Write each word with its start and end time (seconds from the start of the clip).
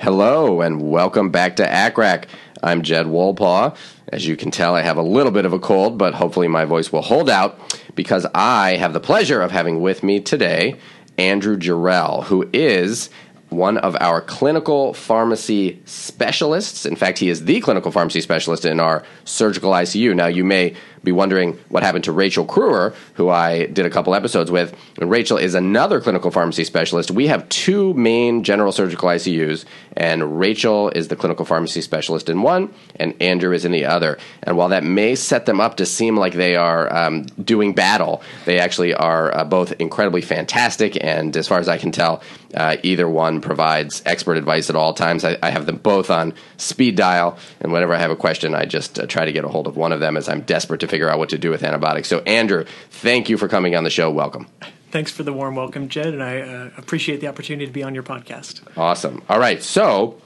Hello 0.00 0.60
and 0.60 0.80
welcome 0.80 1.30
back 1.30 1.56
to 1.56 1.66
ACCRAC. 1.66 2.26
I'm 2.62 2.82
Jed 2.82 3.06
Wolpaw. 3.06 3.76
As 4.12 4.28
you 4.28 4.36
can 4.36 4.52
tell, 4.52 4.76
I 4.76 4.82
have 4.82 4.96
a 4.96 5.02
little 5.02 5.32
bit 5.32 5.44
of 5.44 5.52
a 5.52 5.58
cold, 5.58 5.98
but 5.98 6.14
hopefully 6.14 6.46
my 6.46 6.64
voice 6.64 6.92
will 6.92 7.02
hold 7.02 7.28
out 7.28 7.58
because 7.96 8.24
I 8.32 8.76
have 8.76 8.92
the 8.92 9.00
pleasure 9.00 9.42
of 9.42 9.50
having 9.50 9.82
with 9.82 10.04
me 10.04 10.20
today 10.20 10.78
Andrew 11.18 11.56
Jarrell, 11.56 12.22
who 12.22 12.48
is 12.52 13.10
one 13.48 13.76
of 13.78 13.96
our 13.98 14.20
clinical 14.20 14.94
pharmacy 14.94 15.82
specialists. 15.84 16.86
In 16.86 16.94
fact, 16.94 17.18
he 17.18 17.28
is 17.28 17.46
the 17.46 17.60
clinical 17.60 17.90
pharmacy 17.90 18.20
specialist 18.20 18.64
in 18.64 18.78
our 18.78 19.02
surgical 19.24 19.72
ICU. 19.72 20.14
Now, 20.14 20.28
you 20.28 20.44
may 20.44 20.76
be 21.04 21.12
wondering 21.12 21.58
what 21.68 21.82
happened 21.82 22.04
to 22.04 22.12
Rachel 22.12 22.46
Kruer, 22.46 22.94
who 23.14 23.28
I 23.28 23.66
did 23.66 23.86
a 23.86 23.90
couple 23.90 24.14
episodes 24.14 24.50
with. 24.50 24.76
Rachel 24.98 25.36
is 25.36 25.54
another 25.54 26.00
clinical 26.00 26.30
pharmacy 26.30 26.64
specialist. 26.64 27.10
We 27.10 27.28
have 27.28 27.48
two 27.48 27.94
main 27.94 28.44
general 28.44 28.72
surgical 28.72 29.08
ICUs, 29.08 29.64
and 29.96 30.38
Rachel 30.38 30.90
is 30.90 31.08
the 31.08 31.16
clinical 31.16 31.44
pharmacy 31.44 31.80
specialist 31.80 32.28
in 32.28 32.42
one, 32.42 32.72
and 32.96 33.14
Andrew 33.20 33.52
is 33.52 33.64
in 33.64 33.72
the 33.72 33.86
other. 33.86 34.18
And 34.42 34.56
while 34.56 34.68
that 34.68 34.84
may 34.84 35.14
set 35.14 35.46
them 35.46 35.60
up 35.60 35.76
to 35.76 35.86
seem 35.86 36.16
like 36.16 36.34
they 36.34 36.56
are 36.56 36.94
um, 36.94 37.22
doing 37.24 37.72
battle, 37.72 38.22
they 38.44 38.58
actually 38.58 38.94
are 38.94 39.36
uh, 39.36 39.44
both 39.44 39.72
incredibly 39.80 40.22
fantastic. 40.22 41.02
And 41.02 41.36
as 41.36 41.48
far 41.48 41.58
as 41.58 41.68
I 41.68 41.78
can 41.78 41.92
tell, 41.92 42.22
uh, 42.54 42.76
either 42.82 43.08
one 43.08 43.40
provides 43.40 44.02
expert 44.06 44.36
advice 44.36 44.70
at 44.70 44.76
all 44.76 44.94
times. 44.94 45.24
I, 45.24 45.36
I, 45.42 45.50
have 45.50 45.66
them 45.66 45.76
both 45.76 46.10
on 46.10 46.32
speed 46.56 46.96
dial, 46.96 47.38
and 47.60 47.72
whenever 47.72 47.94
I 47.94 47.98
have 47.98 48.10
a 48.10 48.16
question, 48.16 48.54
I 48.54 48.64
just 48.64 48.98
uh, 48.98 49.06
try 49.06 49.24
to 49.24 49.32
get 49.32 49.44
a 49.44 49.48
hold 49.48 49.66
of 49.66 49.76
one 49.76 49.92
of 49.92 50.00
them 50.00 50.16
as 50.16 50.28
I'm 50.28 50.40
desperate 50.42 50.80
to 50.80 50.87
figure 50.88 51.08
out 51.08 51.18
what 51.18 51.28
to 51.30 51.38
do 51.38 51.50
with 51.50 51.62
antibiotics. 51.62 52.08
So, 52.08 52.20
Andrew, 52.20 52.64
thank 52.90 53.28
you 53.28 53.36
for 53.36 53.48
coming 53.48 53.76
on 53.76 53.84
the 53.84 53.90
show. 53.90 54.10
Welcome. 54.10 54.46
Thanks 54.90 55.12
for 55.12 55.22
the 55.22 55.32
warm 55.32 55.54
welcome, 55.54 55.88
Jed, 55.88 56.08
and 56.08 56.22
I 56.22 56.40
uh, 56.40 56.70
appreciate 56.78 57.20
the 57.20 57.28
opportunity 57.28 57.66
to 57.66 57.72
be 57.72 57.82
on 57.82 57.94
your 57.94 58.02
podcast. 58.02 58.62
Awesome. 58.76 59.22
All 59.28 59.38
right. 59.38 59.62
So, 59.62 60.20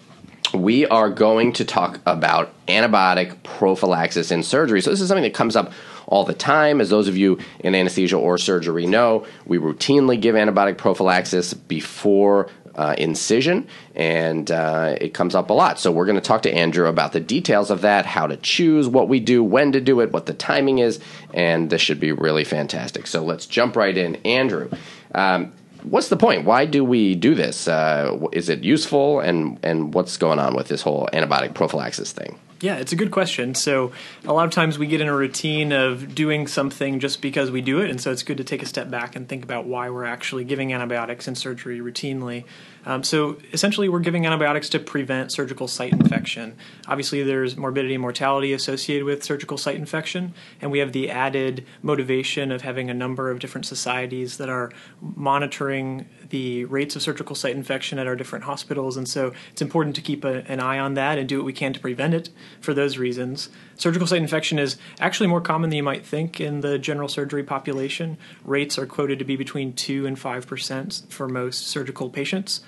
we 0.55 0.87
are 0.87 1.11
going 1.11 1.53
to 1.55 1.65
talk 1.65 2.01
about 2.07 2.53
antibiotic 2.67 3.43
prophylaxis 3.43 4.31
in 4.31 4.43
surgery. 4.43 4.81
So, 4.81 4.91
this 4.91 5.01
is 5.01 5.09
something 5.09 5.25
that 5.25 5.35
comes 5.35 5.57
up 5.57 5.73
all 6.07 6.25
the 6.25 6.35
time. 6.35 6.81
As 6.81 6.91
those 6.91 7.09
of 7.09 7.17
you 7.17 7.39
in 7.61 7.75
anesthesia 7.75 8.17
or 8.17 8.39
surgery 8.39 8.87
know, 8.87 9.27
we 9.47 9.59
routinely 9.59 10.21
give 10.21 10.35
antibiotic 10.35 10.77
prophylaxis 10.77 11.55
before 11.55 12.49
uh, 12.75 12.95
incision, 12.99 13.67
and 13.95 14.51
uh, 14.51 14.97
it 15.01 15.15
comes 15.15 15.35
up 15.35 15.51
a 15.51 15.53
lot. 15.53 15.79
So 15.79 15.91
we're 15.91 16.07
going 16.07 16.17
to 16.17 16.23
talk 16.23 16.43
to 16.43 16.53
Andrew 16.53 16.87
about 16.87 17.13
the 17.13 17.21
details 17.21 17.71
of 17.71 17.83
that, 17.83 18.07
how 18.07 18.27
to 18.27 18.37
choose, 18.37 18.89
what 18.89 19.09
we 19.09 19.21
do, 19.21 19.43
when 19.45 19.73
to 19.73 19.81
do 19.81 20.01
it, 20.01 20.13
what 20.13 20.27
the 20.27 20.35
timing 20.35 20.79
is, 20.79 21.01
and 21.35 21.71
this 21.71 21.81
should 21.81 22.01
be 22.01 22.13
really 22.13 22.45
fantastic. 22.45 23.07
So 23.07 23.23
let's 23.23 23.47
jump 23.47 23.77
right 23.77 23.97
in. 23.97 24.17
Andrew, 24.25 24.71
um, 25.15 25.53
what's 25.83 26.09
the 26.09 26.17
point? 26.17 26.45
Why 26.45 26.67
do 26.67 26.85
we 26.85 27.15
do 27.15 27.35
this? 27.35 27.69
Uh, 27.69 28.19
is 28.33 28.49
it 28.49 28.65
useful, 28.65 29.21
and 29.21 29.59
and 29.63 29.95
what's 29.95 30.17
going 30.17 30.39
on 30.39 30.55
with 30.55 30.69
this 30.69 30.83
whole 30.83 31.09
antibiotic 31.13 31.55
prophylaxis 31.55 32.13
thing? 32.13 32.39
Yeah, 32.63 32.77
it's 32.77 32.93
a 32.93 32.97
good 32.97 33.11
question. 33.11 33.57
So, 33.57 33.91
a 34.25 34.33
lot 34.33 34.45
of 34.45 34.53
times 34.53 34.79
we 34.79 34.87
get 34.87 35.01
in 35.01 35.09
a 35.09 35.15
routine 35.15 35.73
of 35.73 36.15
doing 36.15 36.47
something 36.47 37.01
just 37.01 37.21
because 37.21 37.51
we 37.51 37.61
do 37.61 37.81
it, 37.81 37.91
and 37.91 38.01
so 38.01 38.13
it's 38.13 38.23
good 38.23 38.37
to 38.37 38.45
take 38.45 38.63
a 38.63 38.67
step 38.67 38.89
back 38.89 39.17
and 39.17 39.29
think 39.29 39.43
about 39.43 39.67
why 39.67 39.91
we're 39.91 40.05
actually 40.05 40.45
giving 40.45 40.73
antibiotics 40.73 41.27
in 41.27 41.35
surgery 41.35 41.81
routinely. 41.81 42.45
Um, 42.85 43.03
so, 43.03 43.37
essentially, 43.53 43.89
we're 43.89 44.01
giving 44.01 44.27
antibiotics 44.27 44.69
to 44.71 44.79
prevent 44.79 45.31
surgical 45.31 45.69
site 45.69 45.93
infection. 45.93 46.57
Obviously, 46.89 47.23
there's 47.23 47.57
morbidity 47.57 47.95
and 47.95 48.03
mortality 48.03 48.53
associated 48.53 49.05
with 49.05 49.23
surgical 49.23 49.57
site 49.57 49.77
infection, 49.77 50.35
and 50.61 50.71
we 50.71 50.81
have 50.81 50.93
the 50.93 51.11
added 51.11 51.65
motivation 51.83 52.51
of 52.51 52.63
having 52.63 52.91
a 52.91 52.95
number 52.95 53.31
of 53.31 53.39
different 53.39 53.67
societies 53.67 54.37
that 54.39 54.49
are 54.49 54.73
monitoring 55.01 56.07
the 56.31 56.65
rates 56.65 56.97
of 56.97 57.03
surgical 57.03 57.37
site 57.37 57.55
infection 57.55 57.99
at 57.99 58.07
our 58.07 58.17
different 58.17 58.45
hospitals, 58.45 58.97
and 58.97 59.09
so 59.09 59.33
it's 59.53 59.63
important 59.63 59.95
to 59.95 60.03
keep 60.03 60.25
a, 60.25 60.43
an 60.51 60.59
eye 60.59 60.79
on 60.79 60.95
that 60.95 61.19
and 61.19 61.29
do 61.29 61.37
what 61.37 61.45
we 61.45 61.53
can 61.53 61.73
to 61.73 61.81
prevent 61.81 62.15
it 62.15 62.31
for 62.61 62.75
those 62.75 62.99
reasons. 62.99 63.49
Surgical 63.77 64.07
site 64.07 64.23
infection 64.23 64.59
is 64.59 64.77
actually 64.99 65.27
more 65.27 65.41
common 65.41 65.71
than 65.71 65.77
you 65.77 65.83
might 65.83 66.05
think 66.05 66.41
in 66.41 66.61
the 66.61 66.79
general 66.79 67.09
surgery 67.09 67.45
population. 67.45 68.17
Rates 68.45 68.79
are 68.79 68.87
quoted 68.87 69.19
to 69.19 69.25
be 69.25 69.37
between 69.37 69.73
2 69.73 70.07
and 70.07 70.17
5% 70.17 71.13
for 71.13 71.29
most 71.29 71.67
surgical 71.67 72.11
patients. 72.11 72.61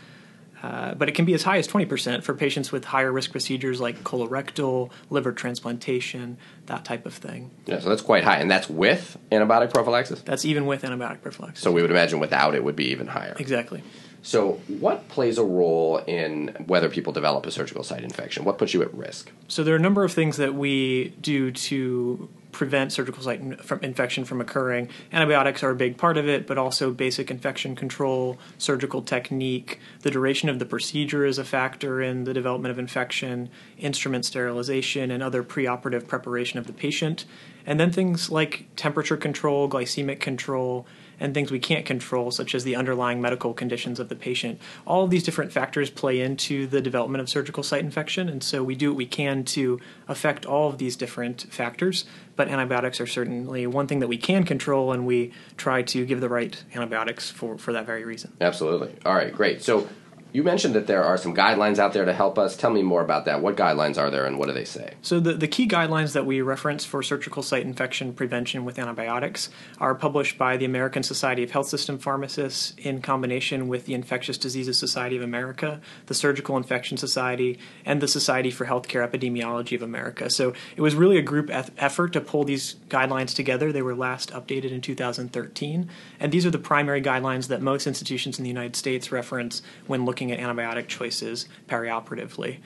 Uh, 0.65 0.95
but 0.95 1.11
it 1.11 1.13
can 1.13 1.27
be 1.27 1.35
as 1.35 1.43
high 1.43 1.59
as 1.59 1.69
20% 1.69 2.23
for 2.23 2.33
patients 2.33 2.73
with 2.73 2.87
higher 2.87 3.13
risk 3.13 3.33
procedures 3.33 3.83
like 3.83 4.03
colorectal, 4.03 4.91
liver 5.11 5.31
transplantation, 5.31 6.39
that 6.67 6.87
type 6.87 7.05
of 7.05 7.13
thing. 7.13 7.51
Yeah, 7.67 7.81
so 7.81 7.91
that's 7.91 8.01
quite 8.01 8.25
high. 8.25 8.37
And 8.37 8.51
that's 8.51 8.71
with 8.71 9.19
antibiotic 9.31 9.75
prophylaxis? 9.75 10.23
That's 10.23 10.47
even 10.47 10.65
with 10.65 10.81
antibiotic 10.81 11.21
prophylaxis. 11.21 11.63
So 11.63 11.71
we 11.71 11.83
would 11.83 11.91
imagine 11.91 12.19
without 12.19 12.55
it 12.55 12.65
would 12.65 12.77
be 12.77 12.87
even 12.87 13.09
higher. 13.09 13.37
Exactly. 13.39 13.83
So, 14.25 14.53
what 14.69 15.07
plays 15.11 15.37
a 15.37 15.45
role 15.45 15.99
in 15.99 16.49
whether 16.67 16.89
people 16.89 17.13
develop 17.13 17.45
a 17.45 17.51
surgical 17.51 17.85
site 17.85 18.03
infection? 18.03 18.47
What 18.47 18.57
puts 18.57 18.73
you 18.73 18.81
at 18.81 18.93
risk? 18.95 19.31
So, 19.49 19.63
there 19.63 19.75
are 19.75 19.77
a 19.77 19.83
number 19.83 20.03
of 20.03 20.15
things 20.15 20.39
that 20.39 20.55
we 20.55 21.15
do 21.21 21.51
to 21.51 22.31
prevent 22.51 22.91
surgical 22.91 23.23
site 23.23 23.41
in, 23.41 23.57
from 23.57 23.81
infection 23.83 24.25
from 24.25 24.41
occurring. 24.41 24.89
Antibiotics 25.13 25.63
are 25.63 25.71
a 25.71 25.75
big 25.75 25.99
part 25.99 26.17
of 26.17 26.27
it, 26.27 26.47
but 26.47 26.57
also 26.57 26.91
basic 26.91 27.31
infection 27.31 27.77
control, 27.77 28.39
surgical 28.57 29.03
technique, 29.03 29.79
the 30.01 30.11
duration 30.11 30.49
of 30.49 30.59
the 30.59 30.65
procedure 30.65 31.27
is 31.27 31.37
a 31.37 31.45
factor 31.45 32.01
in 32.01 32.25
the 32.25 32.33
development 32.33 32.71
of 32.71 32.79
infection, 32.79 33.51
instrument 33.77 34.25
sterilization, 34.25 35.11
and 35.11 35.23
other 35.23 35.43
preoperative 35.43 36.09
preparation 36.09 36.59
of 36.59 36.67
the 36.67 36.73
patient. 36.73 37.27
And 37.67 37.79
then 37.79 37.93
things 37.93 38.31
like 38.31 38.67
temperature 38.75 39.19
control, 39.19 39.69
glycemic 39.69 40.21
control, 40.21 40.87
and 41.21 41.35
things 41.35 41.51
we 41.51 41.59
can't 41.59 41.87
control, 41.87 42.31
such 42.31 42.55
as 42.55 42.65
the 42.65 42.77
underlying 42.77 43.21
medical 43.21 43.55
conditions 43.55 44.01
of 44.01 44.09
the 44.09 44.17
patient. 44.17 44.61
All 44.87 45.05
of 45.05 45.11
these 45.11 45.23
different 45.23 45.53
factors 45.53 45.91
play 45.91 46.21
into 46.21 46.67
the 46.67 46.81
development 46.81 47.23
of 47.23 47.29
surgical 47.29 47.63
site 47.63 47.85
infection, 47.85 48.29
and 48.29 48.43
so 48.43 48.63
we 48.63 48.75
do 48.75 48.91
what 48.91 48.97
we 48.97 49.07
can 49.07 49.45
to 49.45 49.81
affect 50.09 50.47
all 50.47 50.69
of 50.69 50.79
these 50.79 50.97
different 50.97 51.43
factors. 51.51 52.05
But 52.37 52.49
antibiotics 52.49 53.01
are 53.01 53.07
certainly 53.07 53.67
one 53.67 53.87
thing 53.87 54.01
that 54.01 54.09
we 54.09 54.19
can 54.19 54.45
control, 54.45 54.93
and 54.93 55.07
we 55.07 55.33
try 55.57 55.83
to 55.83 56.05
give 56.05 56.21
the 56.21 56.29
right 56.29 56.63
antibiotics 56.75 57.31
for, 57.31 57.57
for 57.59 57.73
that 57.73 57.87
very 57.87 58.05
reason. 58.05 58.33
Absolutely. 58.41 58.95
All 59.07 59.15
right, 59.15 59.33
great. 59.33 59.63
So 59.63 59.89
you 60.35 60.43
mentioned 60.43 60.75
that 60.75 60.89
there 60.89 61.05
are 61.05 61.17
some 61.17 61.33
guidelines 61.33 61.79
out 61.79 61.93
there 61.93 62.05
to 62.05 62.13
help 62.13 62.41
us. 62.41 62.57
Tell 62.57 62.71
me 62.71 62.83
more 62.83 63.03
about 63.03 63.25
that. 63.27 63.41
What 63.41 63.57
guidelines 63.57 63.97
are 63.97 64.11
there 64.11 64.27
and 64.27 64.37
what 64.37 64.49
do 64.49 64.53
they 64.53 64.65
say? 64.65 64.95
So, 65.01 65.21
the, 65.21 65.35
the 65.35 65.47
key 65.47 65.69
guidelines 65.69 66.13
that 66.13 66.27
we 66.27 66.41
reference 66.41 66.85
for 66.85 67.05
surgical 67.05 67.41
site 67.41 67.65
infection 67.65 68.13
prevention 68.13 68.65
with 68.65 68.77
antibiotics 68.77 69.49
are 69.79 69.95
published 69.95 70.37
by 70.37 70.57
the 70.57 70.65
American 70.65 71.05
Society 71.05 71.45
of 71.45 71.53
Health 71.53 71.69
System 71.69 72.01
Pharmacists 72.01 72.75
in 72.79 73.01
combination 73.01 73.69
with 73.69 73.87
the 73.87 73.95
Infectious 73.95 74.37
Diseases 74.37 74.77
Society 74.77 75.17
of 75.17 75.23
America, 75.23 75.81
the 76.07 76.15
Surgical 76.15 76.57
Infection 76.57 76.97
Society, 76.97 77.57
and 77.87 78.01
the 78.01 78.09
Society 78.09 78.51
for 78.51 78.67
Healthcare 78.67 79.09
Epidemiology 79.09 79.77
of 79.77 79.83
America. 79.83 80.29
So, 80.31 80.53
it 80.75 80.81
was 80.81 80.97
really 80.97 81.17
a 81.17 81.23
group 81.23 81.49
effort 81.49 82.13
to 82.13 82.21
pull 82.21 82.43
these 82.43 82.75
guidelines 82.89 83.37
together. 83.37 83.71
They 83.71 83.83
were 83.83 83.95
last 83.95 84.33
updated 84.33 84.73
in 84.73 84.81
2013, 84.81 85.89
and 86.19 86.33
these 86.33 86.45
are 86.45 86.51
the 86.51 86.59
primary 86.59 87.01
guidelines 87.01 87.47
that 87.47 87.63
most 87.63 87.87
institutions 87.87 88.37
in 88.41 88.43
the 88.43 88.51
United 88.51 88.75
States 88.75 89.13
reference 89.13 89.63
when 89.87 90.05
looking 90.05 90.24
looking 90.25 90.45
at 90.45 90.57
antibiotic 90.57 90.89
choices 90.89 91.49
perioperatively. 91.69 92.59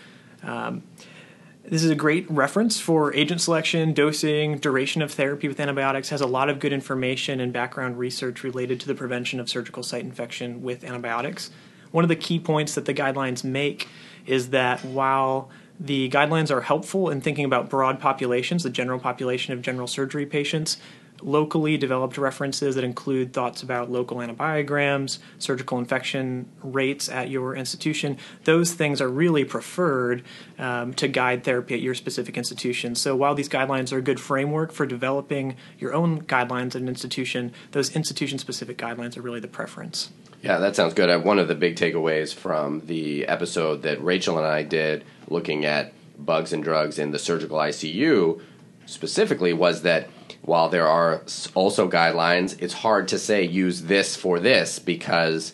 Um, 0.43 0.83
this 1.65 1.85
is 1.85 1.91
a 1.91 1.95
great 1.95 2.31
reference 2.31 2.81
for 2.81 3.15
agent 3.15 3.43
selection, 3.43 3.93
dosing, 3.93 4.59
duration 4.59 5.03
of 5.03 5.13
therapy 5.13 5.49
with 5.49 5.61
antibiotics. 5.61 6.09
Has 6.09 6.23
a 6.23 6.27
lot 6.27 6.49
of 6.49 6.61
good 6.61 6.73
information 6.73 7.41
and 7.41 7.53
background 7.53 7.99
research 7.99 8.43
related 8.43 8.81
to 8.81 8.87
the 8.87 8.95
prevention 8.95 9.39
of 9.39 9.51
surgical 9.51 9.83
site 9.83 10.03
infection 10.03 10.63
with 10.63 10.83
antibiotics. 10.83 11.51
One 11.91 12.05
of 12.05 12.09
the 12.09 12.17
key 12.17 12.39
points 12.39 12.75
that 12.75 12.87
the 12.87 12.95
guidelines 12.95 13.45
make 13.45 13.89
is 14.25 14.51
that 14.51 14.83
while 14.85 15.51
the 15.79 16.09
guidelines 16.09 16.51
are 16.51 16.63
helpful 16.63 17.11
in 17.11 17.21
thinking 17.21 17.45
about 17.45 17.69
broad 17.69 18.01
populations, 18.01 18.63
the 18.63 18.71
general 18.71 18.99
population 18.99 19.53
of 19.53 19.63
general 19.63 19.87
surgery 19.87 20.27
patients, 20.27 20.79
locally 21.23 21.77
developed 21.77 22.19
references 22.19 22.75
that 22.75 22.85
include 22.85 23.33
thoughts 23.33 23.63
about 23.63 23.91
local 23.91 24.19
antibiograms, 24.19 25.19
surgical 25.39 25.79
infection 25.79 26.49
rates 26.63 27.09
at 27.09 27.29
your 27.29 27.57
institution. 27.57 28.17
Those 28.45 28.73
things 28.75 29.01
are 29.01 29.09
really 29.09 29.45
preferred 29.45 30.23
um, 30.59 30.95
to 30.95 31.09
guide 31.09 31.45
therapy 31.45 31.75
at 31.75 31.81
your 31.81 31.95
specific 31.95 32.37
institution. 32.37 32.95
So 32.95 33.17
while 33.17 33.35
these 33.35 33.49
guidelines 33.49 33.93
are 33.93 33.99
a 33.99 34.03
good 34.03 34.21
framework 34.21 34.73
for 34.73 34.87
developing 34.87 35.57
your 35.79 35.95
own 35.95 36.23
guidelines 36.23 36.69
at 36.69 36.77
an 36.77 36.89
institution, 36.89 37.53
those 37.73 37.95
institution 37.95 38.39
specific 38.39 38.79
guidelines 38.79 39.17
are 39.17 39.23
really 39.23 39.41
the 39.41 39.49
preference. 39.49 40.11
Yeah, 40.43 40.59
that 40.59 40.77
sounds 40.77 40.95
good. 40.95 41.25
One 41.25 41.39
of 41.39 41.49
the 41.49 41.55
big 41.55 41.77
takeaways 41.77 42.33
from 42.33 42.87
the 42.87 43.27
episode 43.27 43.83
that 43.83 44.03
Rachel 44.03 44.39
and 44.39 44.47
I 44.47 44.63
did 44.63 45.05
looking 45.29 45.65
at 45.65 45.93
bugs 46.19 46.53
and 46.53 46.63
drugs 46.63 46.99
in 46.99 47.11
the 47.11 47.19
surgical 47.19 47.59
ICU 47.59 48.41
specifically 48.87 49.53
was 49.53 49.83
that 49.83 50.09
while 50.49 50.69
there 50.69 50.89
are 50.89 51.23
also 51.55 51.89
guidelines, 51.89 52.61
it's 52.61 52.75
hard 52.75 53.07
to 53.09 53.19
say 53.19 53.45
use 53.45 53.83
this 53.83 54.17
for 54.17 54.41
this 54.41 54.79
because 54.79 55.53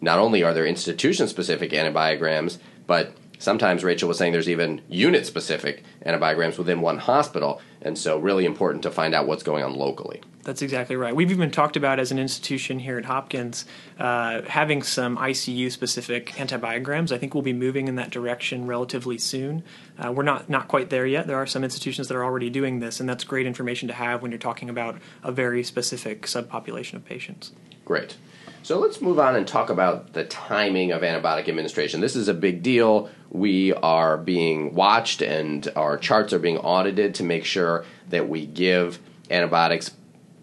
not 0.00 0.18
only 0.18 0.44
are 0.44 0.54
there 0.54 0.66
institution 0.66 1.26
specific 1.26 1.72
antibiograms, 1.72 2.58
but 2.86 3.14
Sometimes 3.38 3.84
Rachel 3.84 4.08
was 4.08 4.18
saying 4.18 4.32
there's 4.32 4.48
even 4.48 4.80
unit 4.88 5.24
specific 5.24 5.84
antibiograms 6.04 6.58
within 6.58 6.80
one 6.80 6.98
hospital, 6.98 7.60
and 7.80 7.96
so 7.96 8.18
really 8.18 8.44
important 8.44 8.82
to 8.82 8.90
find 8.90 9.14
out 9.14 9.28
what's 9.28 9.44
going 9.44 9.62
on 9.62 9.74
locally. 9.74 10.20
That's 10.48 10.62
exactly 10.62 10.96
right. 10.96 11.14
We've 11.14 11.30
even 11.30 11.50
talked 11.50 11.76
about 11.76 12.00
as 12.00 12.10
an 12.10 12.18
institution 12.18 12.78
here 12.78 12.96
at 12.96 13.04
Hopkins 13.04 13.66
uh, 13.98 14.40
having 14.48 14.82
some 14.82 15.18
ICU 15.18 15.70
specific 15.70 16.28
antibiograms. 16.36 17.12
I 17.12 17.18
think 17.18 17.34
we'll 17.34 17.42
be 17.42 17.52
moving 17.52 17.86
in 17.86 17.96
that 17.96 18.08
direction 18.08 18.66
relatively 18.66 19.18
soon. 19.18 19.62
Uh, 19.98 20.10
we're 20.10 20.22
not 20.22 20.48
not 20.48 20.66
quite 20.66 20.88
there 20.88 21.04
yet. 21.04 21.26
There 21.26 21.36
are 21.36 21.46
some 21.46 21.64
institutions 21.64 22.08
that 22.08 22.16
are 22.16 22.24
already 22.24 22.48
doing 22.48 22.80
this, 22.80 22.98
and 22.98 23.06
that's 23.06 23.24
great 23.24 23.46
information 23.46 23.88
to 23.88 23.94
have 23.94 24.22
when 24.22 24.30
you're 24.30 24.38
talking 24.38 24.70
about 24.70 24.96
a 25.22 25.30
very 25.30 25.62
specific 25.62 26.22
subpopulation 26.22 26.94
of 26.94 27.04
patients. 27.04 27.52
Great. 27.84 28.16
So 28.62 28.78
let's 28.78 29.02
move 29.02 29.18
on 29.18 29.36
and 29.36 29.46
talk 29.46 29.68
about 29.68 30.14
the 30.14 30.24
timing 30.24 30.92
of 30.92 31.02
antibiotic 31.02 31.50
administration. 31.50 32.00
This 32.00 32.16
is 32.16 32.28
a 32.28 32.34
big 32.34 32.62
deal. 32.62 33.10
We 33.28 33.74
are 33.74 34.16
being 34.16 34.74
watched 34.74 35.20
and 35.20 35.70
our 35.76 35.98
charts 35.98 36.32
are 36.32 36.38
being 36.38 36.56
audited 36.56 37.16
to 37.16 37.22
make 37.22 37.44
sure 37.44 37.84
that 38.08 38.30
we 38.30 38.46
give 38.46 38.98
antibiotics 39.30 39.90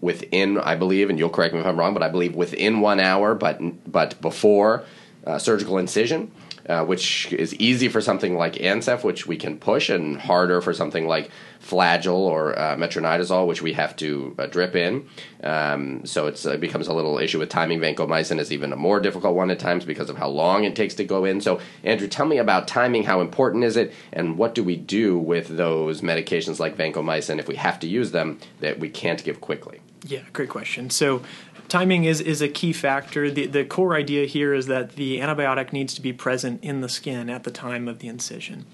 within, 0.05 0.59
I 0.59 0.75
believe, 0.75 1.09
and 1.09 1.17
you'll 1.19 1.29
correct 1.29 1.53
me 1.53 1.59
if 1.59 1.65
I'm 1.65 1.77
wrong, 1.77 1.93
but 1.93 2.03
I 2.03 2.09
believe 2.09 2.35
within 2.35 2.79
one 2.79 2.99
hour, 2.99 3.35
but 3.35 3.59
but 3.91 4.21
before 4.21 4.85
uh, 5.25 5.39
surgical 5.39 5.79
incision, 5.79 6.31
uh, 6.69 6.83
which 6.85 7.31
is 7.33 7.53
easy 7.55 7.87
for 7.87 8.01
something 8.01 8.35
like 8.35 8.53
Ancef, 8.53 9.03
which 9.03 9.27
we 9.27 9.37
can 9.37 9.57
push, 9.57 9.89
and 9.89 10.19
harder 10.19 10.61
for 10.61 10.73
something 10.73 11.07
like 11.07 11.29
Flagyl 11.61 12.15
or 12.15 12.57
uh, 12.57 12.75
metronidazole, 12.75 13.47
which 13.47 13.61
we 13.61 13.73
have 13.73 13.95
to 13.95 14.35
uh, 14.37 14.45
drip 14.45 14.75
in. 14.75 15.07
Um, 15.43 16.05
so 16.05 16.27
it 16.27 16.59
becomes 16.59 16.87
a 16.87 16.93
little 16.93 17.17
issue 17.17 17.39
with 17.39 17.49
timing. 17.49 17.79
Vancomycin 17.79 18.39
is 18.39 18.51
even 18.51 18.73
a 18.73 18.75
more 18.75 18.99
difficult 18.99 19.35
one 19.35 19.51
at 19.51 19.59
times 19.59 19.85
because 19.85 20.09
of 20.09 20.17
how 20.17 20.27
long 20.27 20.63
it 20.63 20.75
takes 20.75 20.95
to 20.95 21.03
go 21.03 21.25
in. 21.25 21.41
So, 21.41 21.59
Andrew, 21.83 22.07
tell 22.07 22.25
me 22.25 22.37
about 22.37 22.67
timing. 22.67 23.03
How 23.03 23.21
important 23.21 23.63
is 23.63 23.77
it, 23.77 23.93
and 24.13 24.37
what 24.37 24.55
do 24.55 24.63
we 24.63 24.75
do 24.75 25.17
with 25.17 25.47
those 25.57 26.01
medications 26.01 26.59
like 26.59 26.77
vancomycin 26.77 27.39
if 27.39 27.47
we 27.47 27.55
have 27.55 27.79
to 27.79 27.87
use 27.87 28.11
them 28.11 28.39
that 28.59 28.79
we 28.79 28.89
can't 28.89 29.23
give 29.23 29.41
quickly? 29.41 29.81
Yeah, 30.05 30.21
great 30.33 30.49
question. 30.49 30.91
So 30.91 31.23
timing 31.67 32.05
is, 32.05 32.21
is 32.21 32.41
a 32.41 32.47
key 32.47 32.73
factor. 32.73 33.31
The, 33.31 33.47
the 33.47 33.65
core 33.65 33.95
idea 33.95 34.25
here 34.25 34.53
is 34.53 34.67
that 34.67 34.95
the 34.95 35.19
antibiotic 35.19 35.73
needs 35.73 35.95
to 35.95 36.01
be 36.01 36.13
present 36.13 36.63
in 36.63 36.81
the 36.81 36.89
skin 36.89 37.29
at 37.29 37.43
the 37.43 37.51
time 37.51 37.87
of 37.87 37.99
the 37.99 38.07
incision. 38.07 38.65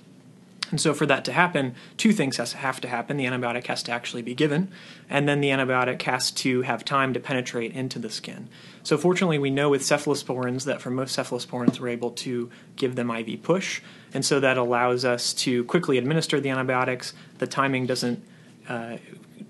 And 0.72 0.80
so, 0.80 0.94
for 0.94 1.06
that 1.06 1.26
to 1.26 1.34
happen, 1.34 1.76
two 1.98 2.14
things 2.14 2.38
has, 2.38 2.54
have 2.54 2.80
to 2.80 2.88
happen. 2.88 3.18
The 3.18 3.26
antibiotic 3.26 3.68
has 3.68 3.84
to 3.84 3.92
actually 3.92 4.22
be 4.22 4.34
given, 4.34 4.72
and 5.10 5.28
then 5.28 5.42
the 5.42 5.50
antibiotic 5.50 6.02
has 6.04 6.32
to 6.32 6.62
have 6.62 6.86
time 6.86 7.14
to 7.14 7.20
penetrate 7.20 7.74
into 7.74 8.00
the 8.00 8.10
skin. 8.10 8.48
So, 8.82 8.98
fortunately, 8.98 9.38
we 9.38 9.50
know 9.50 9.70
with 9.70 9.82
cephalosporins 9.82 10.64
that 10.64 10.82
for 10.82 10.90
most 10.90 11.18
cephalosporins, 11.18 11.82
we're 11.82 11.90
able 11.90 12.12
to 12.12 12.50
give 12.78 12.96
them 12.96 13.12
IV 13.12 13.44
push, 13.44 13.82
and 14.14 14.24
so 14.24 14.40
that 14.40 14.58
allows 14.58 15.04
us 15.04 15.34
to 15.34 15.66
quickly 15.66 15.98
administer 15.98 16.40
the 16.40 16.50
antibiotics. 16.50 17.14
The 17.40 17.48
timing 17.48 17.86
doesn't 17.86 18.24
uh, 18.70 18.96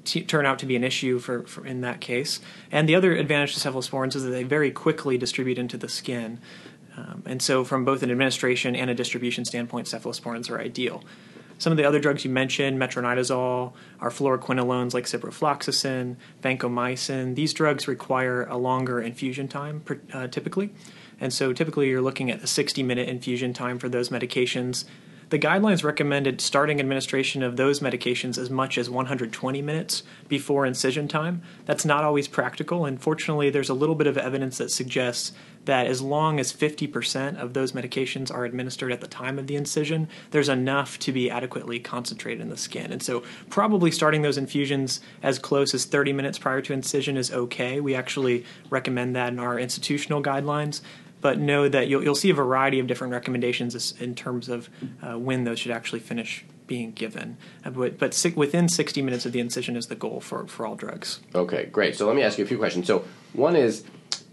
t- 0.03 0.23
turn 0.23 0.45
out 0.45 0.59
to 0.59 0.65
be 0.65 0.75
an 0.75 0.83
issue 0.83 1.19
for, 1.19 1.43
for, 1.43 1.65
in 1.65 1.81
that 1.81 2.01
case. 2.01 2.39
And 2.71 2.87
the 2.87 2.95
other 2.95 3.13
advantage 3.13 3.55
to 3.55 3.59
cephalosporins 3.59 4.15
is 4.15 4.23
that 4.23 4.29
they 4.29 4.43
very 4.43 4.71
quickly 4.71 5.17
distribute 5.17 5.57
into 5.57 5.77
the 5.77 5.89
skin. 5.89 6.39
Um, 6.97 7.23
and 7.25 7.41
so, 7.41 7.63
from 7.63 7.85
both 7.85 8.03
an 8.03 8.11
administration 8.11 8.75
and 8.75 8.89
a 8.89 8.93
distribution 8.93 9.45
standpoint, 9.45 9.87
cephalosporins 9.87 10.49
are 10.49 10.59
ideal. 10.59 11.03
Some 11.57 11.71
of 11.71 11.77
the 11.77 11.85
other 11.85 11.99
drugs 11.99 12.25
you 12.25 12.31
mentioned, 12.31 12.79
metronidazole, 12.79 13.73
are 13.99 14.09
fluoroquinolones 14.09 14.93
like 14.93 15.05
ciprofloxacin, 15.05 16.15
vancomycin. 16.41 17.35
These 17.35 17.53
drugs 17.53 17.87
require 17.87 18.45
a 18.45 18.57
longer 18.57 18.99
infusion 18.99 19.47
time 19.47 19.83
uh, 20.11 20.27
typically. 20.27 20.71
And 21.19 21.31
so, 21.31 21.53
typically, 21.53 21.87
you're 21.87 22.01
looking 22.01 22.31
at 22.31 22.43
a 22.43 22.47
60 22.47 22.83
minute 22.83 23.07
infusion 23.07 23.53
time 23.53 23.79
for 23.79 23.87
those 23.87 24.09
medications. 24.09 24.85
The 25.31 25.39
guidelines 25.39 25.81
recommended 25.81 26.41
starting 26.41 26.81
administration 26.81 27.41
of 27.41 27.55
those 27.55 27.79
medications 27.79 28.37
as 28.37 28.49
much 28.49 28.77
as 28.77 28.89
120 28.89 29.61
minutes 29.61 30.03
before 30.27 30.65
incision 30.65 31.07
time. 31.07 31.41
That's 31.63 31.85
not 31.85 32.03
always 32.03 32.27
practical, 32.27 32.83
and 32.83 33.01
fortunately, 33.01 33.49
there's 33.49 33.69
a 33.69 33.73
little 33.73 33.95
bit 33.95 34.07
of 34.07 34.17
evidence 34.17 34.57
that 34.57 34.71
suggests 34.71 35.31
that 35.63 35.87
as 35.87 36.01
long 36.01 36.37
as 36.37 36.51
50% 36.51 37.37
of 37.37 37.53
those 37.53 37.71
medications 37.71 38.29
are 38.29 38.43
administered 38.43 38.91
at 38.91 38.99
the 38.99 39.07
time 39.07 39.39
of 39.39 39.47
the 39.47 39.55
incision, 39.55 40.09
there's 40.31 40.49
enough 40.49 40.99
to 40.99 41.13
be 41.13 41.29
adequately 41.29 41.79
concentrated 41.79 42.41
in 42.41 42.49
the 42.49 42.57
skin. 42.57 42.91
And 42.91 43.01
so, 43.01 43.23
probably 43.49 43.89
starting 43.89 44.23
those 44.23 44.37
infusions 44.37 44.99
as 45.23 45.39
close 45.39 45.73
as 45.73 45.85
30 45.85 46.11
minutes 46.11 46.39
prior 46.39 46.61
to 46.61 46.73
incision 46.73 47.15
is 47.15 47.31
okay. 47.31 47.79
We 47.79 47.95
actually 47.95 48.43
recommend 48.69 49.15
that 49.15 49.31
in 49.31 49.39
our 49.39 49.57
institutional 49.57 50.21
guidelines 50.21 50.81
but 51.21 51.39
know 51.39 51.69
that 51.69 51.87
you'll, 51.87 52.03
you'll 52.03 52.15
see 52.15 52.29
a 52.29 52.33
variety 52.33 52.79
of 52.79 52.87
different 52.87 53.13
recommendations 53.13 53.93
in 53.99 54.15
terms 54.15 54.49
of 54.49 54.69
uh, 55.01 55.17
when 55.17 55.43
those 55.43 55.59
should 55.59 55.71
actually 55.71 55.99
finish 55.99 56.43
being 56.67 56.91
given. 56.91 57.37
Uh, 57.63 57.69
but, 57.69 57.97
but 57.97 58.13
si- 58.13 58.29
within 58.31 58.67
60 58.67 59.01
minutes 59.01 59.25
of 59.25 59.31
the 59.31 59.39
incision 59.39 59.75
is 59.75 59.87
the 59.87 59.95
goal 59.95 60.19
for, 60.19 60.47
for 60.47 60.65
all 60.65 60.75
drugs. 60.75 61.19
Okay, 61.35 61.65
great. 61.65 61.95
So 61.95 62.07
let 62.07 62.15
me 62.15 62.23
ask 62.23 62.37
you 62.37 62.43
a 62.43 62.47
few 62.47 62.57
questions. 62.57 62.87
So 62.87 63.05
one 63.33 63.55
is, 63.55 63.83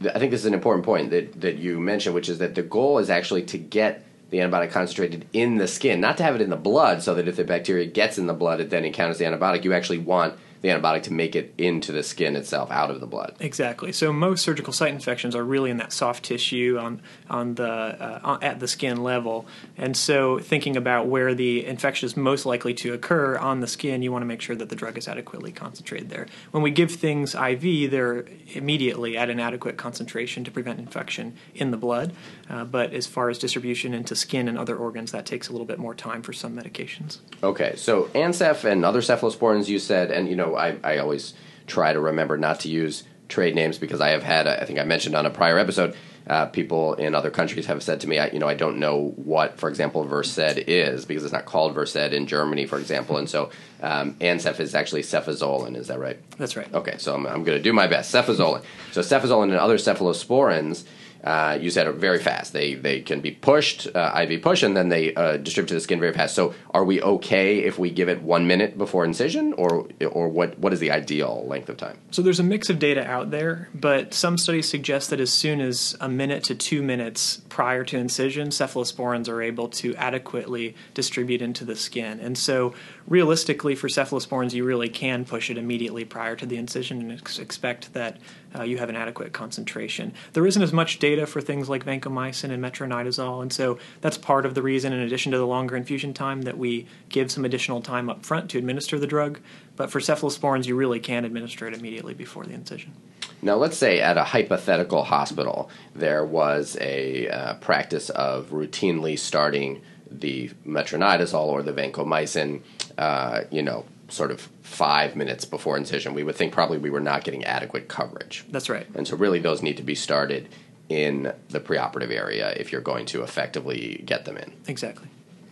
I 0.03 0.19
think 0.19 0.31
this 0.31 0.41
is 0.41 0.47
an 0.47 0.55
important 0.55 0.85
point 0.85 1.11
that, 1.11 1.41
that 1.41 1.59
you 1.59 1.79
mentioned, 1.79 2.15
which 2.15 2.29
is 2.29 2.39
that 2.39 2.55
the 2.55 2.63
goal 2.63 2.99
is 2.99 3.11
actually 3.11 3.43
to 3.45 3.59
get 3.59 4.05
the 4.31 4.39
antibiotic 4.39 4.71
concentrated 4.71 5.27
in 5.33 5.57
the 5.57 5.67
skin, 5.67 6.01
not 6.01 6.17
to 6.19 6.23
have 6.23 6.35
it 6.35 6.43
in 6.43 6.51
the 6.51 6.57
blood, 6.57 7.03
so 7.03 7.15
that 7.15 7.27
if 7.27 7.37
the 7.37 7.45
bacteria 7.45 7.87
gets 7.87 8.19
in 8.19 8.27
the 8.27 8.35
blood, 8.35 8.61
it 8.61 8.71
then 8.71 8.85
encounters 8.85 9.19
the 9.19 9.25
antibiotic. 9.25 9.65
You 9.65 9.73
actually 9.73 9.99
want 9.99 10.39
the 10.61 10.69
antibiotic 10.69 11.03
to 11.05 11.13
make 11.13 11.37
it 11.37 11.55
into 11.59 11.93
the 11.93 12.03
skin 12.03 12.37
itself, 12.37 12.71
out 12.71 12.91
of 12.91 13.01
the 13.01 13.07
blood. 13.07 13.35
Exactly. 13.41 13.93
So 13.93 14.13
most 14.13 14.43
surgical 14.43 14.73
site 14.73 14.93
infections 14.93 15.35
are 15.35 15.45
really 15.45 15.71
in 15.71 15.77
that 15.79 15.93
soft 15.93 16.25
tissue 16.25 16.79
on 16.81 17.01
on 17.31 17.55
the 17.55 17.69
uh, 17.69 18.39
at 18.43 18.61
the 18.61 18.69
skin 18.69 19.03
level, 19.03 19.47
and 19.77 19.97
so 19.97 20.39
thinking 20.39 20.77
about 20.77 21.07
where 21.07 21.35
the 21.35 21.65
infection 21.65 22.07
is 22.07 22.17
most 22.17 22.47
likely 22.47 22.75
to 22.75 22.93
occur 22.93 23.37
on 23.37 23.61
the 23.61 23.67
skin, 23.67 24.03
you 24.03 24.13
want 24.13 24.23
to 24.23 24.27
make 24.27 24.41
sure 24.41 24.57
that 24.57 24.69
the 24.69 24.77
drug 24.77 24.99
is 24.99 25.09
adequately 25.09 25.53
concentrated 25.53 26.11
there. 26.11 26.27
When 26.51 26.63
we 26.63 26.71
give 26.71 26.91
things 26.91 27.35
IV, 27.35 27.91
they're 27.91 28.27
immediately 28.55 29.17
at 29.17 29.31
an 29.31 29.41
adequate 29.41 29.77
concentration 29.77 30.45
to 30.45 30.51
prevent 30.51 30.79
infection 30.79 31.35
in 31.55 31.71
the 31.71 31.77
blood, 31.77 32.13
uh, 32.51 32.65
but 32.65 32.93
as 32.93 33.07
far 33.07 33.31
as 33.31 33.39
distribution 33.39 33.95
into 33.95 34.17
skin 34.17 34.49
and 34.49 34.59
other 34.59 34.77
organs, 34.77 35.13
that 35.13 35.27
takes 35.27 35.49
a 35.49 35.53
little 35.53 35.67
bit 35.67 35.79
more 35.79 35.95
time 35.95 36.23
for 36.23 36.33
some 36.33 36.57
medications. 36.57 37.19
Okay, 37.43 37.75
so 37.77 38.05
Ancef 38.15 38.65
and 38.65 38.85
other 38.85 39.01
cephalosporins, 39.01 39.69
you 39.69 39.79
said, 39.79 40.11
and 40.11 40.29
you 40.29 40.37
know 40.37 40.48
I, 40.57 40.77
I 40.83 40.99
always 40.99 41.35
try 41.67 41.93
to 41.93 42.01
remember 42.01 42.37
not 42.39 42.61
to 42.61 42.69
use 42.69 43.05
trade 43.29 43.55
names 43.55 43.79
because 43.79 44.01
I 44.01 44.11
have 44.11 44.23
had, 44.23 44.47
I 44.47 44.65
think 44.65 44.79
I 44.79 44.85
mentioned 44.85 45.15
on 45.15 45.27
a 45.27 45.31
prior 45.31 45.59
episode, 45.59 45.95
uh, 46.27 46.47
people 46.47 46.95
in 46.95 47.15
other 47.15 47.31
countries 47.31 47.67
have 47.67 47.83
said 47.83 48.01
to 48.01 48.09
me, 48.09 48.19
I, 48.19 48.29
you 48.29 48.39
know, 48.39 48.49
I 48.49 48.55
don't 48.55 48.79
know 48.79 49.15
what, 49.17 49.59
for 49.59 49.69
example, 49.69 50.05
Versed 50.05 50.39
is 50.39 51.07
because 51.07 51.25
it's 51.25 51.33
not 51.33 51.47
called 51.47 51.75
Versed 51.75 51.97
in 51.97 52.27
Germany, 52.27 52.67
for 52.67 52.79
example. 52.79 53.17
And 53.17 53.29
so 53.29 53.51
um, 53.83 54.15
Ancef 54.15 54.61
is 54.61 54.75
actually 54.75 55.03
cefazolin, 55.03 55.75
is 55.75 55.89
that 55.89 55.99
right? 55.99 56.19
That's 56.37 56.57
right. 56.57 56.73
Okay, 56.75 56.97
so 56.99 57.15
I'm, 57.15 57.27
I'm 57.27 57.45
going 57.45 57.57
to 57.57 57.63
do 57.63 57.73
my 57.73 57.87
best. 57.87 58.15
Cefazolin. 58.15 58.63
So 58.93 59.01
cefazolin 59.01 59.45
and 59.45 59.55
other 59.55 59.79
cephalosporins 59.79 60.85
uh, 61.25 61.59
you 61.61 61.71
said 61.71 61.93
very 61.97 62.19
fast. 62.19 62.53
They 62.53 62.75
they 62.75 63.01
can 63.01 63.21
be 63.21 63.33
pushed, 63.33 63.89
uh, 63.95 64.25
IV 64.29 64.43
push, 64.43 64.63
and 64.63 64.77
then 64.77 64.89
they 64.89 65.15
uh, 65.15 65.37
distribute 65.37 65.69
to 65.69 65.75
the 65.75 65.81
skin 65.81 65.99
very 65.99 66.13
fast. 66.13 66.35
So, 66.35 66.55
are 66.73 66.85
we 66.85 67.03
okay 67.03 67.59
if 67.59 67.79
we 67.79 67.91
give 67.91 68.09
it 68.09 68.23
one 68.23 68.47
minute 68.47 68.79
before 68.79 69.05
incision, 69.05 69.53
or 69.55 69.89
or 70.11 70.29
what 70.29 70.59
what 70.59 70.73
is 70.73 70.81
the 70.81 70.91
ideal 70.91 71.45
length 71.49 71.69
of 71.69 71.77
time? 71.77 71.99
So 72.11 72.23
there's 72.23 72.41
a 72.41 72.45
mix 72.45 72.71
of 72.71 72.79
data 72.79 73.05
out 73.05 73.31
there, 73.31 73.69
but 73.75 74.15
some 74.15 74.39
studies 74.39 74.69
suggest 74.69 75.11
that 75.11 75.21
as 75.21 75.33
soon 75.33 75.61
as 75.61 75.97
a 76.01 76.09
minute 76.09 76.45
to 76.45 76.55
two 76.55 76.83
minutes 76.83 77.43
prior 77.49 77.85
to 77.85 77.97
incision, 77.97 78.49
cephalosporins 78.49 79.29
are 79.29 79.43
able 79.43 79.69
to 79.69 79.95
adequately 79.97 80.77
distribute 80.95 81.43
into 81.43 81.65
the 81.65 81.75
skin. 81.75 82.21
And 82.21 82.39
so, 82.39 82.75
realistically, 83.09 83.75
for 83.75 83.89
cephalosporins, 83.89 84.53
you 84.53 84.65
really 84.65 84.89
can 84.89 85.25
push 85.25 85.51
it 85.51 85.59
immediately 85.59 86.05
prior 86.05 86.37
to 86.37 86.47
the 86.47 86.57
incision 86.57 87.01
and 87.01 87.13
ex- 87.13 87.39
expect 87.39 87.93
that 87.95 88.19
uh, 88.57 88.63
you 88.63 88.79
have 88.79 88.89
an 88.89 88.97
adequate 88.97 89.33
concentration. 89.33 90.13
There 90.33 90.47
isn't 90.47 90.63
as 90.63 90.73
much 90.73 90.99
data 90.99 91.27
for 91.27 91.41
things 91.41 91.69
like 91.69 91.85
vancomycin 91.85 92.51
and 92.51 92.63
metronidazole, 92.63 93.43
and 93.43 93.53
so 93.53 93.79
that's 94.01 94.19
part 94.19 94.47
of 94.47 94.55
the 94.55 94.63
reason, 94.63 94.93
in 94.93 95.01
addition 95.01 95.33
to 95.33 95.39
the 95.39 95.47
longer 95.47 95.77
infusion 95.77 96.15
time, 96.15 96.43
that 96.43 96.59
we 96.59 96.87
give 97.09 97.31
some 97.31 97.45
additional 97.45 97.81
time 97.81 98.09
up 98.09 98.25
front 98.25 98.51
to 98.51 98.59
administer 98.59 98.99
the 98.99 99.07
drug. 99.07 99.41
But 99.77 99.91
for 99.91 100.01
cephalosporins, 100.01 100.67
you 100.67 100.77
really 100.77 101.01
can 101.01 101.25
administer 101.25 101.67
it 101.69 101.75
immediately 101.75 102.15
before 102.15 102.45
the 102.45 102.55
incision. 102.55 102.93
Now, 103.41 103.55
let's 103.55 103.77
say 103.77 104.01
at 104.01 104.17
a 104.17 104.25
hypothetical 104.25 105.05
hospital, 105.05 105.71
there 105.95 106.25
was 106.25 106.77
a 106.81 107.29
uh, 107.29 107.55
practice 107.55 108.11
of 108.11 108.51
routinely 108.51 109.19
starting 109.19 109.83
the 110.11 110.51
metronidazole 110.67 111.47
or 111.47 111.63
the 111.63 111.73
vancomycin, 111.73 112.63
uh, 112.97 113.43
you 113.51 113.63
know, 113.63 113.85
sort 114.09 114.31
of 114.31 114.49
five 114.69 115.17
minutes 115.17 115.45
before 115.45 115.77
incision, 115.77 116.15
we 116.15 116.23
would 116.23 116.37
think 116.37 116.53
probably 116.53 116.79
we 116.79 116.91
were 116.91 117.01
not 117.01 117.25
getting 117.25 117.45
adequate 117.45 117.89
coverage. 117.89 118.45
That's 118.51 118.69
right. 118.69 118.87
And 118.95 119.09
so, 119.09 119.17
really, 119.17 119.39
those 119.39 119.63
need 119.63 119.79
to 119.79 119.83
be 119.83 119.95
started 119.95 120.49
in 120.89 121.33
the 121.49 121.61
preoperative 121.61 122.11
area 122.11 122.53
if 122.57 122.71
you're 122.71 122.81
going 122.81 123.07
to 123.07 123.23
effectively 123.23 124.03
get 124.05 124.25
them 124.25 124.37
in. 124.37 124.53
Exactly. 124.67 125.09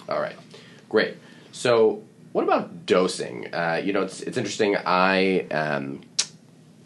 All 0.08 0.20
right, 0.20 0.36
great. 0.88 1.16
So, 1.50 2.02
what 2.32 2.44
about 2.44 2.86
dosing? 2.86 3.52
Uh, 3.52 3.80
you 3.82 3.92
know, 3.92 4.02
it's 4.02 4.20
it's 4.20 4.36
interesting. 4.36 4.76
I 4.76 5.46
um, 5.50 6.02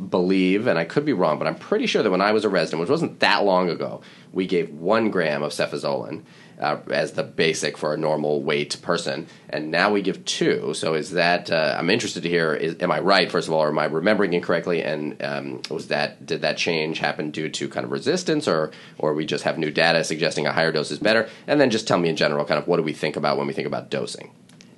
believe, 0.08 0.68
and 0.68 0.78
I 0.78 0.84
could 0.84 1.04
be 1.04 1.12
wrong, 1.12 1.38
but 1.38 1.49
I'm 1.49 1.56
pretty 1.56 1.87
sure 1.87 2.02
that 2.02 2.10
when 2.10 2.20
I 2.20 2.30
was 2.30 2.44
a 2.44 2.49
resident, 2.49 2.80
which 2.80 2.90
wasn't 2.90 3.18
that 3.20 3.44
long 3.44 3.68
ago, 3.68 4.02
we 4.32 4.46
gave 4.46 4.70
one 4.70 5.10
gram 5.10 5.42
of 5.42 5.50
cefazolin 5.50 6.22
uh, 6.60 6.78
as 6.90 7.12
the 7.12 7.22
basic 7.22 7.76
for 7.76 7.94
a 7.94 7.96
normal 7.96 8.42
weight 8.42 8.80
person, 8.82 9.26
and 9.48 9.70
now 9.70 9.90
we 9.90 10.02
give 10.02 10.24
two. 10.24 10.74
So 10.74 10.94
is 10.94 11.12
that? 11.12 11.50
Uh, 11.50 11.76
I'm 11.78 11.90
interested 11.90 12.22
to 12.22 12.28
hear. 12.28 12.54
Is, 12.54 12.76
am 12.80 12.92
I 12.92 13.00
right? 13.00 13.30
First 13.30 13.48
of 13.48 13.54
all, 13.54 13.62
or 13.62 13.68
am 13.68 13.78
I 13.78 13.86
remembering 13.86 14.32
incorrectly? 14.32 14.82
And 14.82 15.20
um, 15.22 15.62
was 15.70 15.88
that 15.88 16.26
did 16.26 16.42
that 16.42 16.56
change 16.56 16.98
happen 16.98 17.30
due 17.30 17.48
to 17.48 17.68
kind 17.68 17.84
of 17.84 17.90
resistance, 17.90 18.46
or 18.46 18.70
or 18.98 19.14
we 19.14 19.26
just 19.26 19.44
have 19.44 19.58
new 19.58 19.70
data 19.70 20.04
suggesting 20.04 20.46
a 20.46 20.52
higher 20.52 20.72
dose 20.72 20.90
is 20.90 20.98
better? 20.98 21.28
And 21.46 21.60
then 21.60 21.70
just 21.70 21.88
tell 21.88 21.98
me 21.98 22.08
in 22.08 22.16
general, 22.16 22.44
kind 22.44 22.60
of 22.60 22.68
what 22.68 22.76
do 22.76 22.82
we 22.82 22.92
think 22.92 23.16
about 23.16 23.38
when 23.38 23.46
we 23.46 23.52
think 23.52 23.66
about 23.66 23.90
dosing? 23.90 24.30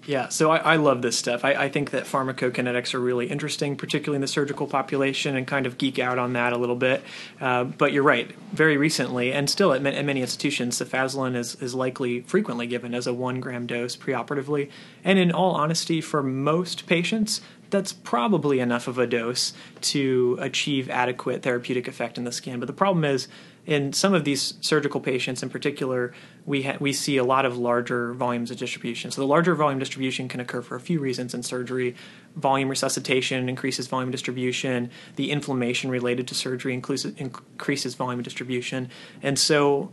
Yeah, 0.04 0.28
so 0.30 0.50
I, 0.50 0.56
I 0.56 0.76
love 0.76 1.00
this 1.00 1.16
stuff. 1.16 1.44
I, 1.44 1.52
I, 1.52 1.68
think 1.68 1.90
that 1.90 2.04
pharmacokinetics 2.04 2.92
are 2.92 2.99
really 2.99 3.28
interesting, 3.28 3.76
particularly 3.76 4.16
in 4.16 4.21
the 4.21 4.26
surgical 4.26 4.66
population, 4.66 5.37
and 5.37 5.47
kind 5.47 5.64
of 5.64 5.78
geek 5.78 6.00
out 6.00 6.18
on 6.18 6.32
that 6.32 6.52
a 6.52 6.59
little 6.59 6.75
bit. 6.76 7.04
Uh, 7.40 7.64
but 7.64 7.92
you're 7.92 8.02
right. 8.02 8.32
Very 8.52 8.76
recently, 8.76 9.32
and 9.32 9.49
still 9.49 9.73
at, 9.73 9.87
at 9.87 10.04
many 10.04 10.21
institutions, 10.21 10.78
cefazolin 10.78 11.37
is, 11.37 11.54
is 11.56 11.75
likely 11.75 12.23
frequently 12.23 12.66
given 12.66 12.94
as 12.94 13.06
a 13.06 13.14
one 13.14 13.38
gram 13.38 13.66
dose 13.66 13.94
preoperatively. 13.97 14.71
And 15.04 15.21
in 15.21 15.30
all 15.30 15.52
honesty, 15.52 16.00
for 16.00 16.21
most 16.21 16.87
patients, 16.87 17.40
that's 17.71 17.92
probably 17.92 18.59
enough 18.59 18.88
of 18.88 18.99
a 18.99 19.06
dose 19.06 19.52
to 19.80 20.37
achieve 20.40 20.90
adequate 20.90 21.42
therapeutic 21.42 21.87
effect 21.87 22.18
in 22.18 22.25
the 22.25 22.32
skin. 22.32 22.59
But 22.59 22.66
the 22.66 22.73
problem 22.73 23.04
is, 23.04 23.28
in 23.64 23.92
some 23.92 24.12
of 24.12 24.25
these 24.25 24.54
surgical 24.61 25.00
patients 25.00 25.42
in 25.42 25.49
particular, 25.49 26.12
we 26.45 26.62
ha- 26.62 26.76
we 26.81 26.92
see 26.92 27.16
a 27.16 27.25
lot 27.25 27.47
of 27.47 27.57
larger 27.57 28.12
volumes 28.12 28.50
of 28.50 28.57
distribution. 28.57 29.11
So 29.12 29.21
the 29.21 29.26
larger 29.26 29.54
volume 29.54 29.78
distribution 29.78 30.28
can 30.28 30.40
occur 30.40 30.62
for 30.62 30.75
a 30.75 30.81
few 30.81 30.99
reasons 30.99 31.33
in 31.33 31.42
surgery. 31.45 31.95
Volume 32.35 32.69
resuscitation 32.69 33.49
increases 33.49 33.87
volume 33.87 34.11
distribution. 34.11 34.90
The 35.14 35.31
inflammation 35.31 35.90
related 35.90 36.26
to 36.28 36.35
surgery 36.35 36.75
increases 36.75 37.95
volume 37.95 38.23
distribution. 38.23 38.90
And 39.23 39.38
so 39.38 39.92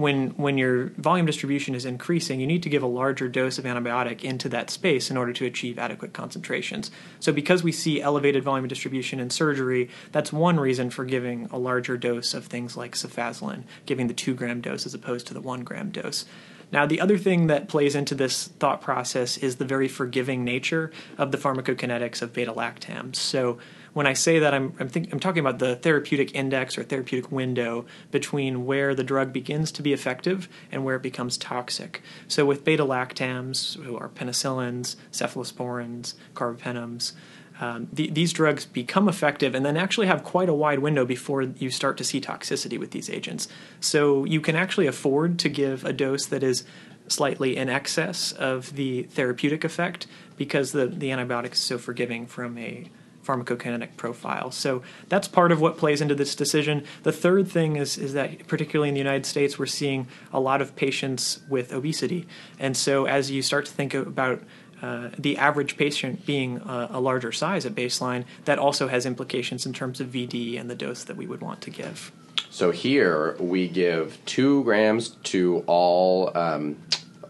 when 0.00 0.30
when 0.30 0.58
your 0.58 0.86
volume 0.96 1.26
distribution 1.26 1.74
is 1.74 1.84
increasing, 1.84 2.40
you 2.40 2.46
need 2.46 2.62
to 2.62 2.68
give 2.68 2.82
a 2.82 2.86
larger 2.86 3.28
dose 3.28 3.58
of 3.58 3.64
antibiotic 3.64 4.24
into 4.24 4.48
that 4.48 4.70
space 4.70 5.10
in 5.10 5.16
order 5.16 5.32
to 5.32 5.46
achieve 5.46 5.78
adequate 5.78 6.12
concentrations. 6.12 6.90
So 7.20 7.32
because 7.32 7.62
we 7.62 7.72
see 7.72 8.00
elevated 8.00 8.42
volume 8.42 8.66
distribution 8.68 9.20
in 9.20 9.30
surgery, 9.30 9.90
that's 10.12 10.32
one 10.32 10.58
reason 10.58 10.90
for 10.90 11.04
giving 11.04 11.46
a 11.52 11.58
larger 11.58 11.96
dose 11.96 12.34
of 12.34 12.46
things 12.46 12.76
like 12.76 12.94
cefazolin, 12.94 13.64
giving 13.86 14.06
the 14.06 14.14
two 14.14 14.34
gram 14.34 14.60
dose 14.60 14.86
as 14.86 14.94
opposed 14.94 15.26
to 15.28 15.34
the 15.34 15.40
one 15.40 15.62
gram 15.62 15.90
dose. 15.90 16.24
Now, 16.72 16.86
the 16.86 17.00
other 17.00 17.18
thing 17.18 17.48
that 17.48 17.68
plays 17.68 17.94
into 17.94 18.14
this 18.14 18.46
thought 18.46 18.80
process 18.80 19.36
is 19.36 19.56
the 19.56 19.64
very 19.64 19.88
forgiving 19.88 20.44
nature 20.44 20.92
of 21.18 21.32
the 21.32 21.38
pharmacokinetics 21.38 22.22
of 22.22 22.32
beta 22.32 22.52
lactams. 22.52 23.16
So 23.16 23.58
when 23.92 24.06
I 24.06 24.12
say 24.12 24.38
that, 24.38 24.54
I'm 24.54 24.72
I'm, 24.78 24.88
think, 24.88 25.12
I'm 25.12 25.20
talking 25.20 25.40
about 25.40 25.58
the 25.58 25.76
therapeutic 25.76 26.34
index 26.34 26.78
or 26.78 26.84
therapeutic 26.84 27.30
window 27.30 27.86
between 28.10 28.66
where 28.66 28.94
the 28.94 29.04
drug 29.04 29.32
begins 29.32 29.72
to 29.72 29.82
be 29.82 29.92
effective 29.92 30.48
and 30.70 30.84
where 30.84 30.96
it 30.96 31.02
becomes 31.02 31.36
toxic. 31.36 32.02
So 32.28 32.44
with 32.44 32.64
beta 32.64 32.84
lactams, 32.84 33.82
who 33.82 33.96
are 33.96 34.08
penicillins, 34.08 34.96
cephalosporins, 35.12 36.14
carbapenems. 36.34 37.12
Um, 37.60 37.88
the, 37.92 38.08
these 38.08 38.32
drugs 38.32 38.64
become 38.64 39.06
effective 39.06 39.54
and 39.54 39.66
then 39.66 39.76
actually 39.76 40.06
have 40.06 40.24
quite 40.24 40.48
a 40.48 40.54
wide 40.54 40.78
window 40.78 41.04
before 41.04 41.42
you 41.42 41.68
start 41.68 41.98
to 41.98 42.04
see 42.04 42.18
toxicity 42.18 42.78
with 42.78 42.92
these 42.92 43.10
agents. 43.10 43.48
So 43.80 44.24
you 44.24 44.40
can 44.40 44.56
actually 44.56 44.86
afford 44.86 45.38
to 45.40 45.50
give 45.50 45.84
a 45.84 45.92
dose 45.92 46.24
that 46.26 46.42
is 46.42 46.64
slightly 47.06 47.56
in 47.56 47.68
excess 47.68 48.32
of 48.32 48.76
the 48.76 49.02
therapeutic 49.02 49.64
effect 49.64 50.06
because 50.38 50.72
the, 50.72 50.86
the 50.86 51.10
antibiotic 51.10 51.52
is 51.52 51.58
so 51.58 51.76
forgiving 51.76 52.26
from 52.26 52.56
a 52.56 52.88
pharmacokinetic 53.30 53.96
profile. 53.96 54.50
So 54.50 54.82
that's 55.08 55.28
part 55.28 55.52
of 55.52 55.60
what 55.60 55.76
plays 55.76 56.00
into 56.00 56.14
this 56.14 56.34
decision. 56.34 56.84
The 57.02 57.12
third 57.12 57.48
thing 57.48 57.76
is, 57.76 57.96
is 57.96 58.12
that, 58.14 58.46
particularly 58.46 58.88
in 58.88 58.94
the 58.94 59.00
United 59.00 59.26
States, 59.26 59.58
we're 59.58 59.66
seeing 59.66 60.08
a 60.32 60.40
lot 60.40 60.60
of 60.60 60.74
patients 60.76 61.40
with 61.48 61.72
obesity. 61.72 62.26
And 62.58 62.76
so 62.76 63.06
as 63.06 63.30
you 63.30 63.42
start 63.42 63.66
to 63.66 63.72
think 63.72 63.94
about 63.94 64.42
uh, 64.82 65.10
the 65.18 65.36
average 65.36 65.76
patient 65.76 66.24
being 66.24 66.56
a, 66.58 66.88
a, 66.92 67.00
larger 67.00 67.32
size 67.32 67.66
at 67.66 67.74
baseline, 67.74 68.24
that 68.46 68.58
also 68.58 68.88
has 68.88 69.04
implications 69.04 69.66
in 69.66 69.74
terms 69.74 70.00
of 70.00 70.08
VD 70.08 70.58
and 70.58 70.70
the 70.70 70.74
dose 70.74 71.04
that 71.04 71.16
we 71.16 71.26
would 71.26 71.42
want 71.42 71.60
to 71.60 71.70
give. 71.70 72.10
So 72.48 72.70
here 72.70 73.36
we 73.38 73.68
give 73.68 74.18
two 74.24 74.64
grams 74.64 75.10
to 75.24 75.62
all 75.66 76.36
um, 76.36 76.78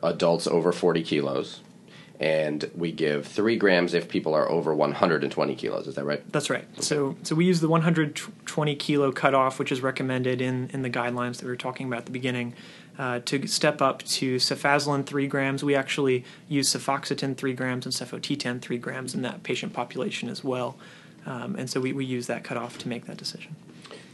adults 0.01 0.47
over 0.47 0.71
40 0.71 1.03
kilos 1.03 1.61
and 2.21 2.71
we 2.77 2.93
give 2.93 3.27
three 3.27 3.57
grams 3.57 3.95
if 3.95 4.07
people 4.07 4.35
are 4.35 4.49
over 4.49 4.75
120 4.75 5.55
kilos. 5.57 5.89
Is 5.89 5.95
that 5.95 6.05
right? 6.05 6.23
That's 6.31 6.51
right. 6.51 6.67
Okay. 6.75 6.83
So, 6.83 7.17
so 7.23 7.35
we 7.35 7.47
use 7.47 7.61
the 7.61 7.69
120 7.69 8.77
kilo 8.77 9.11
cutoff, 9.11 9.59
which 9.59 9.73
is 9.73 9.81
recommended 9.81 10.43
in 10.43 10.71
in 10.73 10.83
the 10.83 10.91
guidelines 10.91 11.39
that 11.39 11.45
we 11.45 11.51
were 11.51 11.57
talking 11.57 11.87
about 11.87 12.01
at 12.01 12.07
the 12.07 12.13
beginning. 12.13 12.55
Uh, 12.99 13.21
to 13.21 13.47
step 13.47 13.81
up 13.81 14.03
to 14.03 14.37
cefazolin 14.37 15.07
3 15.07 15.27
grams, 15.27 15.65
we 15.65 15.75
actually 15.75 16.23
use 16.49 16.71
cefoxitin 16.71 17.35
3 17.35 17.55
grams 17.55 17.87
and 17.87 17.95
cefotetan 17.95 18.61
3 18.61 18.77
grams 18.77 19.15
in 19.15 19.23
that 19.23 19.43
patient 19.43 19.73
population 19.73 20.29
as 20.29 20.45
well. 20.45 20.77
Um, 21.25 21.57
and 21.57 21.71
so 21.71 21.81
we, 21.81 21.95
we 21.95 22.05
use 22.05 22.27
that 22.27 22.45
cutoff 22.45 22.77
to 22.79 22.89
make 22.89 23.07
that 23.07 23.17
decision. 23.17 23.57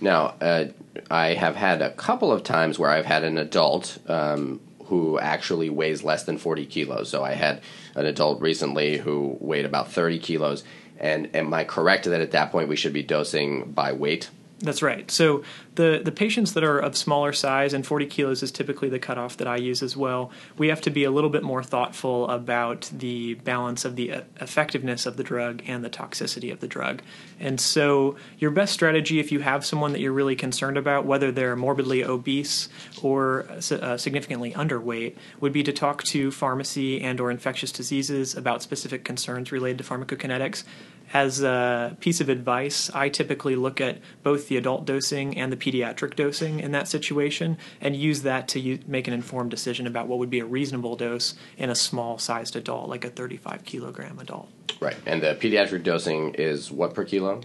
Now, 0.00 0.34
uh, 0.40 0.66
I 1.10 1.34
have 1.34 1.56
had 1.56 1.82
a 1.82 1.90
couple 1.90 2.30
of 2.30 2.44
times 2.44 2.78
where 2.78 2.90
I've 2.90 3.06
had 3.06 3.25
an 3.25 3.38
adult 3.38 3.98
um, 4.06 4.60
who 4.88 5.19
actually 5.19 5.71
weighs 5.71 6.02
less 6.02 6.25
than 6.25 6.38
40 6.38 6.66
kilos. 6.66 7.09
So 7.09 7.25
I 7.25 7.33
had 7.33 7.62
an 7.95 8.07
adult 8.07 8.40
recently 8.40 8.99
who 8.99 9.37
weighed 9.40 9.64
about 9.64 9.90
30 9.90 10.19
kilos. 10.19 10.64
And 10.99 11.35
am 11.35 11.52
I 11.52 11.64
correct 11.64 12.05
that 12.05 12.21
at 12.21 12.31
that 12.31 12.52
point 12.52 12.69
we 12.69 12.76
should 12.76 12.93
be 12.93 13.02
dosing 13.02 13.73
by 13.73 13.93
weight? 13.93 14.31
That's 14.60 14.80
right. 14.80 15.10
So 15.10 15.42
the 15.75 16.00
the 16.02 16.12
patients 16.12 16.54
that 16.54 16.64
are 16.64 16.78
of 16.78 16.96
smaller 16.96 17.34
size 17.34 17.75
and 17.75 17.86
40 17.86 18.06
kilos 18.06 18.42
is 18.42 18.50
typically 18.50 18.88
the 18.88 18.98
cutoff 18.98 19.36
that 19.36 19.46
I 19.46 19.56
use 19.56 19.82
as 19.82 19.98
well. 19.98 20.30
We 20.56 20.68
have 20.68 20.80
to 20.82 20.90
be 20.90 21.04
a 21.04 21.10
little 21.10 21.28
bit 21.28 21.42
more 21.42 21.62
thoughtful 21.62 22.26
about 22.30 22.90
the 22.90 23.34
balance 23.34 23.84
of 23.84 23.96
the 23.96 24.22
effectiveness 24.40 25.04
of 25.04 25.18
the 25.18 25.22
drug 25.22 25.62
and 25.66 25.84
the 25.84 25.90
toxicity 25.90 26.50
of 26.50 26.60
the 26.60 26.66
drug. 26.66 27.02
And 27.38 27.60
so 27.60 28.16
your 28.38 28.50
best 28.50 28.72
strategy, 28.72 29.20
if 29.20 29.30
you 29.30 29.40
have 29.40 29.66
someone 29.66 29.92
that 29.92 30.00
you're 30.00 30.12
really 30.12 30.36
concerned 30.36 30.78
about, 30.78 31.04
whether 31.04 31.30
they're 31.30 31.56
morbidly 31.56 32.02
obese 32.02 32.70
or 33.02 33.46
uh, 33.50 33.98
significantly 33.98 34.52
underweight, 34.52 35.16
would 35.40 35.52
be 35.52 35.64
to 35.64 35.72
talk 35.72 36.02
to 36.04 36.30
pharmacy 36.30 37.02
and 37.02 37.20
or 37.20 37.30
infectious 37.30 37.72
diseases 37.72 38.34
about 38.34 38.62
specific 38.62 39.04
concerns 39.04 39.52
related 39.52 39.76
to 39.76 39.84
pharmacokinetics 39.84 40.64
as 41.12 41.42
a 41.42 41.96
piece 42.00 42.20
of 42.20 42.28
advice, 42.28 42.90
I 42.94 43.08
typically 43.08 43.56
look 43.56 43.80
at 43.80 43.98
both 44.22 44.48
the 44.48 44.56
adult 44.56 44.84
dosing 44.84 45.36
and 45.36 45.52
the 45.52 45.56
pediatric 45.56 46.16
dosing 46.16 46.60
in 46.60 46.72
that 46.72 46.88
situation 46.88 47.58
and 47.80 47.96
use 47.96 48.22
that 48.22 48.48
to 48.48 48.60
u- 48.60 48.78
make 48.86 49.06
an 49.06 49.14
informed 49.14 49.50
decision 49.50 49.86
about 49.86 50.08
what 50.08 50.18
would 50.18 50.30
be 50.30 50.40
a 50.40 50.44
reasonable 50.44 50.96
dose 50.96 51.34
in 51.56 51.70
a 51.70 51.75
small 51.75 52.18
sized 52.18 52.56
adult, 52.56 52.88
like 52.88 53.04
a 53.04 53.10
35 53.10 53.64
kilogram 53.64 54.18
adult. 54.18 54.48
Right. 54.80 54.96
And 55.06 55.22
the 55.22 55.34
pediatric 55.34 55.82
dosing 55.82 56.34
is 56.34 56.70
what 56.70 56.94
per 56.94 57.04
kilo? 57.04 57.40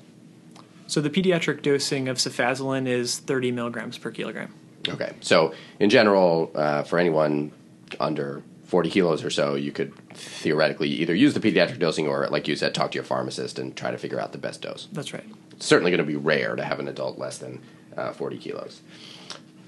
So 0.88 1.00
the 1.00 1.10
pediatric 1.10 1.62
dosing 1.62 2.10
of 2.10 2.18
cefazolin 2.18 2.88
is 2.88 3.20
30 3.20 3.52
milligrams 3.52 3.98
per 3.98 4.12
kilogram. 4.12 4.54
Okay. 4.90 5.14
So 5.22 5.54
in 5.80 5.90
general, 5.90 6.52
uh, 6.56 6.84
for 6.84 7.00
anyone 7.00 7.52
under 8.00 8.42
40 8.66 8.90
kilos 8.90 9.24
or 9.24 9.30
so, 9.30 9.56
you 9.56 9.72
could 9.72 9.94
theoretically 10.14 10.90
either 10.90 11.16
use 11.16 11.34
the 11.34 11.40
pediatric 11.40 11.80
dosing 11.80 12.08
or, 12.08 12.28
like 12.30 12.48
you 12.48 12.56
said, 12.56 12.74
talk 12.74 12.92
to 12.92 12.96
your 12.96 13.04
pharmacist 13.04 13.60
and 13.60 13.76
try 13.76 13.92
to 13.92 13.98
figure 13.98 14.20
out 14.20 14.32
the 14.32 14.38
best 14.38 14.62
dose. 14.62 14.88
That's 14.92 15.14
right. 15.14 15.26
It's 15.52 15.66
certainly 15.66 15.92
going 15.92 16.00
to 16.00 16.06
be 16.06 16.16
rare 16.16 16.56
to 16.56 16.64
have 16.64 16.80
an 16.80 16.88
adult 16.88 17.18
less 17.18 17.38
than 17.38 17.62
uh, 17.96 18.12
40 18.14 18.38
kilos. 18.38 18.82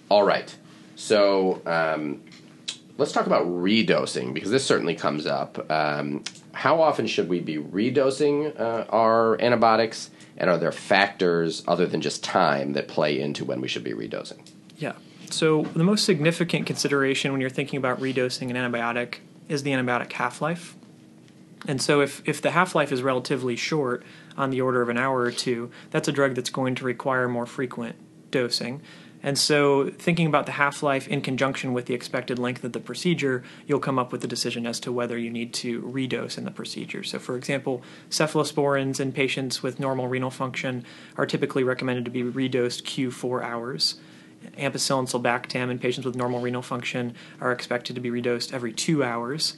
All 0.09 0.23
right. 0.23 0.55
So 0.95 1.62
um, 1.65 2.23
let's 2.97 3.12
talk 3.12 3.25
about 3.25 3.45
redosing 3.45 4.33
because 4.33 4.51
this 4.51 4.65
certainly 4.65 4.95
comes 4.95 5.25
up. 5.25 5.69
Um, 5.71 6.23
how 6.53 6.81
often 6.81 7.07
should 7.07 7.29
we 7.29 7.39
be 7.39 7.57
redosing 7.57 8.59
uh, 8.59 8.85
our 8.89 9.41
antibiotics? 9.41 10.12
And 10.38 10.50
are 10.50 10.57
there 10.57 10.71
factors 10.71 11.63
other 11.67 11.85
than 11.85 12.01
just 12.01 12.23
time 12.23 12.73
that 12.73 12.88
play 12.88 13.19
into 13.19 13.45
when 13.45 13.62
we 13.62 13.67
should 13.67 13.83
be 13.83 13.93
redosing? 13.93 14.39
Yeah. 14.77 14.93
So, 15.29 15.63
the 15.63 15.83
most 15.83 16.05
significant 16.05 16.67
consideration 16.67 17.31
when 17.31 17.41
you're 17.41 17.50
thinking 17.50 17.77
about 17.77 18.00
redosing 18.00 18.51
an 18.51 18.55
antibiotic 18.55 19.17
is 19.50 19.63
the 19.63 19.71
antibiotic 19.71 20.12
half 20.13 20.41
life. 20.41 20.75
And 21.65 21.81
so, 21.81 22.01
if, 22.01 22.21
if 22.27 22.41
the 22.41 22.51
half 22.51 22.75
life 22.75 22.91
is 22.91 23.01
relatively 23.01 23.55
short, 23.55 24.03
on 24.38 24.50
the 24.50 24.62
order 24.62 24.81
of 24.81 24.89
an 24.89 24.97
hour 24.97 25.21
or 25.21 25.31
two, 25.31 25.71
that's 25.91 26.07
a 26.07 26.12
drug 26.12 26.35
that's 26.35 26.50
going 26.50 26.75
to 26.75 26.85
require 26.85 27.27
more 27.27 27.45
frequent 27.45 27.95
dosing. 28.31 28.81
And 29.25 29.38
so, 29.38 29.89
thinking 29.89 30.27
about 30.27 30.47
the 30.47 30.53
half 30.53 30.83
life 30.83 31.07
in 31.07 31.21
conjunction 31.21 31.71
with 31.71 31.85
the 31.85 31.93
expected 31.93 32.38
length 32.38 32.65
of 32.65 32.73
the 32.73 32.81
procedure, 32.81 33.41
you'll 33.65 33.79
come 33.79 33.97
up 33.97 34.12
with 34.12 34.19
the 34.19 34.27
decision 34.27 34.67
as 34.67 34.81
to 34.81 34.91
whether 34.91 35.17
you 35.17 35.29
need 35.29 35.53
to 35.55 35.81
redose 35.81 36.38
in 36.38 36.43
the 36.43 36.51
procedure. 36.51 37.03
So, 37.03 37.19
for 37.19 37.38
example, 37.38 37.81
cephalosporins 38.09 39.00
in 39.00 39.13
patients 39.13 39.63
with 39.63 39.79
normal 39.79 40.09
renal 40.09 40.29
function 40.29 40.83
are 41.15 41.25
typically 41.25 41.63
recommended 41.63 42.03
to 42.03 42.12
be 42.12 42.23
redosed 42.23 42.83
Q4 42.83 43.43
hours 43.43 43.95
ampicillin 44.57 45.07
sulbactam 45.07 45.69
in 45.69 45.79
patients 45.79 46.05
with 46.05 46.15
normal 46.15 46.39
renal 46.39 46.62
function 46.62 47.15
are 47.41 47.51
expected 47.51 47.95
to 47.95 48.01
be 48.01 48.09
redosed 48.09 48.53
every 48.53 48.73
two 48.73 49.03
hours. 49.03 49.57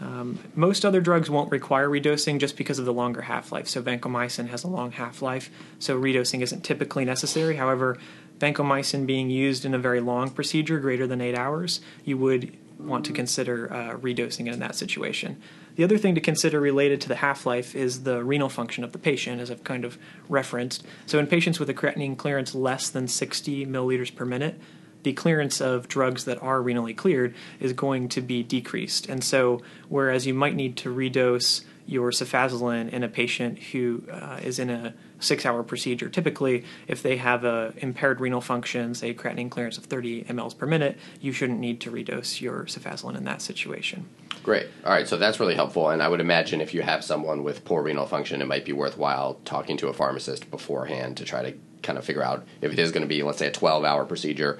Um, 0.00 0.38
most 0.54 0.84
other 0.84 1.00
drugs 1.00 1.28
won't 1.28 1.50
require 1.50 1.88
redosing 1.88 2.38
just 2.38 2.56
because 2.56 2.78
of 2.78 2.86
the 2.86 2.92
longer 2.92 3.22
half 3.22 3.52
life. 3.52 3.68
So, 3.68 3.82
vancomycin 3.82 4.48
has 4.48 4.64
a 4.64 4.68
long 4.68 4.92
half 4.92 5.20
life, 5.20 5.50
so 5.78 6.00
redosing 6.00 6.40
isn't 6.40 6.64
typically 6.64 7.04
necessary. 7.04 7.56
However, 7.56 7.98
vancomycin 8.38 9.04
being 9.06 9.28
used 9.28 9.64
in 9.66 9.74
a 9.74 9.78
very 9.78 10.00
long 10.00 10.30
procedure, 10.30 10.80
greater 10.80 11.06
than 11.06 11.20
eight 11.20 11.36
hours, 11.36 11.80
you 12.04 12.16
would 12.16 12.56
want 12.78 13.04
to 13.04 13.12
consider 13.12 13.70
uh, 13.72 13.96
redosing 13.98 14.46
it 14.46 14.54
in 14.54 14.60
that 14.60 14.74
situation. 14.74 15.40
The 15.80 15.84
other 15.84 15.96
thing 15.96 16.14
to 16.14 16.20
consider 16.20 16.60
related 16.60 17.00
to 17.00 17.08
the 17.08 17.14
half 17.14 17.46
life 17.46 17.74
is 17.74 18.02
the 18.02 18.22
renal 18.22 18.50
function 18.50 18.84
of 18.84 18.92
the 18.92 18.98
patient, 18.98 19.40
as 19.40 19.50
I've 19.50 19.64
kind 19.64 19.86
of 19.86 19.96
referenced. 20.28 20.84
So, 21.06 21.18
in 21.18 21.26
patients 21.26 21.58
with 21.58 21.70
a 21.70 21.72
creatinine 21.72 22.18
clearance 22.18 22.54
less 22.54 22.90
than 22.90 23.08
60 23.08 23.64
milliliters 23.64 24.14
per 24.14 24.26
minute, 24.26 24.60
the 25.04 25.14
clearance 25.14 25.58
of 25.58 25.88
drugs 25.88 26.26
that 26.26 26.36
are 26.42 26.58
renally 26.58 26.94
cleared 26.94 27.34
is 27.60 27.72
going 27.72 28.10
to 28.10 28.20
be 28.20 28.42
decreased. 28.42 29.08
And 29.08 29.24
so, 29.24 29.62
whereas 29.88 30.26
you 30.26 30.34
might 30.34 30.54
need 30.54 30.76
to 30.76 30.94
redose 30.94 31.64
your 31.86 32.10
cefazolin 32.10 32.90
in 32.90 33.02
a 33.02 33.08
patient 33.08 33.58
who 33.58 34.02
uh, 34.12 34.38
is 34.42 34.58
in 34.58 34.68
a 34.68 34.92
six 35.18 35.46
hour 35.46 35.62
procedure. 35.62 36.10
Typically, 36.10 36.62
if 36.88 37.02
they 37.02 37.16
have 37.16 37.42
a 37.42 37.72
impaired 37.78 38.20
renal 38.20 38.42
function, 38.42 38.94
say 38.94 39.14
creatinine 39.14 39.48
clearance 39.48 39.78
of 39.78 39.86
30 39.86 40.24
mLs 40.24 40.58
per 40.58 40.66
minute, 40.66 40.98
you 41.22 41.32
shouldn't 41.32 41.58
need 41.58 41.80
to 41.80 41.90
redose 41.90 42.42
your 42.42 42.64
cefazolin 42.64 43.16
in 43.16 43.24
that 43.24 43.40
situation. 43.40 44.04
Great. 44.42 44.66
All 44.84 44.92
right, 44.92 45.06
so 45.06 45.16
that's 45.16 45.38
really 45.38 45.54
helpful. 45.54 45.90
And 45.90 46.02
I 46.02 46.08
would 46.08 46.20
imagine 46.20 46.60
if 46.60 46.72
you 46.72 46.82
have 46.82 47.04
someone 47.04 47.44
with 47.44 47.64
poor 47.64 47.82
renal 47.82 48.06
function, 48.06 48.40
it 48.40 48.46
might 48.46 48.64
be 48.64 48.72
worthwhile 48.72 49.34
talking 49.44 49.76
to 49.78 49.88
a 49.88 49.92
pharmacist 49.92 50.50
beforehand 50.50 51.16
to 51.18 51.24
try 51.24 51.42
to 51.42 51.56
kind 51.82 51.98
of 51.98 52.04
figure 52.04 52.22
out 52.22 52.46
if 52.60 52.72
it 52.72 52.78
is 52.78 52.90
going 52.92 53.02
to 53.02 53.08
be, 53.08 53.22
let's 53.22 53.38
say, 53.38 53.48
a 53.48 53.52
12 53.52 53.84
hour 53.84 54.04
procedure, 54.04 54.58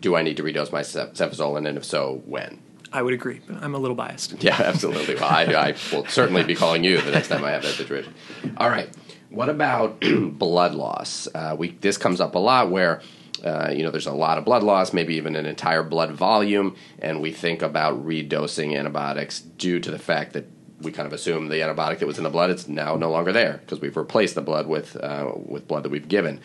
do 0.00 0.16
I 0.16 0.22
need 0.22 0.36
to 0.38 0.42
redose 0.42 0.72
my 0.72 0.80
cefazolin, 0.80 1.68
and 1.68 1.78
if 1.78 1.84
so, 1.84 2.22
when? 2.26 2.58
I 2.92 3.00
would 3.02 3.14
agree, 3.14 3.40
but 3.46 3.62
I'm 3.62 3.74
a 3.74 3.78
little 3.78 3.94
biased. 3.96 4.34
Yeah, 4.42 4.60
absolutely. 4.60 5.14
Well, 5.14 5.24
I, 5.24 5.44
I 5.44 5.74
will 5.92 6.04
certainly 6.06 6.42
be 6.44 6.54
calling 6.54 6.84
you 6.84 7.00
the 7.00 7.12
next 7.12 7.28
time 7.28 7.44
I 7.44 7.52
have 7.52 7.62
that 7.62 7.74
situation. 7.74 8.12
All 8.58 8.68
right. 8.68 8.90
What 9.30 9.48
about 9.48 10.00
blood 10.32 10.74
loss? 10.74 11.26
Uh, 11.34 11.56
we 11.58 11.70
this 11.70 11.96
comes 11.96 12.20
up 12.20 12.34
a 12.34 12.38
lot 12.38 12.70
where. 12.70 13.00
Uh, 13.44 13.72
you 13.74 13.82
know, 13.82 13.90
there's 13.90 14.06
a 14.06 14.12
lot 14.12 14.38
of 14.38 14.44
blood 14.44 14.62
loss, 14.62 14.92
maybe 14.92 15.14
even 15.16 15.34
an 15.36 15.46
entire 15.46 15.82
blood 15.82 16.12
volume, 16.12 16.76
and 16.98 17.20
we 17.20 17.32
think 17.32 17.62
about 17.62 18.04
redosing 18.04 18.78
antibiotics 18.78 19.40
due 19.40 19.80
to 19.80 19.90
the 19.90 19.98
fact 19.98 20.32
that 20.32 20.46
we 20.80 20.92
kind 20.92 21.06
of 21.06 21.12
assume 21.12 21.48
the 21.48 21.56
antibiotic 21.56 21.98
that 21.98 22.06
was 22.06 22.18
in 22.18 22.24
the 22.24 22.30
blood 22.30 22.50
is 22.50 22.68
now 22.68 22.96
no 22.96 23.10
longer 23.10 23.32
there 23.32 23.58
because 23.58 23.80
we've 23.80 23.96
replaced 23.96 24.34
the 24.34 24.42
blood 24.42 24.66
with 24.66 24.96
uh, 24.96 25.32
with 25.34 25.66
blood 25.68 25.84
that 25.84 25.90
we've 25.90 26.08
given. 26.08 26.40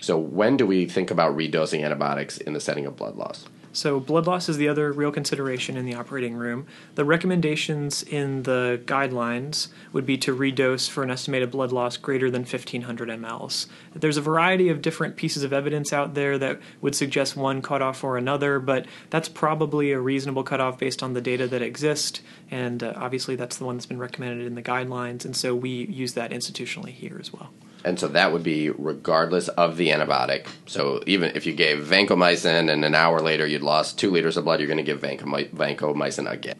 So, 0.00 0.18
when 0.18 0.56
do 0.56 0.66
we 0.66 0.86
think 0.86 1.10
about 1.10 1.36
redosing 1.36 1.84
antibiotics 1.84 2.38
in 2.38 2.54
the 2.54 2.60
setting 2.60 2.86
of 2.86 2.96
blood 2.96 3.16
loss? 3.16 3.44
So, 3.72 4.00
blood 4.00 4.26
loss 4.26 4.48
is 4.50 4.58
the 4.58 4.68
other 4.68 4.92
real 4.92 5.10
consideration 5.10 5.78
in 5.78 5.86
the 5.86 5.94
operating 5.94 6.34
room. 6.34 6.66
The 6.94 7.06
recommendations 7.06 8.02
in 8.02 8.42
the 8.42 8.82
guidelines 8.84 9.68
would 9.92 10.04
be 10.04 10.18
to 10.18 10.36
redose 10.36 10.90
for 10.90 11.02
an 11.02 11.10
estimated 11.10 11.50
blood 11.50 11.72
loss 11.72 11.96
greater 11.96 12.30
than 12.30 12.42
1500 12.42 13.08
mLs. 13.08 13.66
There's 13.94 14.18
a 14.18 14.22
variety 14.22 14.68
of 14.68 14.82
different 14.82 15.16
pieces 15.16 15.42
of 15.42 15.54
evidence 15.54 15.92
out 15.92 16.12
there 16.12 16.36
that 16.38 16.60
would 16.82 16.94
suggest 16.94 17.34
one 17.34 17.62
cutoff 17.62 18.04
or 18.04 18.18
another, 18.18 18.58
but 18.58 18.86
that's 19.08 19.28
probably 19.28 19.92
a 19.92 20.00
reasonable 20.00 20.42
cutoff 20.42 20.78
based 20.78 21.02
on 21.02 21.14
the 21.14 21.22
data 21.22 21.48
that 21.48 21.62
exist, 21.62 22.20
and 22.50 22.82
uh, 22.82 22.92
obviously 22.96 23.36
that's 23.36 23.56
the 23.56 23.64
one 23.64 23.76
that's 23.76 23.86
been 23.86 23.98
recommended 23.98 24.46
in 24.46 24.54
the 24.54 24.62
guidelines, 24.62 25.24
and 25.24 25.34
so 25.34 25.54
we 25.54 25.70
use 25.70 26.12
that 26.12 26.30
institutionally 26.30 26.90
here 26.90 27.16
as 27.18 27.32
well 27.32 27.50
and 27.84 27.98
so 27.98 28.08
that 28.08 28.32
would 28.32 28.42
be 28.42 28.70
regardless 28.70 29.48
of 29.48 29.76
the 29.76 29.88
antibiotic. 29.88 30.46
So 30.66 31.02
even 31.06 31.32
if 31.34 31.46
you 31.46 31.52
gave 31.52 31.84
vancomycin 31.84 32.70
and 32.70 32.84
an 32.84 32.94
hour 32.94 33.20
later 33.20 33.46
you'd 33.46 33.62
lost 33.62 33.98
two 33.98 34.10
liters 34.10 34.36
of 34.36 34.44
blood, 34.44 34.60
you're 34.60 34.68
going 34.68 34.84
to 34.84 34.84
give 34.84 35.00
vancomycin 35.00 36.30
again. 36.30 36.56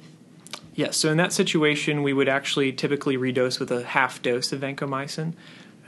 Yes. 0.74 0.96
So 0.96 1.10
in 1.10 1.18
that 1.18 1.32
situation, 1.32 2.02
we 2.02 2.12
would 2.12 2.28
actually 2.28 2.72
typically 2.72 3.16
redose 3.16 3.60
with 3.60 3.70
a 3.70 3.84
half 3.84 4.22
dose 4.22 4.52
of 4.52 4.60
vancomycin. 4.60 5.34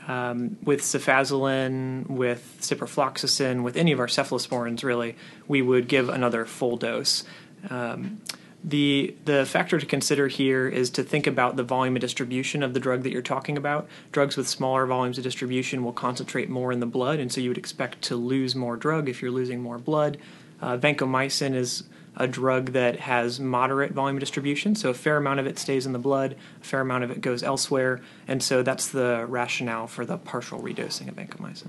Um, 0.07 0.59
with 0.63 0.83
cefazolin, 0.83 2.07
with 2.09 2.59
ciprofloxacin, 2.61 3.63
with 3.63 3.79
any 3.79 3.91
of 3.91 4.01
our 4.01 4.07
cephalosporins, 4.07 4.85
really, 4.85 5.17
we 5.49 5.63
would 5.63 5.89
give 5.89 6.11
another 6.11 6.45
full 6.45 6.77
dose. 6.77 7.25
Um, 7.71 8.21
the 8.65 9.15
the 9.27 9.45
factor 9.45 9.79
to 9.79 9.85
consider 9.85 10.27
here 10.27 10.67
is 10.67 10.89
to 10.91 11.03
think 11.03 11.27
about 11.27 11.57
the 11.57 11.63
volume 11.63 11.97
of 11.97 12.01
distribution 12.01 12.63
of 12.63 12.73
the 12.73 12.81
drug 12.81 13.03
that 13.03 13.13
you're 13.13 13.21
talking 13.21 13.59
about. 13.59 13.87
Drugs 14.11 14.39
with 14.39 14.49
smaller 14.49 14.87
volumes 14.87 15.19
of 15.19 15.25
distribution 15.25 15.85
will 15.85 15.93
concentrate 15.93 16.49
more 16.49 16.73
in 16.73 16.81
the 16.81 16.87
blood, 16.87 17.21
and 17.21 17.31
so 17.31 17.43
you 17.43 17.51
would 17.51 17.59
expect 17.59 18.01
to 18.03 18.17
lose 18.17 18.57
more 18.57 18.77
drug 18.77 19.09
if 19.09 19.21
you're 19.21 19.31
losing 19.31 19.61
more 19.61 19.79
blood. 19.79 20.17
Uh, 20.63 20.79
vancomycin 20.79 21.55
is 21.55 21.85
a 22.17 22.27
drug 22.27 22.73
that 22.73 23.01
has 23.01 23.39
moderate 23.39 23.93
volume 23.93 24.19
distribution, 24.19 24.75
so 24.75 24.89
a 24.89 24.95
fair 24.95 25.19
amount 25.19 25.41
of 25.41 25.47
it 25.47 25.59
stays 25.59 25.85
in 25.85 25.93
the 25.93 25.99
blood, 25.99 26.35
a 26.63 26.65
fair 26.65 26.81
amount 26.81 27.05
of 27.05 27.11
it 27.11 27.21
goes 27.21 27.43
elsewhere, 27.43 28.01
and 28.27 28.43
so 28.43 28.63
that's 28.63 28.89
the 28.89 29.27
rationale 29.29 29.87
for 29.87 30.07
the 30.07 30.17
partial 30.17 30.61
redosing 30.61 31.09
of 31.09 31.17
vancomycin. 31.17 31.69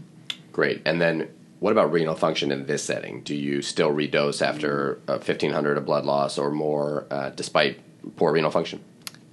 Great, 0.54 0.82
and 0.86 1.02
then 1.02 1.28
what 1.60 1.72
about 1.72 1.91
renal 1.91 2.15
function 2.15 2.52
in 2.52 2.65
this 2.65 2.84
setting? 2.84 3.22
Do 3.22 3.36
you 3.36 3.62
still 3.62 3.91
redose 3.91 4.46
after 4.46 5.00
uh, 5.08 5.13
1500 5.13 5.78
of 5.78 5.86
blood 5.86 6.06
loss 6.06 6.38
or 6.38 6.52
more, 6.52 7.08
uh, 7.10 7.30
despite 7.30 7.80
poor 8.15 8.34
renal 8.34 8.52
function? 8.52 8.84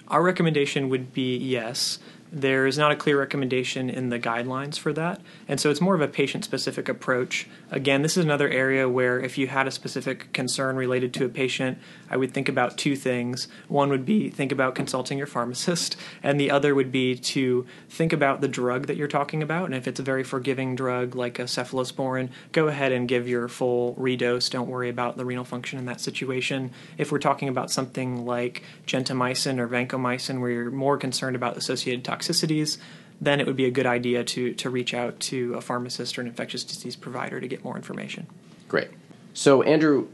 Our 0.08 0.22
recommendation 0.22 0.88
would 0.88 1.12
be 1.12 1.36
yes. 1.36 1.98
There 2.34 2.66
is 2.66 2.78
not 2.78 2.90
a 2.90 2.96
clear 2.96 3.18
recommendation 3.18 3.90
in 3.90 4.08
the 4.08 4.18
guidelines 4.18 4.78
for 4.78 4.90
that. 4.94 5.20
And 5.46 5.60
so 5.60 5.68
it's 5.68 5.82
more 5.82 5.94
of 5.94 6.00
a 6.00 6.08
patient 6.08 6.44
specific 6.44 6.88
approach. 6.88 7.46
Again, 7.70 8.00
this 8.00 8.16
is 8.16 8.24
another 8.24 8.48
area 8.48 8.88
where 8.88 9.20
if 9.20 9.36
you 9.36 9.48
had 9.48 9.66
a 9.66 9.70
specific 9.70 10.32
concern 10.32 10.76
related 10.76 11.12
to 11.12 11.26
a 11.26 11.28
patient, 11.28 11.76
I 12.08 12.16
would 12.16 12.32
think 12.32 12.48
about 12.48 12.78
two 12.78 12.96
things. 12.96 13.48
One 13.68 13.90
would 13.90 14.06
be 14.06 14.30
think 14.30 14.50
about 14.50 14.74
consulting 14.74 15.18
your 15.18 15.26
pharmacist, 15.26 15.94
and 16.22 16.40
the 16.40 16.50
other 16.50 16.74
would 16.74 16.90
be 16.90 17.16
to 17.16 17.66
think 17.90 18.14
about 18.14 18.40
the 18.40 18.48
drug 18.48 18.86
that 18.86 18.96
you're 18.96 19.08
talking 19.08 19.42
about. 19.42 19.66
And 19.66 19.74
if 19.74 19.86
it's 19.86 20.00
a 20.00 20.02
very 20.02 20.24
forgiving 20.24 20.74
drug 20.74 21.14
like 21.14 21.38
a 21.38 21.44
cephalosporin, 21.44 22.30
go 22.52 22.66
ahead 22.66 22.92
and 22.92 23.06
give 23.06 23.28
your 23.28 23.46
full 23.46 23.94
redose. 23.96 24.48
Don't 24.48 24.70
worry 24.70 24.88
about 24.88 25.18
the 25.18 25.26
renal 25.26 25.44
function 25.44 25.78
in 25.78 25.84
that 25.84 26.00
situation. 26.00 26.70
If 26.96 27.12
we're 27.12 27.18
talking 27.18 27.50
about 27.50 27.70
something 27.70 28.24
like 28.24 28.62
gentamicin 28.86 29.58
or 29.58 29.68
vancomycin, 29.68 30.40
where 30.40 30.50
you're 30.50 30.70
more 30.70 30.96
concerned 30.96 31.36
about 31.36 31.58
associated 31.58 32.02
toxicity, 32.04 32.21
toxicities, 32.22 32.78
then 33.20 33.40
it 33.40 33.46
would 33.46 33.56
be 33.56 33.66
a 33.66 33.70
good 33.70 33.86
idea 33.86 34.24
to, 34.24 34.52
to 34.54 34.70
reach 34.70 34.94
out 34.94 35.18
to 35.20 35.54
a 35.54 35.60
pharmacist 35.60 36.18
or 36.18 36.22
an 36.22 36.26
infectious 36.26 36.64
disease 36.64 36.96
provider 36.96 37.40
to 37.40 37.48
get 37.48 37.62
more 37.64 37.76
information. 37.76 38.26
Great. 38.68 38.88
So, 39.34 39.62
Andrew, 39.62 40.08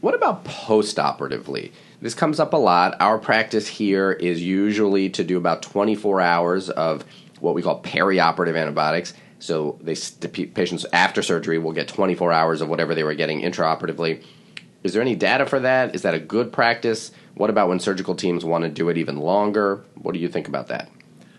what 0.00 0.14
about 0.14 0.44
post 0.44 0.98
operatively? 0.98 1.72
This 2.00 2.14
comes 2.14 2.40
up 2.40 2.52
a 2.52 2.56
lot. 2.56 2.96
Our 3.00 3.18
practice 3.18 3.66
here 3.66 4.12
is 4.12 4.42
usually 4.42 5.10
to 5.10 5.24
do 5.24 5.36
about 5.36 5.62
24 5.62 6.20
hours 6.20 6.70
of 6.70 7.04
what 7.40 7.54
we 7.54 7.62
call 7.62 7.82
perioperative 7.82 8.60
antibiotics. 8.60 9.14
So, 9.38 9.78
they, 9.80 9.94
the 9.94 10.28
patients 10.28 10.84
after 10.92 11.22
surgery 11.22 11.58
will 11.58 11.72
get 11.72 11.88
24 11.88 12.32
hours 12.32 12.60
of 12.60 12.68
whatever 12.68 12.94
they 12.94 13.04
were 13.04 13.14
getting 13.14 13.42
intraoperatively. 13.42 14.24
Is 14.82 14.92
there 14.92 15.02
any 15.02 15.16
data 15.16 15.46
for 15.46 15.60
that? 15.60 15.94
Is 15.94 16.02
that 16.02 16.14
a 16.14 16.20
good 16.20 16.52
practice? 16.52 17.10
What 17.34 17.50
about 17.50 17.68
when 17.68 17.78
surgical 17.78 18.14
teams 18.14 18.44
want 18.44 18.64
to 18.64 18.70
do 18.70 18.88
it 18.88 18.98
even 18.98 19.18
longer? 19.18 19.84
What 19.94 20.12
do 20.12 20.18
you 20.18 20.28
think 20.28 20.48
about 20.48 20.68
that? 20.68 20.88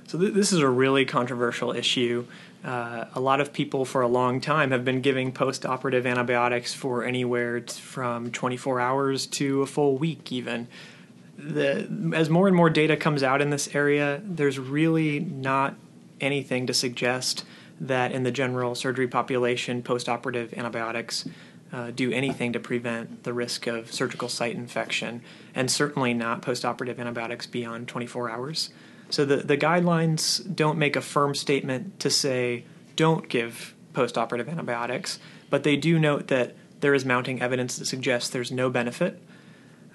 So 0.09 0.17
th- 0.17 0.33
this 0.33 0.51
is 0.51 0.57
a 0.57 0.67
really 0.67 1.05
controversial 1.05 1.71
issue. 1.71 2.25
Uh, 2.65 3.05
a 3.13 3.19
lot 3.19 3.39
of 3.39 3.53
people 3.53 3.85
for 3.85 4.01
a 4.01 4.07
long 4.07 4.41
time 4.41 4.71
have 4.71 4.83
been 4.83 5.01
giving 5.01 5.31
post-operative 5.31 6.07
antibiotics 6.07 6.73
for 6.73 7.03
anywhere 7.03 7.59
t- 7.59 7.79
from 7.79 8.31
24 8.31 8.79
hours 8.79 9.27
to 9.27 9.61
a 9.61 9.67
full 9.67 9.99
week, 9.99 10.31
even. 10.31 10.67
The, 11.37 12.11
as 12.15 12.27
more 12.27 12.47
and 12.47 12.57
more 12.57 12.71
data 12.71 12.97
comes 12.97 13.21
out 13.21 13.39
in 13.39 13.51
this 13.51 13.75
area, 13.75 14.19
there's 14.25 14.57
really 14.57 15.19
not 15.19 15.75
anything 16.19 16.65
to 16.65 16.73
suggest 16.73 17.45
that 17.79 18.11
in 18.11 18.23
the 18.23 18.31
general 18.31 18.73
surgery 18.73 19.07
population, 19.07 19.83
post-operative 19.83 20.55
antibiotics 20.55 21.29
uh, 21.71 21.91
do 21.91 22.11
anything 22.11 22.51
to 22.53 22.59
prevent 22.59 23.25
the 23.25 23.31
risk 23.31 23.67
of 23.67 23.93
surgical 23.93 24.27
site 24.27 24.55
infection, 24.55 25.21
and 25.53 25.69
certainly 25.69 26.15
not 26.15 26.41
post-operative 26.41 26.99
antibiotics 26.99 27.45
beyond 27.45 27.87
24 27.87 28.31
hours. 28.31 28.71
So 29.09 29.25
the, 29.25 29.37
the 29.37 29.57
guidelines 29.57 30.55
don't 30.55 30.77
make 30.77 30.95
a 30.95 31.01
firm 31.01 31.33
statement 31.33 31.99
to 31.99 32.09
say 32.09 32.65
don't 32.95 33.27
give 33.27 33.73
postoperative 33.93 34.49
antibiotics, 34.49 35.19
but 35.49 35.63
they 35.63 35.75
do 35.75 35.97
note 35.97 36.27
that 36.27 36.55
there 36.79 36.93
is 36.93 37.05
mounting 37.05 37.41
evidence 37.41 37.77
that 37.77 37.85
suggests 37.85 38.29
there's 38.29 38.51
no 38.51 38.69
benefit. 38.69 39.21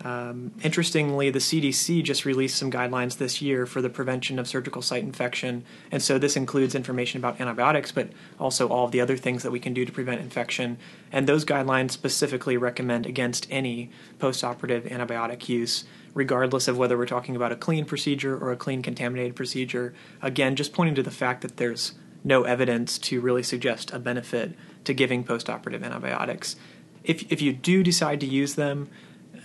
Um, 0.02 0.52
interestingly, 0.62 1.30
the 1.30 1.38
CDC 1.38 2.02
just 2.02 2.24
released 2.24 2.56
some 2.56 2.70
guidelines 2.70 3.16
this 3.16 3.40
year 3.40 3.64
for 3.64 3.80
the 3.80 3.88
prevention 3.88 4.38
of 4.38 4.46
surgical 4.46 4.82
site 4.82 5.02
infection, 5.02 5.64
and 5.90 6.02
so 6.02 6.18
this 6.18 6.36
includes 6.36 6.74
information 6.74 7.20
about 7.20 7.40
antibiotics, 7.40 7.92
but 7.92 8.10
also 8.38 8.68
all 8.68 8.86
of 8.86 8.90
the 8.90 9.00
other 9.00 9.16
things 9.16 9.42
that 9.44 9.50
we 9.50 9.60
can 9.60 9.72
do 9.72 9.84
to 9.84 9.92
prevent 9.92 10.20
infection. 10.20 10.76
And 11.12 11.26
those 11.26 11.44
guidelines 11.44 11.92
specifically 11.92 12.56
recommend 12.56 13.06
against 13.06 13.46
any 13.50 13.90
postoperative 14.18 14.90
antibiotic 14.90 15.48
use 15.48 15.84
regardless 16.14 16.68
of 16.68 16.78
whether 16.78 16.96
we're 16.96 17.06
talking 17.06 17.36
about 17.36 17.52
a 17.52 17.56
clean 17.56 17.84
procedure 17.84 18.36
or 18.36 18.52
a 18.52 18.56
clean 18.56 18.82
contaminated 18.82 19.36
procedure. 19.36 19.92
Again, 20.22 20.56
just 20.56 20.72
pointing 20.72 20.94
to 20.94 21.02
the 21.02 21.10
fact 21.10 21.42
that 21.42 21.56
there's 21.56 21.94
no 22.22 22.44
evidence 22.44 22.96
to 22.98 23.20
really 23.20 23.42
suggest 23.42 23.92
a 23.92 23.98
benefit 23.98 24.54
to 24.84 24.94
giving 24.94 25.24
postoperative 25.24 25.84
antibiotics. 25.84 26.56
If, 27.02 27.30
if 27.30 27.42
you 27.42 27.52
do 27.52 27.82
decide 27.82 28.20
to 28.20 28.26
use 28.26 28.54
them, 28.54 28.88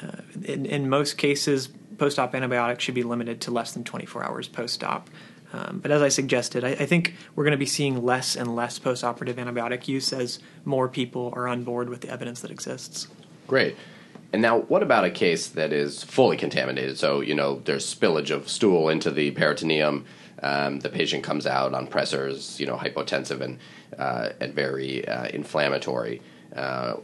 uh, 0.01 0.21
in, 0.43 0.65
in 0.65 0.87
most 0.87 1.17
cases, 1.17 1.69
post 1.97 2.17
op 2.17 2.33
antibiotics 2.33 2.83
should 2.83 2.95
be 2.95 3.03
limited 3.03 3.41
to 3.41 3.51
less 3.51 3.73
than 3.73 3.83
24 3.83 4.23
hours 4.23 4.47
post 4.47 4.83
op. 4.83 5.09
Um, 5.51 5.79
but 5.81 5.91
as 5.91 6.01
I 6.01 6.09
suggested, 6.09 6.63
I, 6.63 6.69
I 6.69 6.85
think 6.85 7.15
we're 7.35 7.43
going 7.43 7.51
to 7.51 7.57
be 7.57 7.65
seeing 7.65 8.03
less 8.03 8.35
and 8.35 8.55
less 8.55 8.79
postoperative 8.79 9.33
antibiotic 9.33 9.87
use 9.87 10.13
as 10.13 10.39
more 10.63 10.87
people 10.87 11.33
are 11.35 11.47
on 11.47 11.63
board 11.63 11.89
with 11.89 12.01
the 12.01 12.09
evidence 12.09 12.41
that 12.41 12.51
exists. 12.51 13.07
Great. 13.47 13.75
And 14.31 14.41
now, 14.41 14.59
what 14.59 14.83
about 14.83 15.05
a 15.05 15.09
case 15.09 15.47
that 15.49 15.73
is 15.73 16.03
fully 16.03 16.37
contaminated? 16.37 16.97
So, 16.97 17.21
you 17.21 17.33
know, 17.33 17.61
there's 17.65 17.93
spillage 17.93 18.29
of 18.29 18.47
stool 18.47 18.89
into 18.89 19.09
the 19.09 19.31
peritoneum. 19.31 20.05
Um, 20.43 20.79
the 20.79 20.89
patient 20.89 21.23
comes 21.23 21.47
out 21.47 21.73
on 21.73 21.87
pressors, 21.87 22.59
you 22.59 22.65
know, 22.65 22.77
hypotensive 22.77 23.41
and 23.41 23.57
uh, 23.97 24.29
and 24.39 24.53
very 24.53 25.07
uh, 25.07 25.27
inflammatory. 25.29 26.21
Uh, 26.55 26.97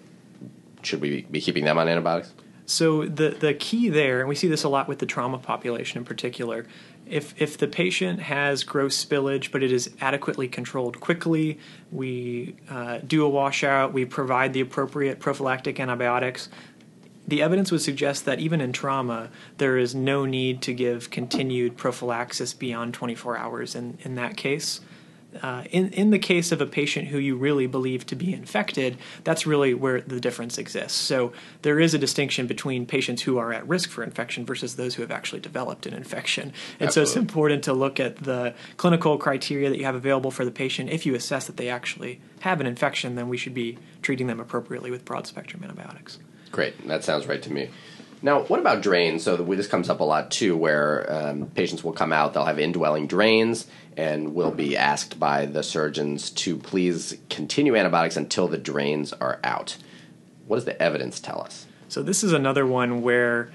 should 0.84 1.02
we 1.02 1.24
be 1.24 1.42
keeping 1.42 1.66
them 1.66 1.78
on 1.78 1.90
antibiotics? 1.90 2.32
So 2.66 3.06
the 3.06 3.30
the 3.30 3.54
key 3.54 3.90
there, 3.90 4.20
and 4.20 4.30
we 4.30 4.36
see 4.36 4.48
this 4.48 4.64
a 4.64 4.70
lot 4.70 4.88
with 4.88 5.00
the 5.00 5.06
trauma 5.06 5.38
population 5.38 6.00
in 6.00 6.06
particular. 6.06 6.66
If 7.06 7.40
if 7.40 7.58
the 7.58 7.68
patient 7.68 8.22
has 8.22 8.64
gross 8.64 9.04
spillage, 9.04 9.52
but 9.52 9.62
it 9.62 9.72
is 9.72 9.92
adequately 10.02 10.48
controlled 10.48 11.00
quickly, 11.00 11.60
we 11.92 12.56
uh, 12.70 13.00
do 13.06 13.24
a 13.24 13.30
washout, 13.30 13.94
we 13.94 14.06
provide 14.06 14.54
the 14.54 14.62
appropriate 14.62 15.20
prophylactic 15.20 15.80
antibiotics. 15.80 16.50
The 17.28 17.42
evidence 17.42 17.72
would 17.72 17.82
suggest 17.82 18.26
that 18.26 18.40
even 18.40 18.62
in 18.62 18.72
trauma, 18.72 19.30
there 19.58 19.78
is 19.78 19.96
no 19.96 20.26
need 20.26 20.62
to 20.64 20.74
give 20.74 21.10
continued 21.10 21.78
prophylaxis 21.78 22.54
beyond 22.54 22.94
24 22.94 23.38
hours 23.38 23.76
in, 23.76 23.98
in 24.04 24.16
that 24.16 24.38
case 24.38 24.82
uh, 25.42 25.64
in 25.72 25.90
in 25.90 26.12
the 26.12 26.20
case 26.20 26.52
of 26.52 26.62
a 26.62 26.66
patient 26.66 27.08
who 27.08 27.18
you 27.18 27.36
really 27.36 27.68
believe 27.68 28.06
to 28.08 28.16
be 28.16 28.34
infected, 28.34 28.98
that's 29.24 29.46
really 29.46 29.74
where 29.74 30.02
the 30.02 30.20
difference 30.20 30.58
exists. 30.58 30.98
So 30.98 31.34
there 31.62 31.80
is 31.80 31.94
a 31.94 31.98
distinction 31.98 32.48
between 32.48 32.86
patients 32.86 33.24
who 33.24 33.38
are 33.38 33.54
at 33.54 33.68
risk 33.68 33.90
for 33.90 34.04
infection 34.04 34.46
versus 34.46 34.76
those 34.76 34.96
who 34.96 35.02
have 35.02 35.12
actually 35.12 35.42
developed 35.42 35.86
an 35.86 35.94
infection. 35.94 36.54
And 36.80 36.88
Absolutely. 36.88 36.92
so 36.92 37.02
it's 37.02 37.16
important 37.16 37.64
to 37.66 37.74
look 37.74 38.00
at 38.00 38.18
the 38.18 38.54
clinical 38.78 39.18
criteria 39.18 39.70
that 39.70 39.78
you 39.78 39.86
have 39.86 39.96
available 39.96 40.32
for 40.32 40.46
the 40.46 40.52
patient. 40.52 40.90
If 40.90 41.06
you 41.06 41.16
assess 41.16 41.48
that 41.48 41.58
they 41.58 41.70
actually 41.70 42.22
have 42.42 42.62
an 42.62 42.68
infection, 42.68 43.16
then 43.16 43.30
we 43.30 43.38
should 43.38 43.54
be 43.54 43.78
treating 44.02 44.28
them 44.28 44.40
appropriately 44.40 44.92
with 44.92 45.06
broad 45.06 45.28
spectrum 45.28 45.64
antibiotics. 45.64 46.20
Great, 46.56 46.88
that 46.88 47.04
sounds 47.04 47.28
right 47.28 47.42
to 47.42 47.52
me. 47.52 47.70
Now, 48.22 48.44
what 48.44 48.62
about 48.62 48.82
drains? 48.82 49.24
So 49.24 49.36
this 49.36 49.68
comes 49.68 49.90
up 49.90 50.00
a 50.00 50.06
lot 50.06 50.32
too, 50.32 50.56
where 50.56 51.06
um, 51.14 51.48
patients 51.48 51.84
will 51.84 51.92
come 51.92 52.14
out, 52.14 52.34
they'll 52.34 52.46
have 52.46 52.60
indwelling 52.60 53.08
drains, 53.08 53.68
and 53.98 54.34
will 54.34 54.52
be 54.52 54.78
asked 54.78 55.20
by 55.20 55.48
the 55.48 55.64
surgeons 55.64 56.30
to 56.30 56.56
please 56.56 57.18
continue 57.30 57.76
antibiotics 57.76 58.16
until 58.16 58.48
the 58.48 58.58
drains 58.58 59.12
are 59.12 59.38
out. 59.44 59.76
What 60.48 60.56
does 60.56 60.64
the 60.64 60.82
evidence 60.82 61.20
tell 61.20 61.42
us? 61.42 61.66
So 61.90 62.02
this 62.02 62.24
is 62.24 62.32
another 62.32 62.66
one 62.66 63.02
where 63.02 63.52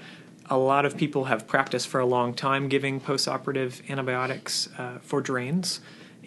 a 0.47 0.59
lot 0.59 0.85
of 0.85 0.95
people 0.95 1.23
have 1.23 1.47
practiced 1.47 1.87
for 1.87 1.99
a 1.99 2.05
long 2.05 2.35
time 2.35 2.69
giving 2.69 3.01
postoperative 3.01 3.81
antibiotics 3.89 4.69
uh, 4.77 4.99
for 5.01 5.21
drains 5.21 5.79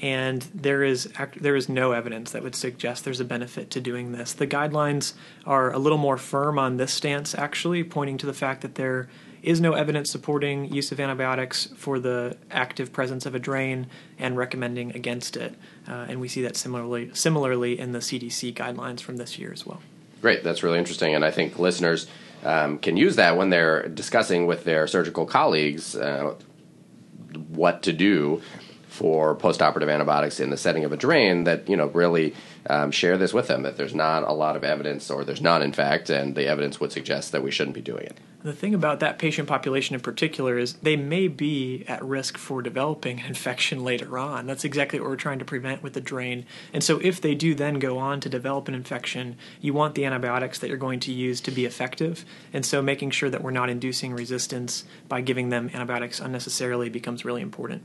and 0.03 0.43
there 0.55 0.83
is 0.83 1.09
there 1.37 1.57
is 1.57 1.69
no 1.69 1.93
evidence 1.93 2.33
that 2.33 2.43
would 2.43 2.55
suggest 2.55 3.05
there's 3.05 3.21
a 3.21 3.25
benefit 3.25 3.71
to 3.71 3.81
doing 3.81 4.13
this. 4.13 4.33
The 4.33 4.47
guidelines 4.47 5.15
are 5.47 5.73
a 5.73 5.79
little 5.79 5.99
more 5.99 6.17
firm 6.17 6.59
on 6.59 6.77
this 6.77 6.93
stance, 6.93 7.35
actually, 7.35 7.85
pointing 7.85 8.19
to 8.19 8.27
the 8.27 8.35
fact 8.35 8.63
that 8.63 8.75
there 8.75 9.09
is 9.43 9.61
no 9.61 9.75
evidence 9.75 10.11
supporting 10.11 10.73
use 10.73 10.91
of 10.91 10.99
antibiotics 10.99 11.69
for 11.77 11.99
the 11.99 12.37
active 12.51 12.93
presence 12.93 13.27
of 13.27 13.35
a 13.35 13.39
drain 13.39 13.87
and 14.19 14.37
recommending 14.37 14.91
against 14.97 15.37
it. 15.37 15.55
Uh, 15.87 16.07
and 16.09 16.19
we 16.19 16.29
see 16.29 16.43
that 16.43 16.57
similarly 16.57 17.11
similarly 17.15 17.79
in 17.79 17.93
the 17.93 17.99
CDC 18.01 18.55
guidelines 18.55 19.01
from 19.01 19.17
this 19.17 19.39
year 19.39 19.53
as 19.53 19.67
well. 19.67 19.81
Great, 20.21 20.43
that's 20.43 20.63
really 20.63 20.79
interesting, 20.79 21.15
and 21.15 21.25
I 21.25 21.31
think 21.31 21.59
listeners 21.59 22.09
um, 22.43 22.79
can 22.79 22.97
use 22.97 23.17
that 23.17 23.37
when 23.37 23.51
they're 23.51 23.89
discussing 23.89 24.47
with 24.47 24.65
their 24.65 24.87
surgical 24.87 25.27
colleagues 25.27 25.95
uh, 25.95 26.35
what 27.49 27.83
to 27.83 27.93
do 27.93 28.41
for 28.95 29.35
postoperative 29.35 29.93
antibiotics 29.93 30.39
in 30.39 30.51
the 30.51 30.57
setting 30.57 30.85
of 30.85 30.93
a 30.93 30.97
drain 30.97 31.43
that 31.43 31.69
you 31.69 31.77
know 31.77 31.89
really 31.89 32.33
um, 32.71 32.93
share 32.93 33.19
this 33.19 33.35
with 33.35 33.49
them 33.49 33.65
that 33.65 33.77
there's 33.77 33.95
not 33.95 34.23
a 34.23 34.33
lot 34.33 34.55
of 34.55 34.63
evidence 34.63 35.11
or 35.11 35.25
there's 35.25 35.41
none 35.41 35.63
in 35.63 35.73
fact 35.73 36.09
and 36.11 36.37
the 36.37 36.47
evidence 36.47 36.79
would 36.79 36.93
suggest 36.93 37.33
that 37.33 37.43
we 37.43 37.51
shouldn't 37.51 37.75
be 37.75 37.83
doing 37.83 38.05
it. 38.05 38.17
The 38.45 38.53
thing 38.53 38.73
about 38.73 39.01
that 39.01 39.19
patient 39.19 39.49
population 39.49 39.95
in 39.97 40.01
particular 40.01 40.59
is 40.59 40.75
they 40.75 40.95
may 40.95 41.27
be 41.27 41.85
at 41.89 42.05
risk 42.05 42.39
for 42.39 42.63
developing 42.63 43.19
an 43.19 43.27
infection 43.27 43.83
later 43.83 44.17
on. 44.17 44.47
That's 44.47 44.65
exactly 44.65 45.01
what 45.01 45.09
we're 45.09 45.17
trying 45.17 45.41
to 45.41 45.45
prevent 45.45 45.83
with 45.83 45.95
the 45.95 46.01
drain. 46.01 46.47
And 46.73 46.85
so 46.85 47.01
if 47.03 47.21
they 47.21 47.35
do 47.35 47.57
then 47.57 47.81
go 47.81 47.99
on 47.99 48.21
to 48.21 48.29
develop 48.29 48.69
an 48.69 48.75
infection 48.75 49.37
you 49.61 49.75
want 49.75 49.97
the 49.97 50.05
antibiotics 50.05 50.61
that 50.61 50.69
you're 50.69 50.77
going 50.77 51.01
to 51.01 51.13
use 51.13 51.41
to 51.41 51.51
be 51.51 51.65
effective. 51.65 52.25
And 52.53 52.65
so 52.65 52.81
making 52.81 53.11
sure 53.11 53.29
that 53.29 53.43
we're 53.43 53.51
not 53.51 53.71
inducing 53.71 54.15
resistance 54.15 54.85
by 55.09 55.21
giving 55.21 55.49
them 55.49 55.69
antibiotics 55.75 56.21
unnecessarily 56.21 56.89
becomes 56.89 57.25
really 57.25 57.43
important 57.43 57.83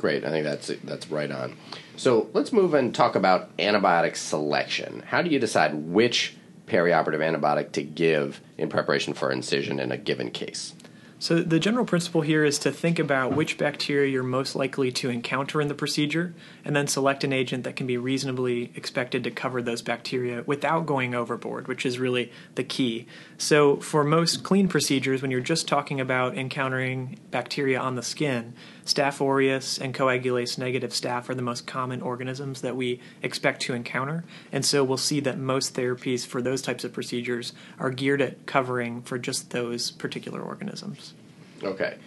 Great. 0.00 0.24
I 0.24 0.30
think 0.30 0.44
that's 0.44 0.72
that's 0.82 1.10
right 1.10 1.30
on. 1.30 1.56
So 1.96 2.30
let's 2.32 2.52
move 2.52 2.72
and 2.72 2.94
talk 2.94 3.16
about 3.16 3.54
antibiotic 3.58 4.16
selection. 4.16 5.02
How 5.06 5.20
do 5.20 5.28
you 5.28 5.38
decide 5.38 5.74
which 5.74 6.36
perioperative 6.66 7.18
antibiotic 7.18 7.72
to 7.72 7.82
give 7.82 8.40
in 8.56 8.70
preparation 8.70 9.12
for 9.12 9.30
incision 9.30 9.78
in 9.78 9.92
a 9.92 9.98
given 9.98 10.30
case? 10.30 10.74
So, 11.22 11.42
the 11.42 11.60
general 11.60 11.84
principle 11.84 12.22
here 12.22 12.46
is 12.46 12.58
to 12.60 12.72
think 12.72 12.98
about 12.98 13.36
which 13.36 13.58
bacteria 13.58 14.08
you're 14.08 14.22
most 14.22 14.56
likely 14.56 14.90
to 14.92 15.10
encounter 15.10 15.60
in 15.60 15.68
the 15.68 15.74
procedure, 15.74 16.32
and 16.64 16.74
then 16.74 16.86
select 16.86 17.24
an 17.24 17.32
agent 17.34 17.64
that 17.64 17.76
can 17.76 17.86
be 17.86 17.98
reasonably 17.98 18.72
expected 18.74 19.22
to 19.24 19.30
cover 19.30 19.60
those 19.60 19.82
bacteria 19.82 20.42
without 20.46 20.86
going 20.86 21.14
overboard, 21.14 21.68
which 21.68 21.84
is 21.84 21.98
really 21.98 22.32
the 22.54 22.64
key. 22.64 23.06
So, 23.36 23.76
for 23.76 24.02
most 24.02 24.42
clean 24.44 24.66
procedures, 24.66 25.20
when 25.20 25.30
you're 25.30 25.40
just 25.40 25.68
talking 25.68 26.00
about 26.00 26.38
encountering 26.38 27.18
bacteria 27.30 27.78
on 27.78 27.96
the 27.96 28.02
skin, 28.02 28.54
Staph 28.90 29.20
aureus 29.20 29.78
and 29.78 29.94
coagulase 29.94 30.58
negative 30.58 30.90
staph 30.90 31.28
are 31.28 31.34
the 31.36 31.42
most 31.42 31.64
common 31.64 32.02
organisms 32.02 32.62
that 32.62 32.74
we 32.74 33.00
expect 33.22 33.62
to 33.62 33.72
encounter, 33.72 34.24
and 34.50 34.64
so 34.64 34.82
we'll 34.82 34.96
see 34.96 35.20
that 35.20 35.38
most 35.38 35.76
therapies 35.76 36.26
for 36.26 36.42
those 36.42 36.60
types 36.60 36.82
of 36.82 36.92
procedures 36.92 37.52
are 37.78 37.90
geared 37.90 38.20
at 38.20 38.46
covering 38.46 39.00
for 39.02 39.16
just 39.16 39.50
those 39.50 39.92
particular 39.92 40.40
organisms. 40.42 41.14
Okay. 41.62 41.98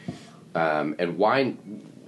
Um, 0.55 0.97
and 0.99 1.17
why? 1.17 1.55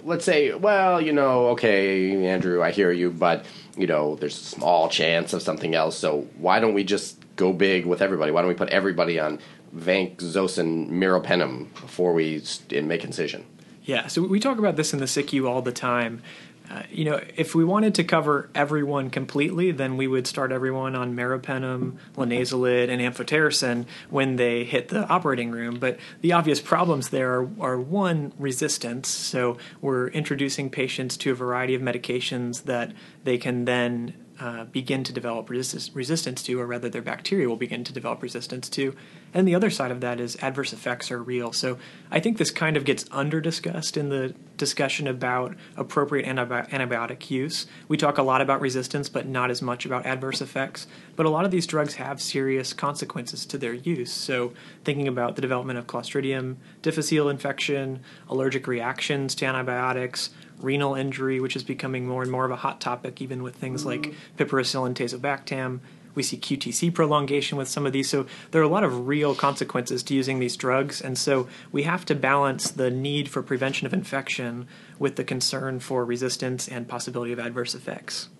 Let's 0.04 0.26
say, 0.26 0.52
well, 0.52 1.00
you 1.00 1.14
know, 1.14 1.46
okay, 1.48 2.26
Andrew, 2.26 2.62
I 2.62 2.70
hear 2.70 2.92
you, 2.92 3.10
but 3.10 3.46
you 3.78 3.86
know, 3.86 4.16
there's 4.16 4.36
a 4.36 4.44
small 4.44 4.90
chance 4.90 5.32
of 5.32 5.40
something 5.40 5.74
else. 5.74 5.96
So 5.96 6.28
why 6.36 6.60
don't 6.60 6.74
we 6.74 6.84
just 6.84 7.16
go 7.36 7.54
big 7.54 7.86
with 7.86 8.02
everybody? 8.02 8.30
Why 8.30 8.42
don't 8.42 8.48
we 8.48 8.54
put 8.54 8.68
everybody 8.68 9.18
on 9.18 9.38
vancomycin 9.74 10.90
meropenem 10.90 11.72
before 11.80 12.12
we 12.12 12.42
make 12.82 13.04
incision? 13.04 13.46
Yeah, 13.86 14.08
so 14.08 14.20
we 14.22 14.40
talk 14.40 14.58
about 14.58 14.74
this 14.74 14.92
in 14.92 14.98
the 14.98 15.06
SICU 15.06 15.48
all 15.48 15.62
the 15.62 15.72
time. 15.72 16.20
Uh, 16.68 16.82
you 16.90 17.04
know, 17.04 17.20
if 17.36 17.54
we 17.54 17.64
wanted 17.64 17.94
to 17.94 18.02
cover 18.02 18.50
everyone 18.52 19.10
completely, 19.10 19.70
then 19.70 19.96
we 19.96 20.08
would 20.08 20.26
start 20.26 20.50
everyone 20.50 20.96
on 20.96 21.14
meropenem, 21.14 21.96
linezolid, 22.16 22.88
and 22.88 23.00
amphotericin 23.00 23.86
when 24.10 24.34
they 24.34 24.64
hit 24.64 24.88
the 24.88 25.06
operating 25.06 25.52
room. 25.52 25.78
But 25.78 25.98
the 26.22 26.32
obvious 26.32 26.60
problems 26.60 27.10
there 27.10 27.40
are, 27.40 27.48
are 27.60 27.78
one, 27.78 28.32
resistance. 28.36 29.08
So 29.08 29.58
we're 29.80 30.08
introducing 30.08 30.68
patients 30.68 31.16
to 31.18 31.30
a 31.30 31.34
variety 31.36 31.76
of 31.76 31.80
medications 31.80 32.64
that 32.64 32.92
they 33.22 33.38
can 33.38 33.64
then 33.64 34.14
uh, 34.38 34.64
begin 34.64 35.02
to 35.04 35.12
develop 35.12 35.48
resist- 35.48 35.94
resistance 35.94 36.42
to, 36.42 36.60
or 36.60 36.66
rather, 36.66 36.88
their 36.88 37.02
bacteria 37.02 37.48
will 37.48 37.56
begin 37.56 37.84
to 37.84 37.92
develop 37.92 38.22
resistance 38.22 38.68
to. 38.70 38.94
And 39.32 39.46
the 39.46 39.54
other 39.54 39.70
side 39.70 39.90
of 39.90 40.00
that 40.00 40.20
is 40.20 40.36
adverse 40.42 40.72
effects 40.72 41.10
are 41.10 41.22
real. 41.22 41.52
So 41.52 41.78
I 42.10 42.20
think 42.20 42.38
this 42.38 42.50
kind 42.50 42.76
of 42.76 42.84
gets 42.84 43.04
under 43.10 43.40
discussed 43.40 43.96
in 43.96 44.08
the 44.08 44.34
discussion 44.56 45.06
about 45.06 45.54
appropriate 45.76 46.26
antibi- 46.26 46.68
antibiotic 46.70 47.30
use. 47.30 47.66
We 47.88 47.96
talk 47.96 48.18
a 48.18 48.22
lot 48.22 48.40
about 48.40 48.60
resistance, 48.60 49.08
but 49.08 49.26
not 49.26 49.50
as 49.50 49.60
much 49.60 49.84
about 49.84 50.06
adverse 50.06 50.40
effects. 50.40 50.86
But 51.14 51.26
a 51.26 51.30
lot 51.30 51.44
of 51.44 51.50
these 51.50 51.66
drugs 51.66 51.94
have 51.94 52.20
serious 52.20 52.72
consequences 52.72 53.46
to 53.46 53.58
their 53.58 53.74
use. 53.74 54.12
So 54.12 54.52
thinking 54.84 55.08
about 55.08 55.36
the 55.36 55.42
development 55.42 55.78
of 55.78 55.86
Clostridium 55.86 56.56
difficile 56.82 57.28
infection, 57.28 58.00
allergic 58.28 58.66
reactions 58.66 59.34
to 59.36 59.46
antibiotics, 59.46 60.30
renal 60.60 60.94
injury, 60.94 61.40
which 61.40 61.56
is 61.56 61.64
becoming 61.64 62.06
more 62.06 62.22
and 62.22 62.30
more 62.30 62.44
of 62.44 62.50
a 62.50 62.56
hot 62.56 62.80
topic, 62.80 63.20
even 63.20 63.42
with 63.42 63.56
things 63.56 63.84
like 63.84 64.02
mm-hmm. 64.02 64.42
piperacillin 64.42 64.94
tazobactam. 64.94 65.80
We 66.14 66.22
see 66.22 66.38
QTC 66.38 66.94
prolongation 66.94 67.58
with 67.58 67.68
some 67.68 67.84
of 67.84 67.92
these. 67.92 68.08
So 68.08 68.26
there 68.50 68.62
are 68.62 68.64
a 68.64 68.68
lot 68.68 68.84
of 68.84 69.06
real 69.06 69.34
consequences 69.34 70.02
to 70.04 70.14
using 70.14 70.38
these 70.38 70.56
drugs. 70.56 71.02
And 71.02 71.18
so 71.18 71.46
we 71.70 71.82
have 71.82 72.06
to 72.06 72.14
balance 72.14 72.70
the 72.70 72.90
need 72.90 73.28
for 73.28 73.42
prevention 73.42 73.86
of 73.86 73.92
infection 73.92 74.66
with 74.98 75.16
the 75.16 75.24
concern 75.24 75.78
for 75.78 76.06
resistance 76.06 76.68
and 76.68 76.88
possibility 76.88 77.32
of 77.32 77.38
adverse 77.38 77.74
effects. 77.74 78.30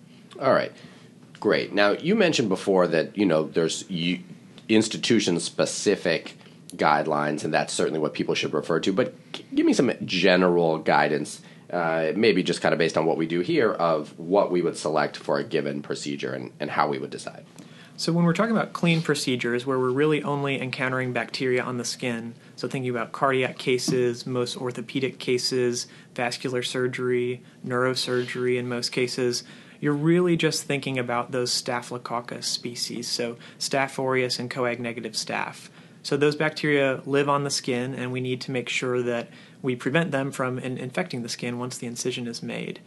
All 0.41 0.53
right. 0.53 0.71
Great. 1.39 1.71
Now, 1.71 1.91
you 1.91 2.15
mentioned 2.15 2.49
before 2.49 2.87
that, 2.87 3.15
you 3.15 3.27
know, 3.27 3.43
there's 3.43 3.85
institution 4.67 5.39
specific 5.39 6.35
guidelines, 6.75 7.43
and 7.43 7.53
that's 7.53 7.73
certainly 7.73 7.99
what 7.99 8.13
people 8.13 8.35
should 8.35 8.53
refer 8.53 8.79
to. 8.79 8.91
But 8.91 9.13
give 9.53 9.65
me 9.65 9.73
some 9.73 9.91
general 10.03 10.79
guidance 10.79 11.41
uh, 11.71 12.13
maybe 12.15 12.43
just 12.43 12.61
kind 12.61 12.73
of 12.73 12.79
based 12.79 12.97
on 12.97 13.05
what 13.05 13.17
we 13.17 13.27
do 13.27 13.41
here 13.41 13.73
of 13.73 14.17
what 14.17 14.51
we 14.51 14.61
would 14.61 14.77
select 14.77 15.17
for 15.17 15.37
a 15.37 15.43
given 15.43 15.81
procedure 15.81 16.33
and, 16.33 16.51
and 16.59 16.71
how 16.71 16.87
we 16.87 16.97
would 16.97 17.09
decide. 17.09 17.45
So, 17.99 18.13
when 18.13 18.25
we're 18.25 18.33
talking 18.33 18.55
about 18.55 18.73
clean 18.73 19.01
procedures 19.01 19.65
where 19.65 19.79
we're 19.79 19.89
really 19.89 20.21
only 20.21 20.61
encountering 20.61 21.13
bacteria 21.13 21.63
on 21.63 21.79
the 21.79 21.83
skin, 21.83 22.35
so 22.55 22.67
thinking 22.67 22.91
about 22.91 23.11
cardiac 23.11 23.57
cases, 23.57 24.27
most 24.27 24.55
orthopedic 24.55 25.17
cases, 25.17 25.87
vascular 26.13 26.61
surgery, 26.61 27.41
neurosurgery 27.65 28.57
in 28.57 28.69
most 28.69 28.91
cases, 28.91 29.43
you're 29.79 29.93
really 29.93 30.37
just 30.37 30.63
thinking 30.63 30.99
about 30.99 31.31
those 31.31 31.51
Staphylococcus 31.51 32.45
species, 32.45 33.07
so 33.07 33.35
Staph 33.57 33.97
aureus 33.97 34.37
and 34.37 34.51
coag 34.51 34.77
negative 34.77 35.13
staph. 35.13 35.69
So, 36.03 36.17
those 36.17 36.35
bacteria 36.35 37.01
live 37.07 37.27
on 37.27 37.43
the 37.43 37.49
skin, 37.49 37.95
and 37.95 38.11
we 38.11 38.21
need 38.21 38.41
to 38.41 38.51
make 38.51 38.69
sure 38.69 39.01
that 39.01 39.27
we 39.61 39.75
prevent 39.75 40.11
them 40.11 40.31
from 40.31 40.59
in- 40.59 40.77
infecting 40.77 41.23
the 41.23 41.29
skin 41.29 41.59
once 41.59 41.77
the 41.77 41.87
incision 41.87 42.27
is 42.27 42.43
made. 42.43 42.79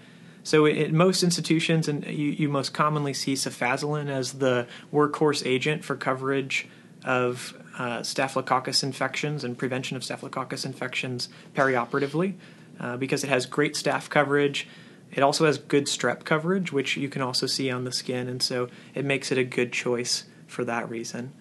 So 0.43 0.67
in 0.67 0.97
most 0.97 1.23
institutions, 1.23 1.89
and 1.89 2.05
you, 2.07 2.31
you 2.31 2.49
most 2.49 2.73
commonly 2.73 3.13
see 3.13 3.35
cefazolin 3.35 4.09
as 4.09 4.35
the 4.35 4.67
workhorse 4.93 5.45
agent 5.45 5.85
for 5.85 5.97
coverage 5.97 6.67
of 7.05 7.55
uh, 7.79 8.03
staphylococcus 8.03 8.83
infections 8.83 9.45
and 9.45 9.57
prevention 9.57 9.97
of 9.97 10.05
staphylococcus 10.05 10.65
infections 10.65 11.29
perioperatively 11.55 12.35
uh, 12.79 12.97
because 12.97 13.23
it 13.25 13.29
has 13.29 13.47
great 13.47 13.75
staph 13.75 14.09
coverage. 14.09 14.67
It 15.13 15.23
also 15.23 15.47
has 15.47 15.59
good 15.59 15.87
strep 15.87 16.25
coverage, 16.25 16.73
which 16.73 16.97
you 16.97 17.09
can 17.09 17.21
also 17.21 17.47
see 17.47 17.71
on 17.71 17.85
the 17.85 17.93
skin, 17.93 18.29
and 18.29 18.43
so 18.43 18.69
it 18.95 19.05
makes 19.05 19.33
it 19.33 19.39
a 19.39 19.45
good 19.45 19.73
choice 19.73 20.25
for 20.47 20.65
that 20.65 20.89
reason. 20.89 21.33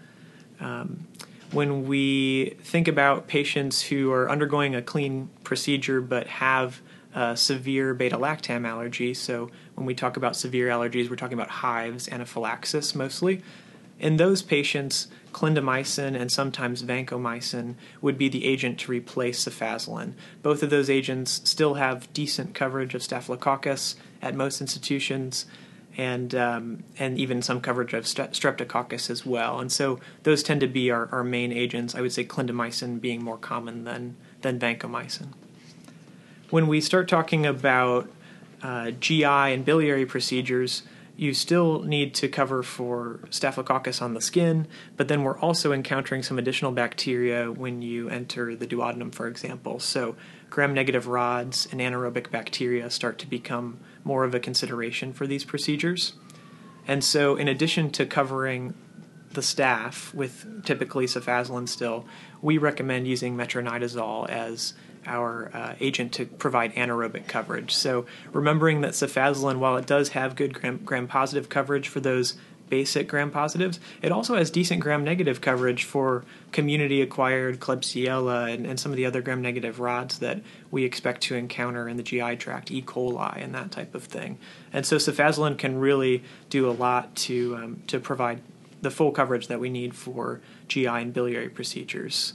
Um, 0.59 1.07
when 1.51 1.87
we 1.87 2.57
think 2.61 2.87
about 2.87 3.27
patients 3.27 3.81
who 3.81 4.11
are 4.11 4.29
undergoing 4.29 4.75
a 4.75 4.81
clean 4.81 5.29
procedure 5.43 6.01
but 6.01 6.27
have 6.27 6.81
severe 7.35 7.93
beta 7.93 8.17
lactam 8.17 8.67
allergy. 8.67 9.13
So, 9.13 9.49
when 9.75 9.85
we 9.85 9.95
talk 9.95 10.15
about 10.17 10.35
severe 10.35 10.67
allergies, 10.67 11.09
we're 11.09 11.15
talking 11.15 11.37
about 11.37 11.49
hives, 11.49 12.07
anaphylaxis 12.07 12.93
mostly. 12.93 13.41
In 13.99 14.17
those 14.17 14.41
patients, 14.41 15.07
clindamycin 15.33 16.19
and 16.19 16.31
sometimes 16.31 16.83
vancomycin 16.83 17.75
would 18.01 18.17
be 18.17 18.29
the 18.29 18.45
agent 18.45 18.79
to 18.79 18.91
replace 18.91 19.43
cefazolin. 19.43 20.13
Both 20.41 20.63
of 20.63 20.69
those 20.69 20.89
agents 20.89 21.41
still 21.43 21.73
have 21.73 22.11
decent 22.13 22.53
coverage 22.53 22.95
of 22.95 23.03
staphylococcus 23.03 23.95
at 24.21 24.35
most 24.35 24.61
institutions, 24.61 25.45
and 25.99 26.33
um, 26.33 26.83
and 26.97 27.19
even 27.19 27.41
some 27.41 27.61
coverage 27.61 27.93
of 27.93 28.05
streptococcus 28.05 29.09
as 29.09 29.25
well. 29.25 29.59
And 29.59 29.71
so 29.71 29.99
those 30.23 30.41
tend 30.41 30.61
to 30.61 30.67
be 30.67 30.89
our, 30.89 31.09
our 31.11 31.23
main 31.23 31.51
agents. 31.51 31.93
I 31.95 32.01
would 32.01 32.13
say 32.13 32.23
clindamycin 32.23 33.01
being 33.01 33.23
more 33.23 33.37
common 33.37 33.83
than 33.83 34.15
than 34.41 34.59
vancomycin 34.59 35.33
when 36.49 36.67
we 36.67 36.81
start 36.81 37.07
talking 37.07 37.45
about 37.45 38.09
uh, 38.61 38.91
GI 38.91 39.23
and 39.23 39.63
biliary 39.63 40.05
procedures, 40.05 40.83
you 41.15 41.33
still 41.33 41.83
need 41.83 42.13
to 42.15 42.27
cover 42.27 42.63
for 42.63 43.19
staphylococcus 43.29 44.01
on 44.01 44.13
the 44.13 44.21
skin, 44.21 44.67
but 44.95 45.09
then 45.09 45.23
we're 45.23 45.37
also 45.39 45.71
encountering 45.73 46.23
some 46.23 46.39
additional 46.39 46.71
bacteria 46.71 47.51
when 47.51 47.81
you 47.81 48.09
enter 48.09 48.55
the 48.55 48.65
duodenum, 48.65 49.13
for 49.13 49.27
example. 49.27 49.79
So, 49.79 50.15
gram 50.49 50.73
negative 50.73 51.07
rods 51.07 51.67
and 51.71 51.81
anaerobic 51.81 52.31
bacteria 52.31 52.89
start 52.89 53.19
to 53.19 53.27
become 53.27 53.79
more 54.03 54.23
of 54.23 54.33
a 54.33 54.39
consideration 54.39 55.13
for 55.13 55.27
these 55.27 55.43
procedures. 55.43 56.13
And 56.87 57.03
so, 57.03 57.35
in 57.35 57.47
addition 57.47 57.91
to 57.91 58.05
covering 58.05 58.73
the 59.31 59.41
staph 59.41 60.13
with 60.13 60.65
typically 60.65 61.05
cefazolin 61.05 61.69
still, 61.69 62.05
we 62.41 62.57
recommend 62.57 63.07
using 63.07 63.35
metronidazole 63.35 64.27
as 64.29 64.73
our 65.05 65.49
uh, 65.53 65.75
agent 65.79 66.13
to 66.13 66.25
provide 66.25 66.73
anaerobic 66.75 67.27
coverage. 67.27 67.73
So 67.73 68.05
remembering 68.31 68.81
that 68.81 68.91
cefazolin, 68.91 69.57
while 69.57 69.77
it 69.77 69.85
does 69.85 70.09
have 70.09 70.35
good 70.35 70.53
gram, 70.53 70.77
gram 70.83 71.07
positive 71.07 71.49
coverage 71.49 71.87
for 71.87 71.99
those 71.99 72.35
basic 72.69 73.07
gram 73.07 73.31
positives, 73.31 73.79
it 74.01 74.11
also 74.11 74.35
has 74.35 74.51
decent 74.51 74.79
gram 74.79 75.03
negative 75.03 75.41
coverage 75.41 75.83
for 75.83 76.23
community 76.51 77.01
acquired 77.01 77.59
Klebsiella 77.59 78.53
and, 78.53 78.65
and 78.65 78.79
some 78.79 78.91
of 78.91 78.97
the 78.97 79.05
other 79.05 79.21
gram 79.21 79.41
negative 79.41 79.79
rods 79.79 80.19
that 80.19 80.41
we 80.71 80.83
expect 80.83 81.21
to 81.21 81.35
encounter 81.35 81.87
in 81.89 81.97
the 81.97 82.03
GI 82.03 82.37
tract, 82.37 82.71
E. 82.71 82.81
coli, 82.81 83.43
and 83.43 83.53
that 83.55 83.71
type 83.71 83.95
of 83.95 84.03
thing. 84.03 84.37
And 84.71 84.85
so 84.85 84.97
cefazolin 84.97 85.57
can 85.57 85.79
really 85.79 86.23
do 86.49 86.69
a 86.69 86.71
lot 86.71 87.15
to 87.17 87.55
um, 87.55 87.83
to 87.87 87.99
provide 87.99 88.41
the 88.81 88.91
full 88.91 89.11
coverage 89.11 89.47
that 89.47 89.59
we 89.59 89.69
need 89.69 89.95
for 89.95 90.41
GI 90.67 90.87
and 90.87 91.13
biliary 91.13 91.49
procedures. 91.49 92.33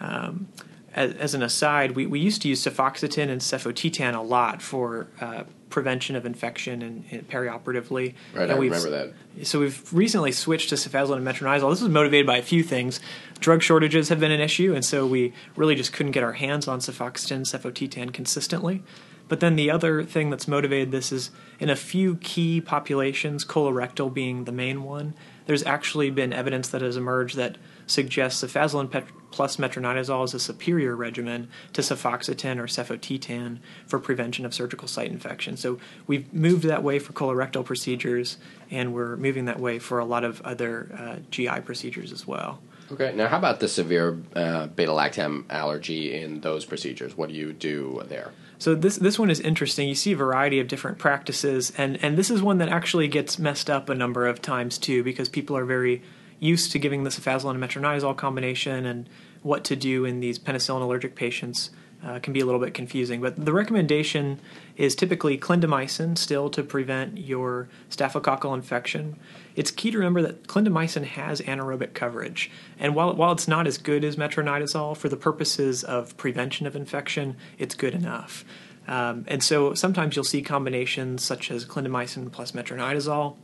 Um, 0.00 0.48
as, 0.94 1.14
as, 1.14 1.34
an 1.34 1.42
aside, 1.42 1.92
we, 1.92 2.06
we 2.06 2.18
used 2.18 2.42
to 2.42 2.48
use 2.48 2.64
cefoxitin 2.64 3.28
and 3.28 3.40
cefotetan 3.40 4.16
a 4.16 4.22
lot 4.22 4.60
for 4.62 5.08
uh, 5.20 5.44
prevention 5.70 6.16
of 6.16 6.26
infection 6.26 6.82
and, 6.82 7.04
and 7.10 7.28
perioperatively. 7.28 8.14
Right, 8.34 8.42
and 8.42 8.52
I 8.52 8.56
remember 8.56 8.90
that. 8.90 9.46
So 9.46 9.60
we've 9.60 9.92
recently 9.92 10.32
switched 10.32 10.68
to 10.70 10.74
cefazolin 10.74 11.16
and 11.16 11.26
metronidazole. 11.26 11.70
This 11.70 11.80
was 11.80 11.88
motivated 11.90 12.26
by 12.26 12.36
a 12.36 12.42
few 12.42 12.62
things. 12.62 13.00
Drug 13.38 13.62
shortages 13.62 14.08
have 14.08 14.20
been 14.20 14.32
an 14.32 14.40
issue, 14.40 14.74
and 14.74 14.84
so 14.84 15.06
we 15.06 15.32
really 15.56 15.74
just 15.74 15.92
couldn't 15.92 16.12
get 16.12 16.22
our 16.22 16.34
hands 16.34 16.68
on 16.68 16.80
cefoxitin, 16.80 17.42
cefotetan 17.42 18.12
consistently. 18.12 18.82
But 19.28 19.38
then 19.38 19.54
the 19.54 19.70
other 19.70 20.02
thing 20.02 20.28
that's 20.28 20.48
motivated 20.48 20.90
this 20.90 21.12
is 21.12 21.30
in 21.60 21.70
a 21.70 21.76
few 21.76 22.16
key 22.16 22.60
populations, 22.60 23.44
colorectal 23.44 24.12
being 24.12 24.42
the 24.42 24.52
main 24.52 24.82
one, 24.82 25.14
there's 25.46 25.62
actually 25.64 26.10
been 26.10 26.32
evidence 26.32 26.68
that 26.68 26.82
has 26.82 26.96
emerged 26.96 27.36
that 27.36 27.56
suggests 27.86 28.42
cefazolin 28.42 28.90
plus 29.30 29.56
metronidazole 29.56 30.24
is 30.24 30.34
a 30.34 30.40
superior 30.40 30.96
regimen 30.96 31.48
to 31.72 31.82
cefoxitin 31.82 32.58
or 32.58 32.64
cefotetan 32.64 33.58
for 33.86 33.98
prevention 33.98 34.44
of 34.44 34.54
surgical 34.54 34.88
site 34.88 35.10
infection. 35.10 35.56
So 35.56 35.78
we've 36.06 36.32
moved 36.32 36.64
that 36.64 36.82
way 36.82 36.98
for 36.98 37.12
colorectal 37.12 37.64
procedures, 37.64 38.38
and 38.70 38.94
we're 38.94 39.16
moving 39.16 39.44
that 39.46 39.60
way 39.60 39.78
for 39.78 39.98
a 39.98 40.04
lot 40.04 40.24
of 40.24 40.40
other 40.42 40.88
uh, 40.98 41.16
GI 41.30 41.60
procedures 41.60 42.12
as 42.12 42.26
well. 42.26 42.60
Okay. 42.92 43.12
Now, 43.14 43.28
how 43.28 43.38
about 43.38 43.60
the 43.60 43.68
severe 43.68 44.18
uh, 44.34 44.66
beta 44.66 44.90
lactam 44.90 45.44
allergy 45.48 46.14
in 46.14 46.40
those 46.40 46.64
procedures? 46.64 47.16
What 47.16 47.28
do 47.28 47.36
you 47.36 47.52
do 47.52 48.02
there? 48.08 48.32
So 48.58 48.74
this 48.74 48.96
this 48.96 49.18
one 49.18 49.30
is 49.30 49.40
interesting. 49.40 49.88
You 49.88 49.94
see 49.94 50.12
a 50.12 50.16
variety 50.16 50.60
of 50.60 50.68
different 50.68 50.98
practices, 50.98 51.72
and 51.78 52.02
and 52.02 52.18
this 52.18 52.30
is 52.30 52.42
one 52.42 52.58
that 52.58 52.68
actually 52.68 53.08
gets 53.08 53.38
messed 53.38 53.70
up 53.70 53.88
a 53.88 53.94
number 53.94 54.26
of 54.26 54.42
times 54.42 54.76
too, 54.76 55.02
because 55.02 55.28
people 55.28 55.56
are 55.56 55.64
very 55.64 56.02
used 56.40 56.72
to 56.72 56.78
giving 56.78 57.04
the 57.04 57.10
cefazolin 57.10 57.54
and 57.54 57.62
metronidazole 57.62 58.16
combination, 58.16 58.86
and 58.86 59.08
what 59.42 59.62
to 59.64 59.76
do 59.76 60.04
in 60.04 60.20
these 60.20 60.38
penicillin 60.38 60.82
allergic 60.82 61.14
patients 61.14 61.70
uh, 62.04 62.18
can 62.18 62.32
be 62.32 62.40
a 62.40 62.46
little 62.46 62.60
bit 62.60 62.72
confusing. 62.72 63.20
But 63.20 63.44
the 63.44 63.52
recommendation 63.52 64.40
is 64.76 64.94
typically 64.94 65.36
clindamycin 65.36 66.16
still 66.16 66.48
to 66.50 66.62
prevent 66.62 67.18
your 67.18 67.68
staphylococcal 67.90 68.54
infection. 68.54 69.18
It's 69.54 69.70
key 69.70 69.90
to 69.90 69.98
remember 69.98 70.22
that 70.22 70.44
clindamycin 70.44 71.04
has 71.04 71.42
anaerobic 71.42 71.92
coverage, 71.92 72.50
and 72.78 72.94
while 72.94 73.14
while 73.14 73.32
it's 73.32 73.46
not 73.46 73.66
as 73.66 73.76
good 73.76 74.02
as 74.02 74.16
metronidazole 74.16 74.96
for 74.96 75.08
the 75.08 75.16
purposes 75.16 75.84
of 75.84 76.16
prevention 76.16 76.66
of 76.66 76.74
infection, 76.74 77.36
it's 77.58 77.74
good 77.74 77.94
enough. 77.94 78.44
Um, 78.88 79.24
and 79.28 79.42
so 79.42 79.74
sometimes 79.74 80.16
you'll 80.16 80.24
see 80.24 80.42
combinations 80.42 81.22
such 81.22 81.50
as 81.50 81.64
clindamycin 81.64 82.32
plus 82.32 82.52
metronidazole 82.52 83.36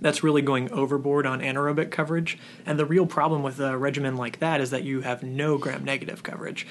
that's 0.00 0.22
really 0.22 0.42
going 0.42 0.70
overboard 0.72 1.26
on 1.26 1.40
anaerobic 1.40 1.90
coverage. 1.90 2.38
And 2.66 2.78
the 2.78 2.84
real 2.84 3.06
problem 3.06 3.42
with 3.42 3.60
a 3.60 3.76
regimen 3.76 4.16
like 4.16 4.40
that 4.40 4.60
is 4.60 4.70
that 4.70 4.84
you 4.84 5.00
have 5.02 5.22
no 5.22 5.58
gram 5.58 5.84
negative 5.84 6.22
coverage. 6.22 6.66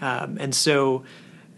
Um, 0.00 0.36
and 0.40 0.54
so, 0.54 1.04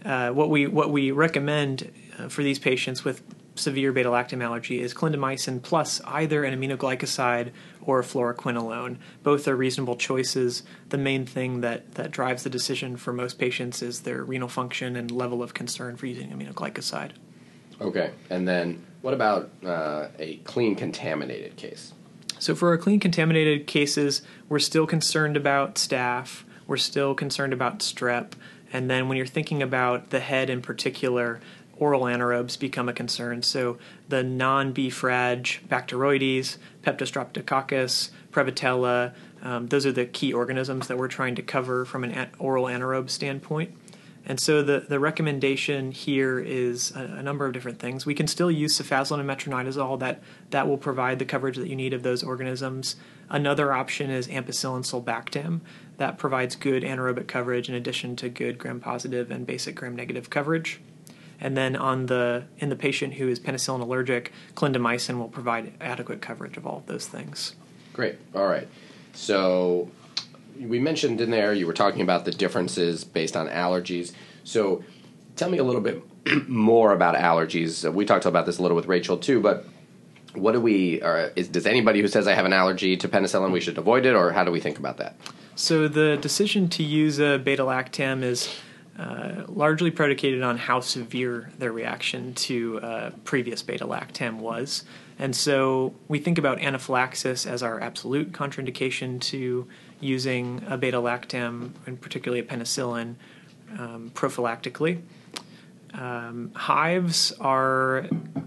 uh, 0.05 0.29
what 0.29 0.49
we 0.49 0.67
what 0.67 0.91
we 0.91 1.11
recommend 1.11 1.91
uh, 2.17 2.29
for 2.29 2.43
these 2.43 2.59
patients 2.59 3.03
with 3.03 3.23
severe 3.59 3.91
beta 3.91 4.09
lactam 4.09 4.43
allergy 4.43 4.81
is 4.81 4.93
clindamycin 4.93 5.61
plus 5.61 6.01
either 6.05 6.43
an 6.43 6.59
aminoglycoside 6.59 7.51
or 7.81 8.01
fluoroquinolone. 8.01 8.97
Both 9.23 9.47
are 9.47 9.55
reasonable 9.55 9.95
choices. 9.95 10.63
The 10.89 10.97
main 10.97 11.25
thing 11.25 11.61
that, 11.61 11.95
that 11.95 12.11
drives 12.11 12.43
the 12.43 12.49
decision 12.49 12.97
for 12.97 13.13
most 13.13 13.39
patients 13.39 13.81
is 13.81 14.01
their 14.01 14.23
renal 14.23 14.47
function 14.47 14.95
and 14.95 15.09
level 15.09 15.41
of 15.41 15.53
concern 15.53 15.97
for 15.97 16.05
using 16.05 16.29
aminoglycoside. 16.29 17.11
Okay, 17.79 18.11
and 18.29 18.47
then 18.47 18.85
what 19.01 19.13
about 19.13 19.49
uh, 19.65 20.07
a 20.19 20.37
clean 20.37 20.75
contaminated 20.75 21.55
case? 21.55 21.93
So, 22.39 22.53
for 22.53 22.69
our 22.69 22.77
clean 22.77 22.99
contaminated 22.99 23.65
cases, 23.67 24.21
we're 24.47 24.59
still 24.59 24.85
concerned 24.85 25.35
about 25.35 25.75
staph, 25.75 26.43
we're 26.67 26.77
still 26.77 27.15
concerned 27.15 27.53
about 27.53 27.79
strep, 27.79 28.33
and 28.71 28.89
then 28.89 29.07
when 29.07 29.17
you're 29.17 29.25
thinking 29.25 29.63
about 29.63 30.11
the 30.11 30.19
head 30.19 30.49
in 30.49 30.61
particular, 30.61 31.39
oral 31.77 32.03
anaerobes 32.03 32.59
become 32.59 32.89
a 32.89 32.93
concern. 32.93 33.41
So 33.43 33.77
the 34.09 34.23
non-B. 34.23 34.89
frag 34.89 35.43
Bacteroides, 35.67 36.57
Peptostreptococcus, 36.83 38.09
Prevotella, 38.31 39.13
um, 39.41 39.67
those 39.67 39.85
are 39.85 39.91
the 39.91 40.05
key 40.05 40.33
organisms 40.33 40.87
that 40.87 40.97
we're 40.97 41.07
trying 41.07 41.35
to 41.35 41.41
cover 41.41 41.85
from 41.85 42.03
an 42.03 42.29
oral 42.39 42.65
anaerobe 42.65 43.09
standpoint. 43.09 43.75
And 44.29 44.41
so 44.41 44.61
the, 44.61 44.81
the 44.81 44.99
recommendation 44.99 45.93
here 45.93 46.37
is 46.37 46.91
a, 46.93 46.99
a, 46.99 47.23
number 47.23 47.45
of 47.45 47.53
different 47.53 47.79
things. 47.79 48.05
We 48.05 48.13
can 48.13 48.27
still 48.27 48.51
use 48.51 48.77
cefazolin 48.77 49.21
and 49.21 49.29
metronidazole. 49.29 49.99
That 49.99 50.21
that 50.49 50.67
will 50.67 50.77
provide 50.77 51.19
the 51.19 51.25
coverage 51.25 51.55
that 51.55 51.69
you 51.69 51.77
need 51.77 51.93
of 51.93 52.03
those 52.03 52.23
organisms. 52.23 52.97
Another 53.29 53.71
option 53.71 54.09
is 54.09 54.27
ampicillin 54.27 54.83
sulbactam. 54.83 55.61
That 55.95 56.17
provides 56.17 56.57
good 56.57 56.83
anaerobic 56.83 57.27
coverage 57.27 57.69
in 57.69 57.75
addition 57.75 58.17
to 58.17 58.27
good 58.27 58.57
gram 58.57 58.81
positive 58.81 59.31
and 59.31 59.47
basic 59.47 59.75
gram 59.75 59.95
negative 59.95 60.29
coverage. 60.29 60.81
And 61.39 61.55
then 61.55 61.77
on 61.77 62.07
the 62.07 62.43
in 62.57 62.67
the 62.67 62.75
patient 62.75 63.13
who 63.13 63.29
is 63.29 63.39
penicillin 63.39 63.79
allergic, 63.79 64.33
clindamycin 64.55 65.19
will 65.19 65.29
provide 65.29 65.71
adequate 65.79 66.21
coverage 66.21 66.57
of 66.57 66.67
all 66.67 66.79
of 66.79 66.85
those 66.87 67.07
things. 67.07 67.55
Great. 67.93 68.17
All 68.35 68.47
right. 68.47 68.67
So 69.13 69.89
we 70.59 70.79
mentioned 70.79 71.21
in 71.21 71.31
there 71.31 71.53
you 71.53 71.67
were 71.67 71.73
talking 71.73 72.01
about 72.01 72.25
the 72.25 72.31
differences 72.31 73.03
based 73.03 73.35
on 73.35 73.47
allergies. 73.47 74.13
So 74.43 74.83
tell 75.35 75.49
me 75.49 75.57
a 75.57 75.63
little 75.63 75.81
bit 75.81 76.03
more 76.47 76.93
about 76.93 77.15
allergies. 77.15 77.91
We 77.91 78.05
talked 78.05 78.25
about 78.25 78.45
this 78.45 78.57
a 78.57 78.61
little 78.61 78.75
with 78.75 78.87
Rachel 78.87 79.17
too, 79.17 79.39
but 79.39 79.65
what 80.33 80.51
do 80.51 80.61
we? 80.61 81.01
Or 81.01 81.31
is, 81.35 81.47
does 81.47 81.65
anybody 81.65 82.01
who 82.01 82.07
says 82.07 82.27
I 82.27 82.33
have 82.33 82.45
an 82.45 82.53
allergy 82.53 82.97
to 82.97 83.07
penicillin 83.07 83.51
we 83.51 83.61
should 83.61 83.77
avoid 83.77 84.05
it, 84.05 84.15
or 84.15 84.31
how 84.31 84.43
do 84.43 84.51
we 84.51 84.59
think 84.59 84.77
about 84.77 84.97
that? 84.97 85.15
So 85.55 85.87
the 85.87 86.17
decision 86.17 86.69
to 86.69 86.83
use 86.83 87.19
a 87.19 87.37
beta 87.37 87.63
lactam 87.63 88.23
is 88.23 88.53
uh, 88.99 89.43
largely 89.47 89.91
predicated 89.91 90.43
on 90.43 90.57
how 90.57 90.79
severe 90.79 91.51
their 91.57 91.71
reaction 91.71 92.33
to 92.33 92.79
uh, 92.81 93.09
previous 93.23 93.61
beta 93.61 93.85
lactam 93.85 94.37
was. 94.37 94.83
And 95.19 95.35
so 95.35 95.95
we 96.07 96.19
think 96.19 96.37
about 96.37 96.59
anaphylaxis 96.59 97.45
as 97.45 97.63
our 97.63 97.79
absolute 97.79 98.31
contraindication 98.31 99.19
to 99.21 99.67
using 99.99 100.63
a 100.67 100.77
beta 100.77 100.97
lactam, 100.97 101.71
and 101.85 101.99
particularly 101.99 102.39
a 102.39 102.43
penicillin, 102.43 103.15
um, 103.77 104.11
prophylactically. 104.13 105.01
Um, 105.93 106.51
hives 106.53 107.31
are 107.39 107.99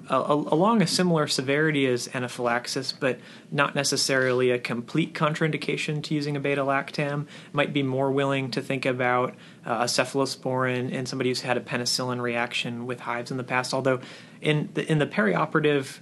a, 0.08 0.14
a, 0.14 0.34
along 0.34 0.82
a 0.82 0.86
similar 0.86 1.26
severity 1.26 1.86
as 1.86 2.08
anaphylaxis, 2.14 2.92
but 2.92 3.18
not 3.50 3.74
necessarily 3.74 4.50
a 4.50 4.58
complete 4.58 5.14
contraindication 5.14 6.02
to 6.04 6.14
using 6.14 6.36
a 6.36 6.40
beta 6.40 6.62
lactam. 6.62 7.26
Might 7.52 7.72
be 7.72 7.82
more 7.82 8.12
willing 8.12 8.50
to 8.52 8.62
think 8.62 8.86
about 8.86 9.34
uh, 9.66 9.78
a 9.80 9.84
cephalosporin 9.84 10.90
in 10.92 11.06
somebody 11.06 11.30
who's 11.30 11.40
had 11.40 11.56
a 11.56 11.60
penicillin 11.60 12.20
reaction 12.20 12.86
with 12.86 13.00
hives 13.00 13.30
in 13.30 13.36
the 13.36 13.44
past. 13.44 13.74
Although 13.74 14.00
in 14.40 14.68
the, 14.74 14.88
in 14.90 14.98
the 14.98 15.06
perioperative 15.06 15.98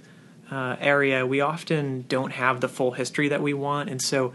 uh, 0.51 0.75
area, 0.79 1.25
we 1.25 1.41
often 1.41 2.05
don't 2.07 2.31
have 2.31 2.61
the 2.61 2.69
full 2.69 2.91
history 2.91 3.29
that 3.29 3.41
we 3.41 3.53
want, 3.53 3.89
and 3.89 4.01
so 4.01 4.33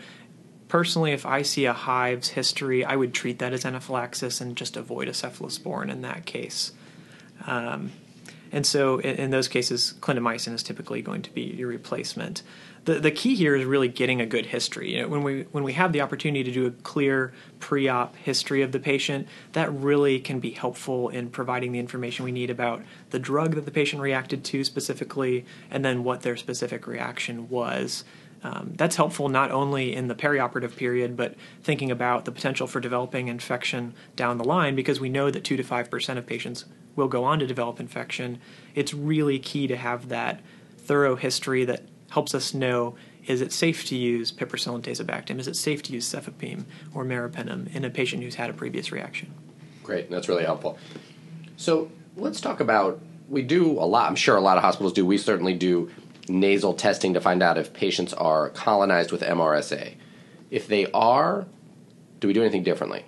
personally, 0.75 1.13
if 1.13 1.25
I 1.25 1.43
see 1.43 1.67
a 1.67 1.73
hives 1.73 2.31
history, 2.31 2.85
I 2.85 2.97
would 2.97 3.15
treat 3.15 3.39
that 3.39 3.53
as 3.53 3.65
anaphylaxis 3.65 4.41
and 4.41 4.57
just 4.57 4.77
avoid 4.77 5.07
a 5.07 5.13
cephalosporin 5.13 5.89
in 5.89 6.03
that 6.03 6.27
case. 6.27 6.73
Um, 7.47 7.93
and 8.51 8.67
so, 8.67 8.99
in, 8.99 9.15
in, 9.15 9.31
those 9.31 9.47
cases, 9.47 9.95
clindamycin 10.01 10.53
is 10.53 10.65
typically 10.65 11.01
going 11.01 11.23
to 11.23 11.31
be 11.33 11.43
your 11.43 11.69
replacement. 11.69 12.43
The, 12.87 12.99
the 12.99 13.13
key 13.13 13.37
here 13.37 13.55
is 13.55 13.65
really 13.65 13.87
getting 13.87 14.21
a 14.21 14.27
good 14.27 14.47
history. 14.47 14.97
You 14.97 15.03
know, 15.03 15.09
when 15.09 15.23
we 15.23 15.43
when 15.53 15.63
we 15.63 15.75
have 15.75 15.93
the 15.93 16.01
opportunity 16.01 16.43
to 16.43 16.51
do 16.51 16.67
a 16.67 16.73
clear 16.73 17.33
pre-op 17.61 18.17
history 18.17 18.63
of 18.63 18.73
the 18.73 18.81
patient, 18.81 19.29
that 19.53 19.73
really 19.73 20.19
can 20.19 20.41
be 20.41 20.51
helpful 20.51 21.09
in 21.09 21.31
providing 21.31 21.71
the 21.71 21.79
information 21.79 22.25
we 22.25 22.33
need 22.33 22.51
about 22.51 22.83
the 23.11 23.21
drug 23.21 23.55
that 23.55 23.65
the 23.65 23.71
patient 23.71 24.03
reacted 24.03 24.43
to 24.47 24.65
specifically, 24.65 25.45
and 25.71 25.85
then 25.85 26.03
what 26.03 26.23
their 26.23 26.37
specific 26.37 26.89
reaction 26.89 27.49
was. 27.49 28.03
Um, 28.45 28.75
that's 28.77 28.97
helpful 28.97 29.31
not 29.31 29.51
only 29.51 29.95
in 29.95 30.09
the 30.09 30.15
perioperative 30.15 30.77
period, 30.77 31.17
but 31.17 31.35
thinking 31.63 31.91
about 31.91 32.27
the 32.27 32.31
potential 32.31 32.67
for 32.67 32.79
developing 32.79 33.29
infection 33.29 33.95
down 34.17 34.37
the 34.37 34.45
line 34.45 34.77
because 34.77 35.01
we 35.01 35.09
know 35.09 35.31
that 35.31 35.45
2 35.45 35.57
to 35.57 35.65
5% 35.65 36.19
of 36.19 36.27
patients 36.27 36.67
will 36.95 37.09
go 37.09 37.25
on 37.25 37.39
to 37.39 37.47
develop 37.47 37.81
infection. 37.81 38.39
It's 38.75 38.93
really 38.93 39.39
key 39.39 39.67
to 39.67 39.77
have 39.77 40.11
that 40.11 40.41
thorough 40.77 41.17
history 41.17 41.65
that 41.65 41.85
helps 42.11 42.35
us 42.35 42.53
know 42.53 42.95
is 43.27 43.41
it 43.41 43.53
safe 43.53 43.87
to 43.87 43.97
use 43.97 44.31
piperacillin 44.31 44.83
tazobactam? 44.83 45.39
Is 45.39 45.49
it 45.49 45.57
safe 45.57 45.83
to 45.85 45.95
use 45.95 46.07
cefepime 46.07 46.67
or 46.93 47.07
meropenem 47.07 47.75
in 47.75 47.83
a 47.83 47.89
patient 47.89 48.23
who's 48.23 48.35
had 48.35 48.51
a 48.51 48.53
previous 48.53 48.93
reaction? 48.93 49.33
Great, 49.83 50.11
that's 50.11 50.29
really 50.29 50.45
helpful. 50.45 50.79
So 51.57 51.91
let's 52.17 52.43
talk 52.43 52.61
about 52.61 53.01
we 53.31 53.41
do 53.41 53.73
a 53.73 53.87
lot. 53.87 54.09
I'm 54.11 54.17
sure 54.17 54.37
a 54.37 54.41
lot 54.41 54.59
of 54.59 54.63
hospitals 54.63 54.93
do. 54.93 55.07
We 55.07 55.17
certainly 55.17 55.55
do 55.55 55.91
nasal 56.29 56.75
testing 56.75 57.15
to 57.15 57.21
find 57.21 57.43
out 57.43 57.59
if 57.59 57.73
patients 57.73 58.13
are 58.13 58.51
colonized 58.51 59.13
with 59.13 59.23
MRSA. 59.23 59.95
If 60.51 60.69
they 60.69 60.91
are, 60.93 61.47
do 62.21 62.29
we 62.29 62.35
do 62.35 62.41
anything 62.41 62.63
differently? 62.63 63.05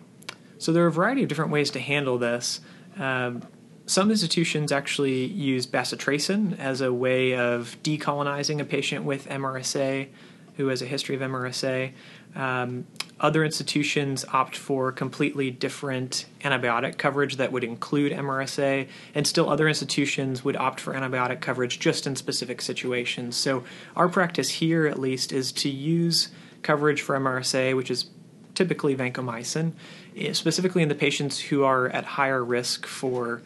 So 0.59 0.73
there 0.73 0.85
are 0.85 0.89
a 0.89 0.93
variety 0.93 1.23
of 1.23 1.29
different 1.29 1.51
ways 1.51 1.71
to 1.71 1.81
handle 1.81 2.19
this. 2.19 2.61
Um, 2.99 3.43
some 3.87 4.11
institutions 4.11 4.73
actually 4.73 5.27
use 5.27 5.67
bacitracin 5.67 6.59
as 6.59 6.81
a 6.81 6.93
way 6.93 7.35
of 7.35 7.77
decolonizing 7.83 8.61
a 8.61 8.65
patient 8.65 9.05
with 9.05 9.29
MRSA 9.29 10.09
who 10.57 10.69
has 10.69 10.83
a 10.83 10.87
history 10.87 11.15
of 11.15 11.21
MRSA. 11.21 11.93
Um, 12.35 12.87
other 13.19 13.45
institutions 13.45 14.25
opt 14.33 14.57
for 14.57 14.93
completely 14.93 15.51
different 15.51 16.27
antibiotic 16.43 16.99
coverage 16.99 17.37
that 17.37 17.51
would 17.51 17.65
include 17.65 18.13
MRSA, 18.13 18.87
and 19.15 19.27
still 19.27 19.49
other 19.49 19.69
institutions 19.69 20.45
would 20.45 20.57
opt 20.57 20.81
for 20.81 20.93
antibiotic 20.93 21.41
coverage 21.41 21.79
just 21.79 22.07
in 22.07 22.15
specific 22.15 22.61
situations. 22.61 23.37
So, 23.37 23.65
our 23.95 24.09
practice 24.09 24.51
here, 24.51 24.87
at 24.87 24.99
least, 24.99 25.33
is 25.33 25.51
to 25.53 25.71
use 25.71 26.29
coverage 26.63 27.01
for 27.01 27.17
MRSA, 27.17 27.75
which 27.75 27.91
is 27.91 28.11
typically 28.55 28.95
vancomycin, 28.95 29.73
eh, 30.17 30.33
specifically 30.33 30.83
in 30.83 30.89
the 30.89 30.95
patients 30.95 31.39
who 31.39 31.65
are 31.65 31.89
at 31.89 32.05
higher 32.05 32.45
risk 32.45 32.87
for 32.87 33.43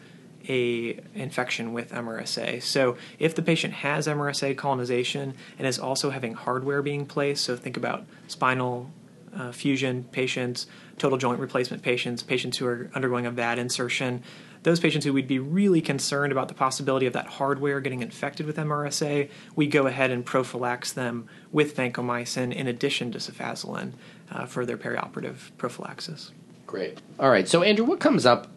a 0.49 0.99
infection 1.13 1.71
with 1.71 1.91
MRSA. 1.91 2.61
So 2.63 2.97
if 3.19 3.35
the 3.35 3.41
patient 3.41 3.75
has 3.75 4.07
MRSA 4.07 4.57
colonization 4.57 5.35
and 5.59 5.67
is 5.67 5.77
also 5.77 6.09
having 6.09 6.33
hardware 6.33 6.81
being 6.81 7.05
placed, 7.05 7.43
so 7.43 7.55
think 7.55 7.77
about 7.77 8.05
spinal 8.27 8.89
uh, 9.35 9.51
fusion 9.51 10.03
patients, 10.11 10.67
total 10.97 11.17
joint 11.17 11.39
replacement 11.39 11.83
patients, 11.83 12.23
patients 12.23 12.57
who 12.57 12.65
are 12.65 12.89
undergoing 12.93 13.25
a 13.25 13.31
VAD 13.31 13.57
insertion, 13.57 14.23
those 14.63 14.79
patients 14.79 15.05
who 15.05 15.13
we'd 15.13 15.27
be 15.27 15.39
really 15.39 15.81
concerned 15.81 16.31
about 16.31 16.47
the 16.47 16.53
possibility 16.53 17.05
of 17.05 17.13
that 17.13 17.25
hardware 17.25 17.79
getting 17.79 18.01
infected 18.01 18.45
with 18.45 18.57
MRSA, 18.57 19.29
we 19.55 19.67
go 19.67 19.87
ahead 19.87 20.11
and 20.11 20.25
prophylax 20.25 20.93
them 20.93 21.27
with 21.51 21.75
vancomycin 21.75 22.53
in 22.53 22.67
addition 22.67 23.11
to 23.11 23.17
cefazolin 23.17 23.93
uh, 24.31 24.45
for 24.45 24.65
their 24.65 24.77
perioperative 24.77 25.51
prophylaxis. 25.57 26.31
Great. 26.67 27.01
All 27.19 27.29
right. 27.29 27.47
So, 27.47 27.63
Andrew, 27.63 27.85
what 27.85 27.99
comes 27.99 28.25
up 28.25 28.47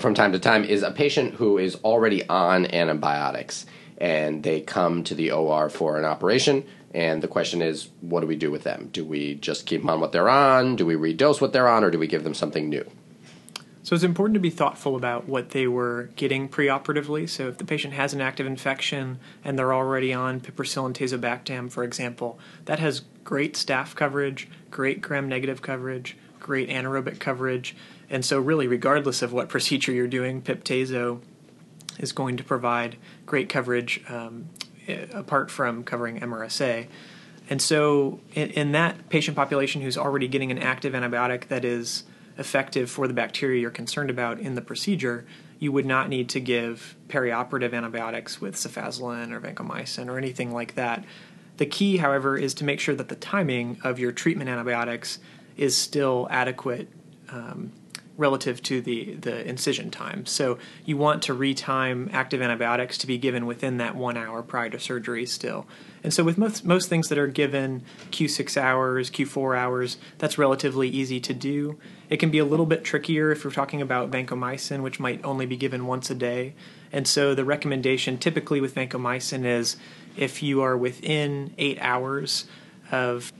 from 0.00 0.14
time 0.14 0.32
to 0.32 0.38
time 0.38 0.64
is 0.64 0.82
a 0.82 0.90
patient 0.90 1.34
who 1.34 1.58
is 1.58 1.76
already 1.76 2.26
on 2.28 2.66
antibiotics 2.66 3.66
and 3.98 4.42
they 4.42 4.60
come 4.60 5.04
to 5.04 5.14
the 5.14 5.30
OR 5.30 5.68
for 5.70 5.98
an 5.98 6.04
operation. 6.04 6.64
And 6.94 7.22
the 7.22 7.28
question 7.28 7.62
is, 7.62 7.88
what 8.00 8.20
do 8.20 8.26
we 8.26 8.36
do 8.36 8.50
with 8.50 8.62
them? 8.62 8.88
Do 8.92 9.04
we 9.04 9.34
just 9.34 9.66
keep 9.66 9.82
them 9.82 9.90
on 9.90 10.00
what 10.00 10.12
they're 10.12 10.28
on? 10.28 10.76
Do 10.76 10.86
we 10.86 10.94
redose 10.94 11.40
what 11.40 11.52
they're 11.52 11.68
on? 11.68 11.84
Or 11.84 11.90
do 11.90 11.98
we 11.98 12.06
give 12.06 12.24
them 12.24 12.34
something 12.34 12.68
new? 12.68 12.88
So 13.86 13.94
it's 13.94 14.02
important 14.02 14.34
to 14.34 14.40
be 14.40 14.50
thoughtful 14.50 14.96
about 14.96 15.28
what 15.28 15.50
they 15.50 15.68
were 15.68 16.10
getting 16.16 16.48
preoperatively. 16.48 17.28
So 17.28 17.46
if 17.46 17.58
the 17.58 17.64
patient 17.64 17.94
has 17.94 18.12
an 18.12 18.20
active 18.20 18.44
infection 18.44 19.20
and 19.44 19.56
they're 19.56 19.72
already 19.72 20.12
on 20.12 20.40
piperacillin 20.40 20.92
tazobactam, 20.92 21.70
for 21.70 21.84
example, 21.84 22.36
that 22.64 22.80
has 22.80 23.02
great 23.22 23.54
staph 23.54 23.94
coverage, 23.94 24.48
great 24.72 25.00
gram-negative 25.00 25.62
coverage, 25.62 26.16
great 26.40 26.68
anaerobic 26.68 27.20
coverage. 27.20 27.76
And 28.10 28.24
so, 28.24 28.40
really, 28.40 28.66
regardless 28.66 29.22
of 29.22 29.32
what 29.32 29.48
procedure 29.50 29.92
you're 29.92 30.08
doing, 30.08 30.42
PIP-Tazo 30.42 31.20
is 32.00 32.10
going 32.10 32.36
to 32.38 32.42
provide 32.42 32.96
great 33.24 33.48
coverage 33.48 34.02
um, 34.08 34.48
apart 35.12 35.50
from 35.50 35.84
covering 35.84 36.20
MRSA. 36.20 36.86
And 37.48 37.62
so, 37.62 38.20
in, 38.34 38.50
in, 38.50 38.72
that 38.72 39.08
patient 39.08 39.36
population 39.36 39.80
who's 39.80 39.96
already 39.96 40.26
getting 40.26 40.50
an 40.50 40.58
active 40.58 40.94
antibiotic 40.94 41.46
that 41.48 41.64
is 41.64 42.02
effective 42.38 42.90
for 42.90 43.06
the 43.06 43.14
bacteria 43.14 43.60
you're 43.60 43.70
concerned 43.70 44.10
about 44.10 44.40
in 44.40 44.56
the 44.56 44.60
procedure, 44.60 45.24
you 45.58 45.72
would 45.72 45.86
not 45.86 46.08
need 46.08 46.28
to 46.30 46.40
give 46.40 46.96
perioperative 47.08 47.72
antibiotics 47.72 48.40
with 48.40 48.56
cefazolin 48.56 49.32
or 49.32 49.40
vancomycin 49.40 50.08
or 50.08 50.18
anything 50.18 50.52
like 50.52 50.74
that. 50.74 51.04
The 51.56 51.66
key, 51.66 51.98
however, 51.98 52.36
is 52.36 52.52
to 52.54 52.64
make 52.64 52.80
sure 52.80 52.94
that 52.94 53.08
the 53.08 53.16
timing 53.16 53.78
of 53.82 53.98
your 53.98 54.12
treatment 54.12 54.50
antibiotics 54.50 55.18
is 55.56 55.76
still 55.76 56.26
adequate 56.30 56.88
um, 57.30 57.72
relative 58.16 58.62
to 58.62 58.80
the, 58.80 59.14
the 59.14 59.46
incision 59.46 59.90
time. 59.90 60.24
So 60.26 60.58
you 60.84 60.96
want 60.96 61.22
to 61.24 61.34
retime 61.34 62.12
active 62.12 62.40
antibiotics 62.40 62.96
to 62.98 63.06
be 63.06 63.18
given 63.18 63.46
within 63.46 63.76
that 63.76 63.94
one 63.94 64.16
hour 64.16 64.42
prior 64.42 64.70
to 64.70 64.78
surgery 64.78 65.26
still. 65.26 65.66
And 66.02 66.14
so 66.14 66.24
with 66.24 66.38
most, 66.38 66.64
most 66.64 66.88
things 66.88 67.08
that 67.08 67.18
are 67.18 67.26
given 67.26 67.82
Q6 68.10 68.56
hours, 68.56 69.10
Q4 69.10 69.58
hours, 69.58 69.98
that's 70.18 70.38
relatively 70.38 70.88
easy 70.88 71.20
to 71.20 71.34
do. 71.34 71.78
It 72.08 72.18
can 72.18 72.30
be 72.30 72.38
a 72.38 72.44
little 72.44 72.66
bit 72.66 72.84
trickier 72.84 73.30
if 73.32 73.44
you're 73.44 73.52
talking 73.52 73.82
about 73.82 74.10
vancomycin, 74.10 74.82
which 74.82 74.98
might 74.98 75.24
only 75.24 75.46
be 75.46 75.56
given 75.56 75.86
once 75.86 76.08
a 76.10 76.14
day. 76.14 76.54
And 76.92 77.06
so 77.06 77.34
the 77.34 77.44
recommendation 77.44 78.16
typically 78.16 78.60
with 78.60 78.74
vancomycin 78.74 79.44
is 79.44 79.76
if 80.16 80.42
you 80.42 80.62
are 80.62 80.76
within 80.76 81.52
eight 81.58 81.78
hours 81.80 82.46
of 82.90 83.32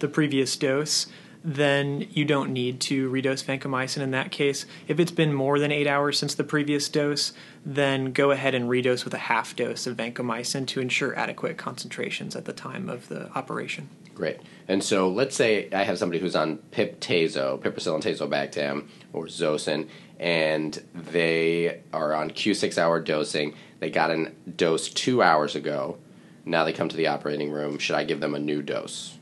the 0.00 0.08
previous 0.08 0.56
dose, 0.56 1.06
then 1.44 2.08
you 2.10 2.24
don't 2.24 2.50
need 2.50 2.80
to 2.80 3.10
redose 3.10 3.44
vancomycin 3.44 4.00
in 4.00 4.12
that 4.12 4.30
case. 4.30 4.64
If 4.88 4.98
it's 4.98 5.10
been 5.10 5.34
more 5.34 5.58
than 5.58 5.70
eight 5.70 5.86
hours 5.86 6.18
since 6.18 6.34
the 6.34 6.42
previous 6.42 6.88
dose, 6.88 7.34
then 7.66 8.12
go 8.12 8.30
ahead 8.30 8.54
and 8.54 8.68
redose 8.68 9.04
with 9.04 9.12
a 9.12 9.18
half 9.18 9.54
dose 9.54 9.86
of 9.86 9.98
vancomycin 9.98 10.66
to 10.68 10.80
ensure 10.80 11.16
adequate 11.18 11.58
concentrations 11.58 12.34
at 12.34 12.46
the 12.46 12.54
time 12.54 12.88
of 12.88 13.08
the 13.08 13.30
operation. 13.36 13.90
Great. 14.14 14.40
And 14.68 14.82
so 14.82 15.08
let's 15.08 15.36
say 15.36 15.68
I 15.70 15.82
have 15.82 15.98
somebody 15.98 16.18
who's 16.18 16.36
on 16.36 16.58
Pip-Tazo, 16.70 17.60
piperacillin 17.60 18.00
tazobactam, 18.00 18.88
or 19.12 19.26
Zosyn, 19.26 19.88
and 20.18 20.82
they 20.94 21.82
are 21.92 22.14
on 22.14 22.30
Q6 22.30 22.78
hour 22.78 23.00
dosing. 23.00 23.54
They 23.80 23.90
got 23.90 24.10
a 24.10 24.30
dose 24.56 24.88
two 24.88 25.20
hours 25.20 25.56
ago. 25.56 25.98
Now 26.46 26.64
they 26.64 26.72
come 26.72 26.88
to 26.88 26.96
the 26.96 27.08
operating 27.08 27.50
room. 27.50 27.78
Should 27.78 27.96
I 27.96 28.04
give 28.04 28.20
them 28.20 28.34
a 28.34 28.38
new 28.38 28.62
dose? 28.62 29.18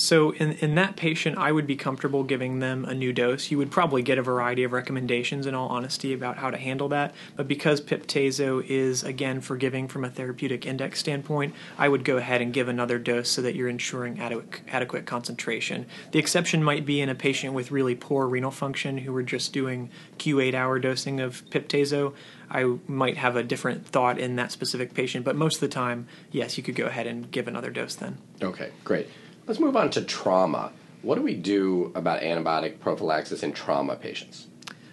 So 0.00 0.30
in, 0.30 0.52
in 0.52 0.74
that 0.76 0.96
patient, 0.96 1.36
I 1.36 1.52
would 1.52 1.66
be 1.66 1.76
comfortable 1.76 2.24
giving 2.24 2.58
them 2.60 2.84
a 2.84 2.94
new 2.94 3.12
dose. 3.12 3.50
You 3.50 3.58
would 3.58 3.70
probably 3.70 4.02
get 4.02 4.18
a 4.18 4.22
variety 4.22 4.64
of 4.64 4.72
recommendations, 4.72 5.46
in 5.46 5.54
all 5.54 5.68
honesty, 5.68 6.14
about 6.14 6.38
how 6.38 6.50
to 6.50 6.56
handle 6.56 6.88
that. 6.88 7.14
But 7.36 7.46
because 7.46 7.80
Pip-Tazo 7.80 8.64
is, 8.66 9.04
again, 9.04 9.40
forgiving 9.40 9.88
from 9.88 10.04
a 10.04 10.10
therapeutic 10.10 10.64
index 10.64 11.00
standpoint, 11.00 11.54
I 11.76 11.88
would 11.88 12.04
go 12.04 12.16
ahead 12.16 12.40
and 12.40 12.52
give 12.52 12.68
another 12.68 12.98
dose 12.98 13.28
so 13.28 13.42
that 13.42 13.54
you're 13.54 13.68
ensuring 13.68 14.18
adequate, 14.18 14.62
adequate 14.68 15.04
concentration. 15.06 15.86
The 16.12 16.18
exception 16.18 16.64
might 16.64 16.86
be 16.86 17.00
in 17.00 17.10
a 17.10 17.14
patient 17.14 17.52
with 17.52 17.70
really 17.70 17.94
poor 17.94 18.26
renal 18.26 18.50
function 18.50 18.98
who 18.98 19.14
are 19.14 19.22
just 19.22 19.52
doing 19.52 19.90
Q8 20.18 20.54
hour 20.54 20.78
dosing 20.78 21.20
of 21.20 21.48
Pip-Tazo. 21.50 22.14
I 22.50 22.78
might 22.88 23.18
have 23.18 23.36
a 23.36 23.42
different 23.42 23.86
thought 23.86 24.18
in 24.18 24.36
that 24.36 24.50
specific 24.50 24.94
patient, 24.94 25.24
but 25.24 25.36
most 25.36 25.56
of 25.56 25.60
the 25.60 25.68
time, 25.68 26.08
yes, 26.32 26.56
you 26.56 26.64
could 26.64 26.74
go 26.74 26.86
ahead 26.86 27.06
and 27.06 27.30
give 27.30 27.46
another 27.46 27.70
dose 27.70 27.94
then. 27.94 28.18
Okay, 28.42 28.70
great. 28.82 29.08
Let's 29.46 29.60
move 29.60 29.76
on 29.76 29.90
to 29.90 30.02
trauma. 30.02 30.72
What 31.02 31.14
do 31.16 31.22
we 31.22 31.34
do 31.34 31.92
about 31.94 32.20
antibiotic 32.20 32.80
prophylaxis 32.80 33.42
in 33.42 33.52
trauma 33.52 33.96
patients? 33.96 34.46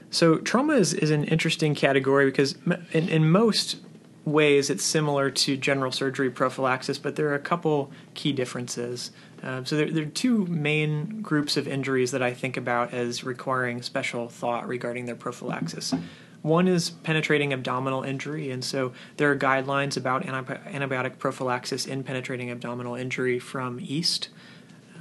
So, 0.09 0.37
trauma 0.37 0.73
is, 0.73 0.93
is 0.93 1.11
an 1.11 1.25
interesting 1.25 1.75
category 1.75 2.25
because, 2.25 2.55
in, 2.93 3.09
in 3.09 3.29
most 3.29 3.77
ways, 4.23 4.69
it's 4.69 4.83
similar 4.83 5.29
to 5.29 5.57
general 5.57 5.91
surgery 5.91 6.29
prophylaxis, 6.29 6.97
but 6.97 7.17
there 7.17 7.27
are 7.29 7.35
a 7.35 7.39
couple 7.39 7.91
key 8.13 8.31
differences. 8.31 9.11
Uh, 9.43 9.63
so, 9.65 9.75
there, 9.75 9.91
there, 9.91 10.03
are 10.03 10.07
two 10.07 10.45
main 10.45 11.21
groups 11.21 11.57
of 11.57 11.67
injuries 11.67 12.11
that 12.11 12.23
I 12.23 12.33
think 12.33 12.55
about 12.55 12.93
as 12.93 13.25
requiring 13.25 13.81
special 13.81 14.29
thought 14.29 14.67
regarding 14.67 15.05
their 15.05 15.15
prophylaxis. 15.15 15.93
One 16.41 16.67
is 16.67 16.91
penetrating 16.91 17.51
abdominal 17.51 18.03
injury, 18.03 18.51
and 18.51 18.63
so 18.63 18.93
there 19.17 19.29
are 19.31 19.35
guidelines 19.35 19.97
about 19.97 20.23
antibiotic 20.23 21.17
prophylaxis 21.17 21.85
in 21.85 22.03
penetrating 22.03 22.51
abdominal 22.51 22.95
injury 22.95 23.39
from 23.39 23.79
EAST, 23.81 24.29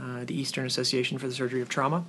uh, 0.01 0.25
the 0.25 0.39
Eastern 0.39 0.67
Association 0.67 1.19
for 1.19 1.27
the 1.27 1.35
Surgery 1.35 1.61
of 1.61 1.69
Trauma. 1.69 2.05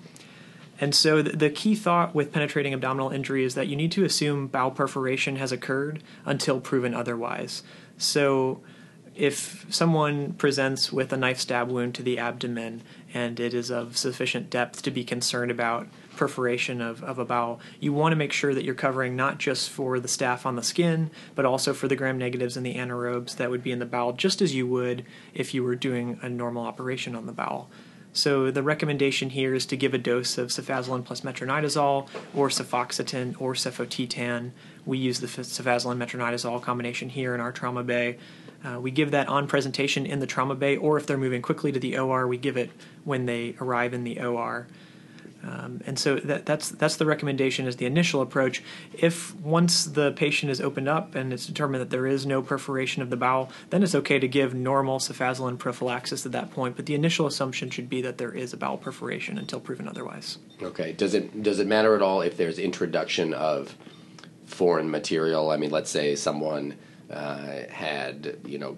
And 0.80 0.94
so 0.94 1.22
the, 1.22 1.32
the, 1.32 1.50
key 1.50 1.76
thought 1.76 2.14
with 2.14 2.32
penetrating 2.32 2.74
abdominal 2.74 3.10
injury 3.10 3.44
is 3.44 3.56
that 3.56 3.68
you 3.68 3.76
need 3.76 3.92
to 3.94 4.06
assume 4.06 4.48
bowel 4.48 4.72
perforation 4.72 5.38
has 5.38 5.52
occurred 5.52 6.04
until 6.26 6.60
proven 6.60 6.94
otherwise. 6.94 7.64
So 7.98 8.62
if 9.16 9.66
someone 9.70 10.34
presents 10.34 10.94
with 10.94 11.12
a 11.12 11.18
knife 11.18 11.40
stab 11.40 11.70
wound 11.70 11.96
to 11.96 12.04
the 12.04 12.20
abdomen 12.20 12.84
and 13.14 13.40
it 13.40 13.54
is 13.54 13.72
of 13.72 13.98
sufficient 13.98 14.52
depth 14.52 14.84
to 14.84 14.92
be 14.92 15.04
concerned 15.04 15.50
about 15.50 15.88
perforation 16.18 16.82
of, 16.82 17.04
of 17.04 17.20
a 17.20 17.26
bowel, 17.26 17.60
you 17.80 17.94
want 17.94 18.12
to 18.12 18.18
make 18.18 18.34
sure 18.34 18.54
that 18.54 18.66
you're 18.66 18.76
covering 18.76 19.16
not 19.16 19.38
just 19.38 19.70
for 19.70 20.00
the 20.00 20.08
staph 20.08 20.46
on 20.46 20.56
the 20.56 20.64
skin, 20.64 21.10
but 21.36 21.46
also 21.46 21.74
for 21.74 21.88
the 21.88 21.96
gram 21.96 22.18
negatives 22.18 22.58
and 22.58 22.66
the 22.66 22.76
anaerobes 22.76 23.38
that 23.38 23.50
would 23.50 23.64
be 23.64 23.72
in 23.72 23.80
the 23.80 23.86
bowel, 23.86 24.14
just 24.14 24.42
as 24.42 24.54
you 24.54 24.68
would 24.68 25.06
if 25.34 25.54
you 25.54 25.64
were 25.64 25.76
doing 25.76 26.20
a 26.22 26.30
normal 26.30 26.66
operation 26.66 27.16
on 27.16 27.26
the 27.26 27.32
bowel. 27.32 27.70
So 28.14 28.50
the 28.50 28.64
recommendation 28.64 29.30
here 29.30 29.54
is 29.54 29.68
to 29.68 29.78
give 29.78 29.94
a 29.94 30.00
dose 30.00 30.40
of 30.40 30.50
cefazolin 30.50 31.06
plus 31.06 31.22
metronidazole 31.22 32.10
or 32.34 32.50
cefoxitin 32.50 33.40
or 33.40 33.54
cefotetan. 33.54 34.52
We 34.88 34.98
use 34.98 35.20
the 35.20 35.28
cefazolin 35.28 35.98
metronidazole 35.98 36.64
combination 36.64 37.10
here 37.10 37.36
in 37.36 37.42
our 37.42 37.52
trauma 37.52 37.84
bay. 37.84 38.18
Uh, 38.66 38.80
we 38.80 38.90
give 38.90 39.12
that 39.12 39.28
on 39.28 39.46
presentation 39.46 40.08
in 40.08 40.20
the 40.20 40.26
trauma 40.26 40.56
bay, 40.56 40.76
or 40.78 40.98
if 40.98 41.06
they're 41.06 41.18
moving 41.18 41.44
quickly 41.44 41.72
to 41.72 41.80
the 41.80 41.98
OR, 42.00 42.28
we 42.28 42.38
give 42.38 42.58
it 42.58 42.72
when 43.04 43.28
they 43.28 43.56
arrive 43.62 43.94
in 43.94 44.04
the 44.04 44.20
OR. 44.20 44.68
Um, 45.44 45.82
and 45.86 46.00
so 46.00 46.16
that, 46.16 46.46
that's 46.46 46.70
that's 46.70 46.98
the 46.98 47.06
recommendation 47.06 47.68
as 47.68 47.76
the 47.76 47.86
initial 47.86 48.22
approach. 48.22 48.64
If 48.94 49.36
once 49.36 49.86
the 49.86 50.12
patient 50.12 50.52
is 50.52 50.60
opened 50.60 50.88
up 50.88 51.16
and 51.16 51.32
it's 51.32 51.46
determined 51.46 51.82
that 51.82 51.90
there 51.90 52.08
is 52.08 52.26
no 52.26 52.42
perforation 52.42 53.02
of 53.02 53.10
the 53.10 53.18
bowel, 53.18 53.52
then 53.70 53.84
it's 53.84 53.96
okay 53.96 54.20
to 54.20 54.28
give 54.28 54.54
normal 54.54 55.00
cefazolin 55.00 55.58
prophylaxis 55.58 56.26
at 56.26 56.32
that 56.32 56.52
point. 56.52 56.76
But 56.76 56.86
the 56.86 56.96
initial 56.96 57.28
assumption 57.28 57.70
should 57.70 57.90
be 57.90 58.02
that 58.02 58.18
there 58.18 58.32
is 58.32 58.54
a 58.54 58.58
bowel 58.58 58.78
perforation 58.78 59.38
until 59.38 59.60
proven 59.60 59.88
otherwise. 59.88 60.40
Okay. 60.62 60.94
Does 60.94 61.14
it 61.14 61.44
does 61.44 61.60
it 61.60 61.68
matter 61.68 61.96
at 61.96 62.02
all 62.02 62.22
if 62.22 62.36
there's 62.36 62.60
introduction 62.60 63.34
of 63.34 63.76
foreign 64.46 64.90
material? 64.90 65.52
I 65.52 65.58
mean, 65.58 65.72
let's 65.72 65.92
say 65.92 66.16
someone 66.16 66.76
uh, 67.10 67.64
had 67.70 68.38
you 68.46 68.58
know 68.58 68.78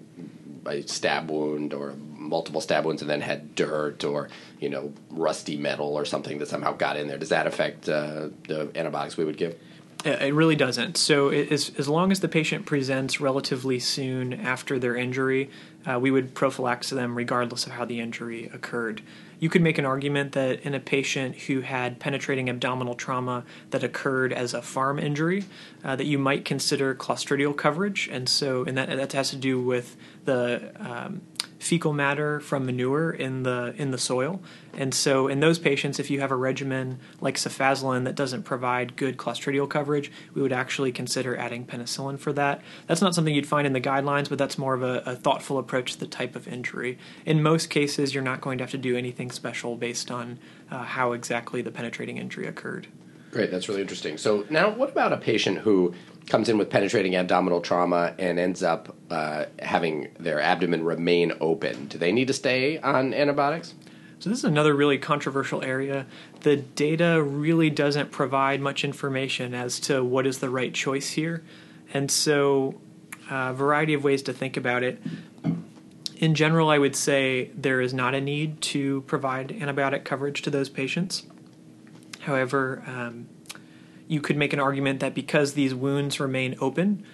a 0.66 0.82
stab 0.82 1.30
wound 1.30 1.74
or 1.74 1.94
multiple 2.16 2.60
stab 2.60 2.84
wounds 2.84 3.02
and 3.02 3.10
then 3.10 3.20
had 3.20 3.54
dirt 3.54 4.04
or 4.04 4.28
you 4.60 4.68
know 4.68 4.92
rusty 5.10 5.56
metal 5.56 5.96
or 5.98 6.04
something 6.04 6.38
that 6.38 6.48
somehow 6.48 6.72
got 6.72 6.96
in 6.96 7.08
there 7.08 7.18
does 7.18 7.30
that 7.30 7.46
affect 7.46 7.88
uh, 7.88 8.28
the 8.46 8.70
antibiotics 8.74 9.16
we 9.16 9.24
would 9.24 9.36
give 9.36 9.58
it 10.04 10.32
really 10.34 10.56
doesn't. 10.56 10.96
So, 10.96 11.28
as, 11.28 11.72
as 11.76 11.88
long 11.88 12.10
as 12.10 12.20
the 12.20 12.28
patient 12.28 12.64
presents 12.64 13.20
relatively 13.20 13.78
soon 13.78 14.32
after 14.32 14.78
their 14.78 14.96
injury, 14.96 15.50
uh, 15.84 15.98
we 16.00 16.10
would 16.10 16.34
prophylax 16.34 16.88
them 16.88 17.16
regardless 17.16 17.66
of 17.66 17.72
how 17.72 17.84
the 17.84 18.00
injury 18.00 18.50
occurred. 18.52 19.02
You 19.40 19.48
could 19.48 19.62
make 19.62 19.78
an 19.78 19.86
argument 19.86 20.32
that 20.32 20.60
in 20.60 20.74
a 20.74 20.80
patient 20.80 21.34
who 21.34 21.62
had 21.62 21.98
penetrating 21.98 22.48
abdominal 22.48 22.94
trauma 22.94 23.44
that 23.70 23.82
occurred 23.82 24.32
as 24.32 24.54
a 24.54 24.60
farm 24.62 24.98
injury, 24.98 25.46
uh, 25.82 25.96
that 25.96 26.04
you 26.04 26.18
might 26.18 26.44
consider 26.44 26.94
clostridial 26.94 27.56
coverage, 27.56 28.08
and 28.12 28.28
so 28.28 28.64
and 28.64 28.76
that 28.76 28.88
that 28.94 29.12
has 29.12 29.30
to 29.30 29.36
do 29.36 29.60
with 29.60 29.96
the 30.26 30.70
um, 30.78 31.22
fecal 31.60 31.92
matter 31.92 32.40
from 32.40 32.64
manure 32.64 33.10
in 33.10 33.42
the 33.42 33.74
in 33.76 33.90
the 33.90 33.98
soil. 33.98 34.40
And 34.72 34.94
so 34.94 35.28
in 35.28 35.40
those 35.40 35.58
patients, 35.58 36.00
if 36.00 36.10
you 36.10 36.20
have 36.20 36.30
a 36.30 36.36
regimen 36.36 36.98
like 37.20 37.36
cefazolin 37.36 38.04
that 38.04 38.14
doesn't 38.14 38.44
provide 38.44 38.96
good 38.96 39.18
clostridial 39.18 39.68
coverage, 39.68 40.10
we 40.34 40.40
would 40.40 40.52
actually 40.52 40.90
consider 40.90 41.36
adding 41.36 41.66
penicillin 41.66 42.18
for 42.18 42.32
that. 42.32 42.62
That's 42.86 43.02
not 43.02 43.14
something 43.14 43.34
you'd 43.34 43.46
find 43.46 43.66
in 43.66 43.74
the 43.74 43.80
guidelines, 43.80 44.28
but 44.28 44.38
that's 44.38 44.56
more 44.56 44.74
of 44.74 44.82
a, 44.82 45.02
a 45.04 45.14
thoughtful 45.14 45.58
approach 45.58 45.92
to 45.92 46.00
the 46.00 46.06
type 46.06 46.34
of 46.34 46.48
injury. 46.48 46.98
In 47.26 47.42
most 47.42 47.68
cases, 47.68 48.14
you're 48.14 48.24
not 48.24 48.40
going 48.40 48.58
to 48.58 48.64
have 48.64 48.70
to 48.70 48.78
do 48.78 48.96
anything 48.96 49.30
special 49.30 49.76
based 49.76 50.10
on 50.10 50.38
uh, 50.70 50.84
how 50.84 51.12
exactly 51.12 51.60
the 51.60 51.70
penetrating 51.70 52.16
injury 52.16 52.46
occurred. 52.46 52.86
Great, 53.32 53.50
that's 53.50 53.68
really 53.68 53.82
interesting. 53.82 54.16
So 54.16 54.46
now, 54.50 54.70
what 54.70 54.90
about 54.90 55.12
a 55.12 55.16
patient 55.16 55.58
who 55.58 55.94
comes 56.26 56.48
in 56.48 56.58
with 56.58 56.70
penetrating 56.70 57.16
abdominal 57.16 57.60
trauma 57.60 58.14
and 58.18 58.38
ends 58.38 58.62
up 58.62 58.96
uh, 59.10 59.46
having 59.58 60.08
their 60.18 60.40
abdomen 60.40 60.84
remain 60.84 61.32
open? 61.40 61.86
Do 61.86 61.98
they 61.98 62.12
need 62.12 62.28
to 62.28 62.32
stay 62.32 62.78
on 62.78 63.12
antibiotics? 63.12 63.74
So 64.20 64.28
this 64.28 64.40
is 64.40 64.44
another 64.44 64.74
really 64.74 64.98
controversial 64.98 65.62
area. 65.62 66.06
The 66.40 66.56
data 66.56 67.22
really 67.22 67.70
doesn't 67.70 68.10
provide 68.10 68.60
much 68.60 68.84
information 68.84 69.54
as 69.54 69.80
to 69.80 70.04
what 70.04 70.26
is 70.26 70.38
the 70.38 70.50
right 70.50 70.74
choice 70.74 71.10
here, 71.10 71.42
and 71.94 72.10
so 72.10 72.80
a 73.30 73.34
uh, 73.34 73.52
variety 73.52 73.94
of 73.94 74.04
ways 74.04 74.22
to 74.22 74.32
think 74.32 74.56
about 74.56 74.82
it. 74.82 75.00
In 76.16 76.34
general, 76.34 76.68
I 76.68 76.76
would 76.76 76.96
say 76.96 77.50
there 77.54 77.80
is 77.80 77.94
not 77.94 78.14
a 78.14 78.20
need 78.20 78.60
to 78.62 79.00
provide 79.02 79.48
antibiotic 79.48 80.04
coverage 80.04 80.42
to 80.42 80.50
those 80.50 80.68
patients. 80.68 81.26
However, 82.20 82.82
um, 82.86 83.28
you 84.06 84.20
could 84.20 84.36
make 84.36 84.52
an 84.52 84.60
argument 84.60 85.00
that 85.00 85.14
because 85.14 85.54
these 85.54 85.74
wounds 85.74 86.20
remain 86.20 86.56
open 86.60 87.06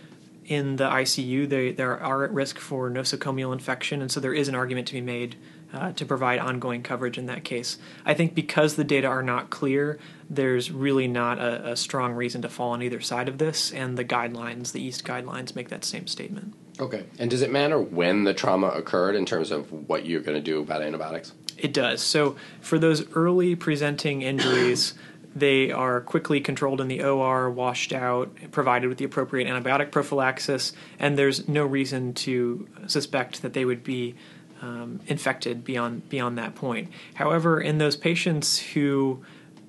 in 0.46 0.76
the 0.76 0.88
ICU, 0.88 1.48
they, 1.48 1.72
they 1.72 1.82
are 1.82 2.24
at 2.24 2.32
risk 2.32 2.58
for 2.58 2.90
nosocomial 2.90 3.52
infection, 3.52 4.00
and 4.00 4.10
so 4.10 4.20
there 4.20 4.34
is 4.34 4.48
an 4.48 4.54
argument 4.54 4.86
to 4.88 4.94
be 4.94 5.00
made 5.00 5.36
uh, 5.72 5.92
to 5.92 6.06
provide 6.06 6.38
ongoing 6.38 6.82
coverage 6.82 7.18
in 7.18 7.26
that 7.26 7.44
case. 7.44 7.78
I 8.04 8.14
think 8.14 8.34
because 8.34 8.76
the 8.76 8.84
data 8.84 9.08
are 9.08 9.22
not 9.22 9.50
clear, 9.50 9.98
there's 10.30 10.70
really 10.70 11.08
not 11.08 11.38
a, 11.38 11.72
a, 11.72 11.76
strong 11.76 12.12
reason 12.12 12.42
to 12.42 12.48
fall 12.48 12.70
on 12.70 12.82
either 12.82 13.00
side 13.00 13.28
of 13.28 13.38
this, 13.38 13.72
and 13.72 13.98
the 13.98 14.04
guidelines, 14.04 14.72
the 14.72 14.82
EAST 14.82 15.04
guidelines, 15.04 15.54
make 15.54 15.68
that 15.68 15.84
same 15.84 16.06
statement. 16.06 16.54
Okay. 16.78 17.04
And 17.18 17.30
does 17.30 17.42
it 17.42 17.50
matter 17.50 17.80
when 17.80 18.24
the 18.24 18.34
trauma 18.34 18.68
occurred 18.68 19.16
in 19.16 19.26
terms 19.26 19.50
of 19.50 19.72
what 19.88 20.06
you're 20.06 20.20
going 20.20 20.36
to 20.36 20.42
do 20.42 20.60
about 20.60 20.82
antibiotics? 20.82 21.32
It 21.56 21.72
does. 21.72 22.02
So 22.02 22.36
for 22.60 22.78
those 22.78 23.10
early 23.14 23.56
presenting 23.56 24.22
injuries, 24.22 24.94
they 25.36 25.70
are 25.70 26.00
quickly 26.00 26.40
controlled 26.40 26.80
in 26.80 26.88
the 26.88 27.02
OR, 27.02 27.50
washed 27.50 27.92
out, 27.92 28.34
provided 28.52 28.88
with 28.88 28.96
the 28.96 29.04
appropriate 29.04 29.46
antibiotic 29.46 29.90
prophylaxis, 29.90 30.72
and 30.98 31.18
there's 31.18 31.46
no 31.46 31.66
reason 31.66 32.14
to 32.14 32.66
suspect 32.86 33.42
that 33.42 33.52
they 33.52 33.66
would 33.66 33.84
be 33.84 34.14
um, 34.62 35.00
infected 35.06 35.62
beyond 35.62 36.08
beyond 36.08 36.38
that 36.38 36.54
point. 36.54 36.88
However, 37.14 37.60
in 37.60 37.76
those 37.76 37.96
patients 37.96 38.58
who 38.58 39.22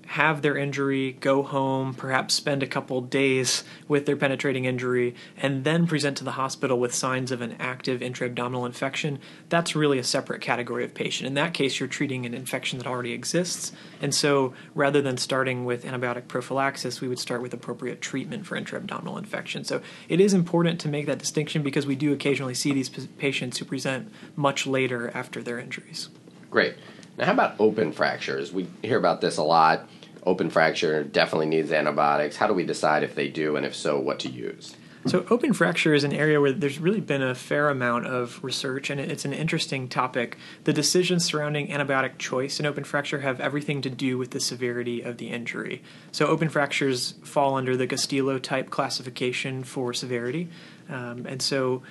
have 0.07 0.41
their 0.41 0.57
injury, 0.57 1.17
go 1.19 1.43
home, 1.43 1.93
perhaps 1.93 2.33
spend 2.33 2.63
a 2.63 2.67
couple 2.67 3.01
days 3.01 3.63
with 3.87 4.05
their 4.05 4.15
penetrating 4.15 4.63
injury, 4.63 5.13
and 5.35 5.65
then 5.65 5.85
present 5.85 6.15
to 6.17 6.23
the 6.23 6.31
hospital 6.31 6.79
with 6.79 6.95
signs 6.95 7.29
of 7.29 7.41
an 7.41 7.55
active 7.59 8.01
intra-abdominal 8.01 8.65
infection, 8.65 9.19
that's 9.49 9.75
really 9.75 9.99
a 9.99 10.03
separate 10.03 10.39
category 10.39 10.85
of 10.85 10.93
patient. 10.93 11.27
In 11.27 11.33
that 11.33 11.53
case, 11.53 11.79
you're 11.79 11.89
treating 11.89 12.25
an 12.25 12.33
infection 12.33 12.79
that 12.79 12.87
already 12.87 13.11
exists. 13.11 13.73
And 14.01 14.15
so 14.15 14.53
rather 14.73 15.01
than 15.01 15.17
starting 15.17 15.65
with 15.65 15.83
antibiotic 15.83 16.29
prophylaxis, 16.29 17.01
we 17.01 17.09
would 17.09 17.19
start 17.19 17.41
with 17.41 17.53
appropriate 17.53 18.01
treatment 18.01 18.45
for 18.45 18.55
intra-abdominal 18.55 19.17
infection. 19.17 19.65
So 19.65 19.81
it 20.07 20.21
is 20.21 20.33
important 20.33 20.79
to 20.81 20.87
make 20.87 21.05
that 21.07 21.19
distinction 21.19 21.63
because 21.63 21.85
we 21.85 21.95
do 21.95 22.13
occasionally 22.13 22.53
see 22.53 22.71
these 22.71 22.89
patients 23.17 23.57
who 23.57 23.65
present 23.65 24.09
much 24.37 24.65
later 24.65 25.11
after 25.13 25.43
their 25.43 25.59
injuries. 25.59 26.07
Great. 26.49 26.75
Now, 27.17 27.25
how 27.25 27.33
about 27.33 27.55
open 27.59 27.91
fractures? 27.91 28.53
We 28.53 28.67
hear 28.83 28.97
about 28.97 29.21
this 29.21 29.37
a 29.37 29.43
lot. 29.43 29.89
Open 30.23 30.49
fracture 30.49 31.03
definitely 31.03 31.47
needs 31.47 31.71
antibiotics. 31.71 32.35
How 32.35 32.47
do 32.47 32.53
we 32.53 32.65
decide 32.65 33.03
if 33.03 33.15
they 33.15 33.27
do, 33.27 33.55
and 33.55 33.65
if 33.65 33.75
so, 33.75 33.99
what 33.99 34.19
to 34.19 34.29
use? 34.29 34.75
So, 35.07 35.25
open 35.29 35.53
fracture 35.53 35.93
is 35.93 36.03
an 36.03 36.11
area 36.11 36.41
where 36.41 36.51
there's 36.51 36.79
really 36.79 36.99
been 36.99 37.21
a 37.21 37.33
fair 37.33 37.69
amount 37.69 38.07
of 38.07 38.43
research, 38.43 38.89
and 38.89 38.99
it's 38.99 39.23
an 39.23 39.31
interesting 39.31 39.87
topic. 39.87 40.37
The 40.65 40.73
decisions 40.73 41.23
surrounding 41.23 41.69
antibiotic 41.69 42.17
choice 42.17 42.59
in 42.59 42.65
open 42.65 42.83
fracture 42.83 43.19
have 43.19 43.39
everything 43.39 43.81
to 43.83 43.89
do 43.89 44.17
with 44.17 44.31
the 44.31 44.41
severity 44.41 45.01
of 45.01 45.17
the 45.17 45.29
injury. 45.29 45.81
So, 46.11 46.27
open 46.27 46.49
fractures 46.49 47.13
fall 47.23 47.55
under 47.55 47.77
the 47.77 47.87
Gustilo 47.87 48.41
type 48.41 48.69
classification 48.69 49.63
for 49.63 49.93
severity. 49.93 50.49
Um, 50.89 51.25
and 51.25 51.41
so, 51.41 51.83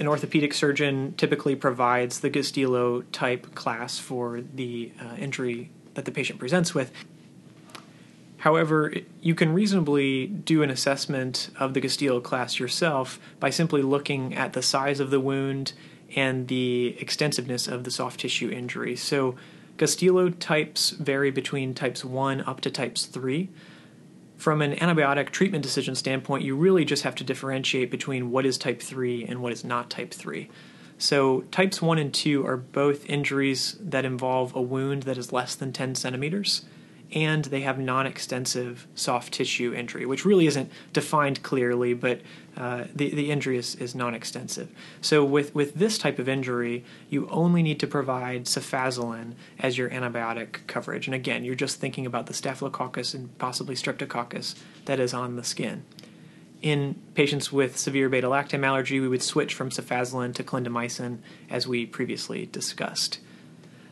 an 0.00 0.08
orthopedic 0.08 0.54
surgeon 0.54 1.14
typically 1.18 1.54
provides 1.54 2.20
the 2.20 2.30
Gustilo 2.30 3.04
type 3.12 3.54
class 3.54 3.98
for 3.98 4.40
the 4.40 4.90
uh, 4.98 5.14
injury 5.16 5.70
that 5.92 6.06
the 6.06 6.10
patient 6.10 6.38
presents 6.38 6.74
with. 6.74 6.90
However, 8.38 8.94
you 9.20 9.34
can 9.34 9.52
reasonably 9.52 10.26
do 10.26 10.62
an 10.62 10.70
assessment 10.70 11.50
of 11.60 11.74
the 11.74 11.80
Gustilo 11.82 12.22
class 12.22 12.58
yourself 12.58 13.20
by 13.38 13.50
simply 13.50 13.82
looking 13.82 14.34
at 14.34 14.54
the 14.54 14.62
size 14.62 14.98
of 15.00 15.10
the 15.10 15.20
wound 15.20 15.74
and 16.16 16.48
the 16.48 16.96
extensiveness 16.98 17.68
of 17.68 17.84
the 17.84 17.90
soft 17.90 18.20
tissue 18.20 18.50
injury. 18.50 18.96
So, 18.96 19.36
Gustilo 19.76 20.30
types 20.40 20.90
vary 20.90 21.30
between 21.30 21.74
types 21.74 22.04
1 22.04 22.40
up 22.42 22.62
to 22.62 22.70
types 22.70 23.04
3. 23.04 23.50
From 24.40 24.62
an 24.62 24.74
antibiotic 24.76 25.32
treatment 25.32 25.62
decision 25.62 25.94
standpoint, 25.94 26.44
you 26.44 26.56
really 26.56 26.86
just 26.86 27.02
have 27.02 27.14
to 27.16 27.24
differentiate 27.24 27.90
between 27.90 28.30
what 28.30 28.46
is 28.46 28.56
type 28.56 28.80
3 28.80 29.24
and 29.24 29.42
what 29.42 29.52
is 29.52 29.64
not 29.64 29.90
type 29.90 30.14
3. 30.14 30.48
So, 30.96 31.42
types 31.50 31.82
1 31.82 31.98
and 31.98 32.12
2 32.12 32.46
are 32.46 32.56
both 32.56 33.04
injuries 33.04 33.76
that 33.80 34.06
involve 34.06 34.56
a 34.56 34.62
wound 34.62 35.02
that 35.02 35.18
is 35.18 35.30
less 35.30 35.54
than 35.54 35.74
10 35.74 35.94
centimeters 35.94 36.64
and 37.12 37.44
they 37.46 37.60
have 37.60 37.78
non 37.78 38.06
extensive 38.06 38.86
soft 38.94 39.34
tissue 39.34 39.74
injury, 39.74 40.06
which 40.06 40.24
really 40.24 40.46
isn't 40.46 40.70
defined 40.94 41.42
clearly, 41.42 41.92
but 41.92 42.22
uh, 42.56 42.84
the, 42.94 43.14
the 43.14 43.30
injury 43.30 43.56
is, 43.56 43.74
is 43.76 43.94
non 43.94 44.14
extensive. 44.14 44.70
So, 45.00 45.24
with, 45.24 45.54
with 45.54 45.74
this 45.74 45.98
type 45.98 46.18
of 46.18 46.28
injury, 46.28 46.84
you 47.08 47.28
only 47.28 47.62
need 47.62 47.80
to 47.80 47.86
provide 47.86 48.44
cefazolin 48.44 49.34
as 49.58 49.78
your 49.78 49.88
antibiotic 49.90 50.66
coverage. 50.66 51.06
And 51.06 51.14
again, 51.14 51.44
you're 51.44 51.54
just 51.54 51.80
thinking 51.80 52.06
about 52.06 52.26
the 52.26 52.34
staphylococcus 52.34 53.14
and 53.14 53.36
possibly 53.38 53.74
streptococcus 53.74 54.56
that 54.86 55.00
is 55.00 55.14
on 55.14 55.36
the 55.36 55.44
skin. 55.44 55.84
In 56.62 56.96
patients 57.14 57.50
with 57.50 57.78
severe 57.78 58.08
beta 58.08 58.26
lactam 58.26 58.64
allergy, 58.64 59.00
we 59.00 59.08
would 59.08 59.22
switch 59.22 59.54
from 59.54 59.70
cefazolin 59.70 60.34
to 60.34 60.44
clindamycin, 60.44 61.18
as 61.48 61.66
we 61.66 61.86
previously 61.86 62.46
discussed. 62.46 63.20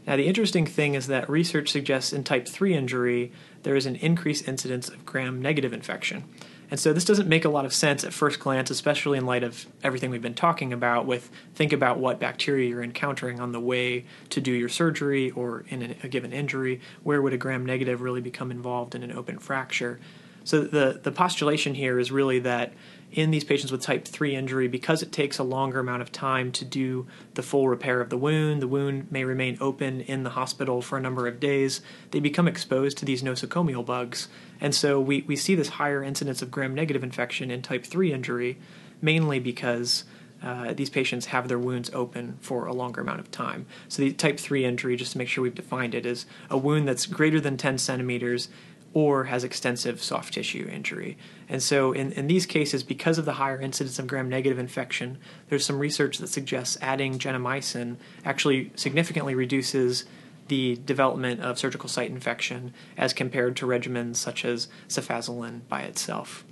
Now, 0.07 0.17
the 0.17 0.27
interesting 0.27 0.67
thing 0.67 0.95
is 0.95 1.07
that 1.09 1.29
research 1.29 1.71
suggests 1.71 2.15
in 2.15 2.25
type 2.25 2.49
3 2.49 2.75
injury 2.75 3.31
there 3.63 3.77
is 3.77 3.85
an 3.85 3.97
increased 3.97 4.49
incidence 4.49 4.89
of 4.89 5.05
gram 5.05 5.43
negative 5.43 5.73
infection. 5.73 6.25
And 6.71 6.79
so 6.79 6.93
this 6.93 7.05
doesn't 7.05 7.29
make 7.29 7.45
a 7.45 7.49
lot 7.49 7.65
of 7.65 7.73
sense 7.73 8.05
at 8.05 8.13
first 8.13 8.41
glance, 8.41 8.71
especially 8.71 9.17
in 9.17 9.25
light 9.25 9.43
of 9.43 9.67
everything 9.83 10.11
we've 10.11 10.23
been 10.23 10.35
talking 10.35 10.73
about 10.73 11.07
with 11.07 11.31
think 11.55 11.73
about 11.73 11.99
what 11.99 12.21
bacteria 12.21 12.69
you're 12.69 12.83
encountering 12.83 13.41
on 13.41 13.53
the 13.53 13.61
way 13.61 14.05
to 14.31 14.41
do 14.41 14.53
your 14.53 14.69
surgery 14.69 15.31
or 15.31 15.65
in 15.69 15.97
a 16.03 16.09
given 16.09 16.33
injury. 16.33 16.81
Where 17.03 17.23
would 17.23 17.33
a 17.33 17.39
gram 17.39 17.65
negative 17.65 18.03
really 18.03 18.21
become 18.21 18.51
involved 18.51 18.95
in 18.95 19.03
an 19.03 19.13
open 19.13 19.39
fracture? 19.39 19.99
So 20.45 20.63
the, 20.63 20.99
the 21.03 21.13
postulation 21.13 21.75
here 21.75 21.99
is 21.99 22.11
really 22.11 22.39
that 22.41 22.73
in 23.13 23.31
these 23.31 23.45
patients 23.45 23.73
with 23.73 23.81
type 23.81 24.07
3 24.07 24.35
injury, 24.35 24.69
because 24.69 25.03
it 25.03 25.13
takes 25.13 25.39
a 25.39 25.43
longer 25.43 25.79
amount 25.79 26.03
of 26.03 26.13
time 26.13 26.53
to 26.53 26.65
do 26.65 27.07
the 27.35 27.43
full 27.43 27.69
repair 27.69 28.01
of 28.01 28.11
the 28.11 28.19
wound, 28.19 28.63
the 28.63 28.69
wound 28.69 29.11
may 29.11 29.25
remain 29.25 29.57
open 29.61 30.01
in 30.03 30.23
the 30.23 30.31
hospital 30.31 30.83
for 30.83 30.99
a 30.99 31.01
number 31.01 31.27
of 31.27 31.41
days, 31.41 31.81
they 32.11 32.21
become 32.21 32.49
exposed 32.49 32.99
to 32.99 33.05
these 33.05 33.23
nosocomial 33.23 33.85
bugs. 33.85 34.29
And 34.61 34.75
so 34.75 35.01
we, 35.01 35.23
we 35.23 35.37
see 35.37 35.55
this 35.55 35.69
higher 35.71 36.03
incidence 36.03 36.43
of 36.43 36.51
gram 36.51 36.75
negative 36.75 37.05
infection 37.05 37.51
in 37.51 37.63
type 37.63 37.85
3 37.85 38.13
injury, 38.13 38.59
mainly 39.01 39.39
because 39.39 40.05
uh, 40.43 40.73
these 40.73 40.91
patients 40.91 41.27
have 41.27 41.49
their 41.49 41.59
wounds 41.59 41.91
open 41.93 42.39
for 42.41 42.67
a 42.67 42.73
longer 42.73 43.01
amount 43.01 43.21
of 43.21 43.31
time. 43.31 43.67
So, 43.89 44.03
the 44.03 44.13
type 44.13 44.39
3 44.39 44.65
injury, 44.65 44.97
just 44.97 45.13
to 45.13 45.19
make 45.19 45.29
sure 45.29 45.43
we've 45.43 45.55
defined 45.55 45.95
it, 45.95 46.07
is 46.07 46.27
a 46.49 46.57
wound 46.57 46.87
that's 46.87 47.07
greater 47.07 47.41
than 47.41 47.57
10 47.57 47.79
centimeters 47.79 48.49
or 48.95 49.25
has 49.25 49.45
extensive 49.45 50.03
soft 50.03 50.35
tissue 50.35 50.69
injury. 50.73 51.19
And 51.49 51.63
so, 51.63 51.93
in, 51.93 52.13
in 52.13 52.29
these 52.29 52.47
cases, 52.47 52.83
because 52.83 53.19
of 53.19 53.25
the 53.25 53.35
higher 53.35 53.61
incidence 53.61 53.99
of 53.99 54.07
gram 54.07 54.29
negative 54.29 54.59
infection, 54.59 55.19
there's 55.49 55.65
some 55.65 55.79
research 55.79 56.19
that 56.19 56.29
suggests 56.29 56.79
adding 56.81 57.19
gentamicin 57.19 57.97
actually 58.25 58.71
significantly 58.77 59.35
reduces 59.35 60.05
the 60.49 60.77
development 60.77 61.41
of 61.41 61.59
surgical 61.59 61.89
site 61.89 62.11
infection 62.11 62.75
as 62.97 63.13
compared 63.13 63.57
to 63.57 63.67
regimens 63.67 64.17
such 64.17 64.45
as 64.45 64.69
cefazolin 64.89 65.61
by 65.69 65.83
itself. 65.83 66.45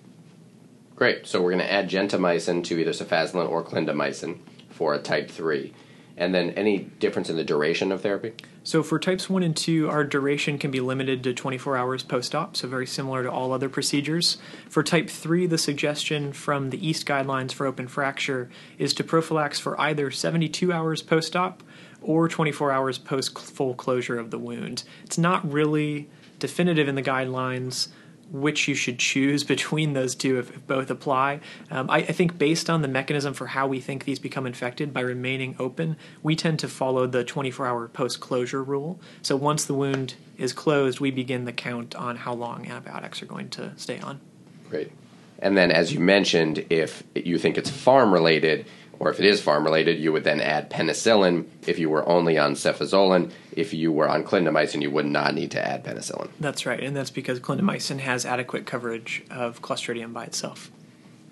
Great. 0.94 1.26
So, 1.26 1.42
we're 1.42 1.50
going 1.50 1.64
to 1.64 1.72
add 1.72 1.90
gentamicin 1.90 2.64
to 2.64 2.78
either 2.78 2.92
cefazolin 2.92 3.48
or 3.48 3.62
clindamycin 3.64 4.38
for 4.70 4.94
a 4.94 4.98
type 4.98 5.30
3. 5.30 5.72
And 6.16 6.34
then, 6.34 6.50
any 6.50 6.78
difference 6.78 7.28
in 7.28 7.36
the 7.36 7.44
duration 7.44 7.92
of 7.92 8.00
therapy? 8.00 8.32
So 8.66 8.82
for 8.82 8.98
types 8.98 9.30
1 9.30 9.44
and 9.44 9.56
2, 9.56 9.88
our 9.88 10.02
duration 10.02 10.58
can 10.58 10.72
be 10.72 10.80
limited 10.80 11.22
to 11.22 11.32
24 11.32 11.76
hours 11.76 12.02
post 12.02 12.34
op, 12.34 12.56
so 12.56 12.66
very 12.66 12.84
similar 12.84 13.22
to 13.22 13.30
all 13.30 13.52
other 13.52 13.68
procedures. 13.68 14.38
For 14.68 14.82
type 14.82 15.08
3, 15.08 15.46
the 15.46 15.56
suggestion 15.56 16.32
from 16.32 16.70
the 16.70 16.88
EAST 16.88 17.06
guidelines 17.06 17.52
for 17.52 17.64
open 17.64 17.86
fracture 17.86 18.50
is 18.76 18.92
to 18.94 19.04
prophylax 19.04 19.60
for 19.60 19.80
either 19.80 20.10
72 20.10 20.72
hours 20.72 21.00
post 21.00 21.36
op 21.36 21.62
or 22.06 22.28
24 22.28 22.72
hours 22.72 22.98
post 22.98 23.38
full 23.38 23.74
closure 23.74 24.18
of 24.18 24.30
the 24.30 24.38
wound. 24.38 24.84
It's 25.04 25.18
not 25.18 25.50
really 25.50 26.08
definitive 26.38 26.88
in 26.88 26.94
the 26.94 27.02
guidelines 27.02 27.88
which 28.30 28.66
you 28.66 28.74
should 28.74 28.98
choose 28.98 29.44
between 29.54 29.92
those 29.92 30.14
two 30.14 30.38
if, 30.38 30.50
if 30.50 30.66
both 30.66 30.90
apply. 30.90 31.40
Um, 31.70 31.90
I, 31.90 31.98
I, 31.98 32.12
think 32.12 32.38
based 32.38 32.68
on 32.68 32.82
the 32.82 32.88
mechanism 32.88 33.34
for 33.34 33.46
how 33.46 33.66
we 33.66 33.80
think 33.80 34.04
these 34.04 34.18
become 34.18 34.46
infected 34.46 34.92
by 34.92 35.00
remaining 35.00 35.54
open, 35.58 35.96
we 36.22 36.34
tend 36.34 36.58
to 36.60 36.68
follow 36.68 37.06
the 37.06 37.24
24 37.24 37.66
hour 37.66 37.88
post 37.88 38.20
closure 38.20 38.62
rule. 38.62 39.00
So 39.22 39.36
once 39.36 39.64
the 39.64 39.74
wound 39.74 40.14
is 40.38 40.52
closed, 40.52 41.00
we 41.00 41.10
begin 41.10 41.44
the 41.44 41.52
count 41.52 41.94
on 41.94 42.16
how 42.16 42.34
long 42.34 42.66
antibiotics 42.66 43.22
are 43.22 43.26
going 43.26 43.48
to 43.50 43.72
stay 43.76 44.00
on. 44.00 44.20
Great. 44.68 44.90
And 45.38 45.56
then, 45.56 45.70
as 45.70 45.92
you 45.92 46.00
mentioned, 46.00 46.64
if 46.70 47.02
you 47.14 47.38
think 47.38 47.58
it's 47.58 47.68
farm 47.68 48.12
related, 48.12 48.66
or 48.98 49.10
if 49.10 49.20
it 49.20 49.26
is 49.26 49.40
farm 49.40 49.64
related, 49.64 49.98
you 49.98 50.12
would 50.12 50.24
then 50.24 50.40
add 50.40 50.70
penicillin. 50.70 51.46
If 51.66 51.78
you 51.78 51.90
were 51.90 52.08
only 52.08 52.38
on 52.38 52.54
cefazolin, 52.54 53.30
if 53.52 53.74
you 53.74 53.92
were 53.92 54.08
on 54.08 54.24
clindamycin, 54.24 54.82
you 54.82 54.90
would 54.90 55.06
not 55.06 55.34
need 55.34 55.50
to 55.52 55.66
add 55.66 55.84
penicillin. 55.84 56.28
That's 56.40 56.66
right, 56.66 56.82
and 56.82 56.96
that's 56.96 57.10
because 57.10 57.40
clindamycin 57.40 58.00
has 58.00 58.24
adequate 58.24 58.66
coverage 58.66 59.24
of 59.30 59.62
Clostridium 59.62 60.12
by 60.12 60.24
itself. 60.24 60.70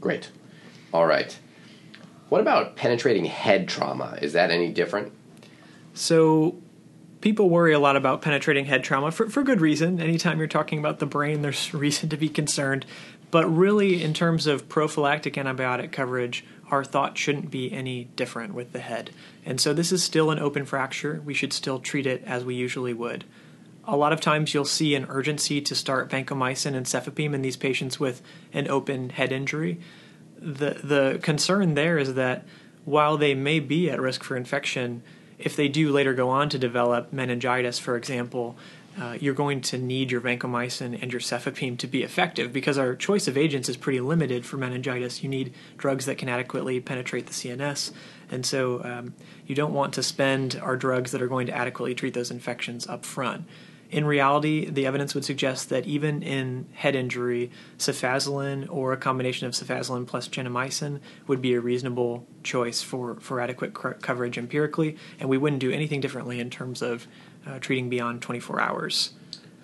Great. 0.01 0.31
All 0.93 1.07
right. 1.07 1.39
What 2.29 2.41
about 2.41 2.77
penetrating 2.77 3.25
head 3.27 3.69
trauma? 3.69 4.19
Is 4.21 4.33
that 4.33 4.51
any 4.51 4.71
different? 4.71 5.13
So, 5.95 6.57
people 7.21 7.49
worry 7.49 7.73
a 7.73 7.79
lot 7.79 7.97
about 7.97 8.21
penetrating 8.21 8.67
head 8.67 8.85
trauma 8.85 9.11
for, 9.11 9.29
for 9.31 9.43
good 9.43 9.61
reason. 9.61 10.01
Anytime 10.01 10.39
you're 10.39 10.47
talking 10.47 10.79
about 10.79 10.99
the 10.99 11.07
brain, 11.07 11.43
there's 11.43 11.73
reason 11.75 12.09
to 12.11 12.17
be 12.17 12.29
concerned. 12.29 12.85
But 13.31 13.47
really, 13.47 14.03
in 14.03 14.15
terms 14.15 14.47
of 14.47 14.69
prophylactic 14.69 15.35
antibiotic 15.35 15.91
coverage, 15.91 16.45
our 16.71 16.85
thought 16.85 17.19
shouldn't 17.19 17.51
be 17.51 17.73
any 17.73 18.05
different 18.17 18.55
with 18.55 18.73
the 18.73 18.81
head. 18.81 19.11
And 19.45 19.61
so 19.61 19.73
this 19.73 19.93
is 19.93 20.03
still 20.03 20.31
an 20.31 20.39
open 20.39 20.65
fracture. 20.65 21.21
We 21.25 21.35
should 21.35 21.53
still 21.53 21.79
treat 21.79 22.07
it 22.07 22.23
as 22.25 22.45
we 22.45 22.55
usually 22.55 22.95
would. 22.95 23.25
A 23.87 23.97
lot 23.97 24.13
of 24.13 24.21
times 24.21 24.55
you'll 24.55 24.65
see 24.65 24.95
an 24.95 25.07
urgency 25.09 25.61
to 25.61 25.75
start 25.75 26.09
vancomycin 26.11 26.75
and 26.75 26.87
cefepime 26.87 27.35
in 27.35 27.43
these 27.43 27.57
patients 27.57 28.01
with 28.01 28.23
an 28.53 28.69
open 28.69 29.11
head 29.11 29.31
injury. 29.31 29.79
The 30.39 30.81
the 30.83 31.19
concern 31.23 31.75
there 31.75 31.99
is 31.99 32.15
that 32.15 32.47
while 32.85 33.17
they 33.17 33.35
may 33.35 33.61
be 33.61 33.91
at 33.91 34.01
risk 34.01 34.23
for 34.23 34.37
infection, 34.37 35.03
if 35.39 35.57
they 35.57 35.69
do 35.69 35.91
later 35.91 36.15
go 36.15 36.31
on 36.31 36.49
to 36.51 36.59
develop 36.59 37.13
meningitis, 37.13 37.79
for 37.79 37.97
example, 37.97 38.57
uh, 39.01 39.17
you're 39.21 39.35
going 39.35 39.61
to 39.61 39.79
need 39.79 40.11
your 40.11 40.21
vancomycin 40.21 41.01
and 41.03 41.13
your 41.13 41.21
cefepime 41.21 41.77
to 41.79 41.87
be 41.87 42.03
effective 42.03 42.53
because 42.53 42.79
our 42.79 42.95
choice 42.95 43.27
of 43.27 43.37
agents 43.37 43.69
is 43.69 43.77
pretty 43.77 44.01
limited 44.01 44.47
for 44.47 44.57
meningitis. 44.57 45.23
You 45.23 45.29
need 45.29 45.53
drugs 45.77 46.07
that 46.07 46.19
can 46.19 46.29
adequately 46.29 46.81
penetrate 46.81 47.27
the 47.27 47.33
CNS, 47.33 47.93
and 48.31 48.47
so 48.47 48.83
um, 48.85 49.15
you 49.47 49.55
don't 49.55 49.73
want 49.73 49.95
to 49.95 50.03
spend 50.03 50.61
our 50.63 50.77
drugs 50.77 51.13
that 51.13 51.23
are 51.23 51.29
going 51.29 51.47
to 51.47 51.57
adequately 51.57 51.95
treat 51.95 52.15
those 52.15 52.31
infections 52.31 52.87
up 52.87 53.05
front. 53.05 53.47
In 53.91 54.05
reality, 54.05 54.69
the 54.69 54.87
evidence 54.87 55.15
would 55.15 55.25
suggest 55.25 55.69
that 55.69 55.87
even 55.87 56.23
in 56.23 56.67
head 56.73 56.97
injury, 56.97 57.53
cefazolin 57.79 58.67
or 58.69 58.93
a 58.93 58.97
combination 58.97 59.47
of 59.47 59.53
cefazolin 59.53 60.05
plus 60.05 60.27
gentamicin 60.27 60.99
would 61.29 61.41
be 61.41 61.55
a 61.55 61.61
reasonable 61.61 62.27
choice 62.43 62.83
for, 62.83 63.21
for 63.21 63.41
adequate 63.41 63.73
coverage 63.75 64.37
empirically, 64.37 64.97
and 65.21 65.29
we 65.29 65.39
wouldn't 65.39 65.61
do 65.61 65.71
anything 65.71 66.01
differently 66.01 66.41
in 66.41 66.51
terms 66.51 66.83
of 66.83 67.07
uh, 67.47 67.59
treating 67.59 67.89
beyond 67.89 68.23
24 68.23 68.61
hours. 68.61 69.13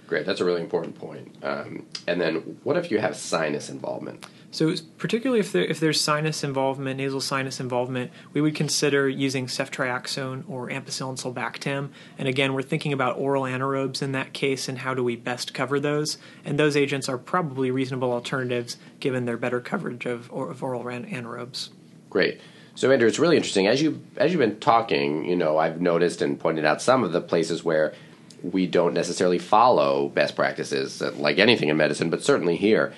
Great, 0.06 0.26
that's 0.26 0.40
a 0.40 0.44
really 0.44 0.60
important 0.60 0.98
point. 0.98 1.36
Um, 1.42 1.86
and 2.08 2.20
then, 2.20 2.58
what 2.64 2.76
if 2.76 2.90
you 2.90 2.98
have 2.98 3.16
sinus 3.16 3.70
involvement? 3.70 4.26
So, 4.50 4.74
particularly 4.98 5.38
if, 5.38 5.52
there, 5.52 5.62
if 5.62 5.78
there's 5.78 6.00
sinus 6.00 6.42
involvement, 6.42 6.96
nasal 6.96 7.20
sinus 7.20 7.60
involvement, 7.60 8.10
we 8.32 8.40
would 8.40 8.56
consider 8.56 9.08
using 9.08 9.46
ceftriaxone 9.46 10.42
or 10.48 10.68
ampicillin 10.68 11.16
sulbactam. 11.16 11.90
And 12.18 12.26
again, 12.26 12.54
we're 12.54 12.62
thinking 12.62 12.92
about 12.92 13.18
oral 13.18 13.44
anaerobes 13.44 14.02
in 14.02 14.10
that 14.10 14.32
case 14.32 14.68
and 14.68 14.78
how 14.78 14.94
do 14.94 15.04
we 15.04 15.14
best 15.14 15.54
cover 15.54 15.78
those. 15.78 16.18
And 16.44 16.58
those 16.58 16.76
agents 16.76 17.08
are 17.08 17.16
probably 17.16 17.70
reasonable 17.70 18.12
alternatives 18.12 18.76
given 18.98 19.24
their 19.24 19.36
better 19.36 19.60
coverage 19.60 20.06
of, 20.06 20.32
of 20.32 20.60
oral 20.64 20.82
anaerobes. 20.82 21.68
Great. 22.08 22.40
So, 22.74 22.90
Andrew, 22.90 23.08
it's 23.08 23.18
really 23.18 23.36
interesting 23.36 23.66
as 23.66 23.82
you 23.82 24.00
as 24.16 24.32
you've 24.32 24.40
been 24.40 24.60
talking. 24.60 25.24
You 25.24 25.36
know, 25.36 25.58
I've 25.58 25.80
noticed 25.80 26.22
and 26.22 26.38
pointed 26.38 26.64
out 26.64 26.80
some 26.80 27.04
of 27.04 27.12
the 27.12 27.20
places 27.20 27.64
where 27.64 27.94
we 28.42 28.66
don't 28.66 28.94
necessarily 28.94 29.38
follow 29.38 30.08
best 30.08 30.34
practices, 30.34 31.02
uh, 31.02 31.12
like 31.16 31.38
anything 31.38 31.68
in 31.68 31.76
medicine, 31.76 32.10
but 32.10 32.22
certainly 32.22 32.56
here. 32.56 32.92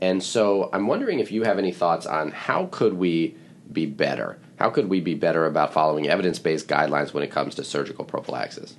And 0.00 0.22
so 0.22 0.70
I'm 0.72 0.86
wondering 0.86 1.20
if 1.20 1.32
you 1.32 1.42
have 1.44 1.58
any 1.58 1.72
thoughts 1.72 2.06
on 2.06 2.30
how 2.30 2.66
could 2.66 2.94
we 2.94 3.36
be 3.72 3.86
better? 3.86 4.38
How 4.58 4.70
could 4.70 4.88
we 4.88 5.00
be 5.00 5.14
better 5.14 5.46
about 5.46 5.72
following 5.72 6.08
evidence-based 6.08 6.68
guidelines 6.68 7.12
when 7.12 7.22
it 7.22 7.30
comes 7.30 7.54
to 7.56 7.64
surgical 7.64 8.04
prophylaxis? 8.04 8.74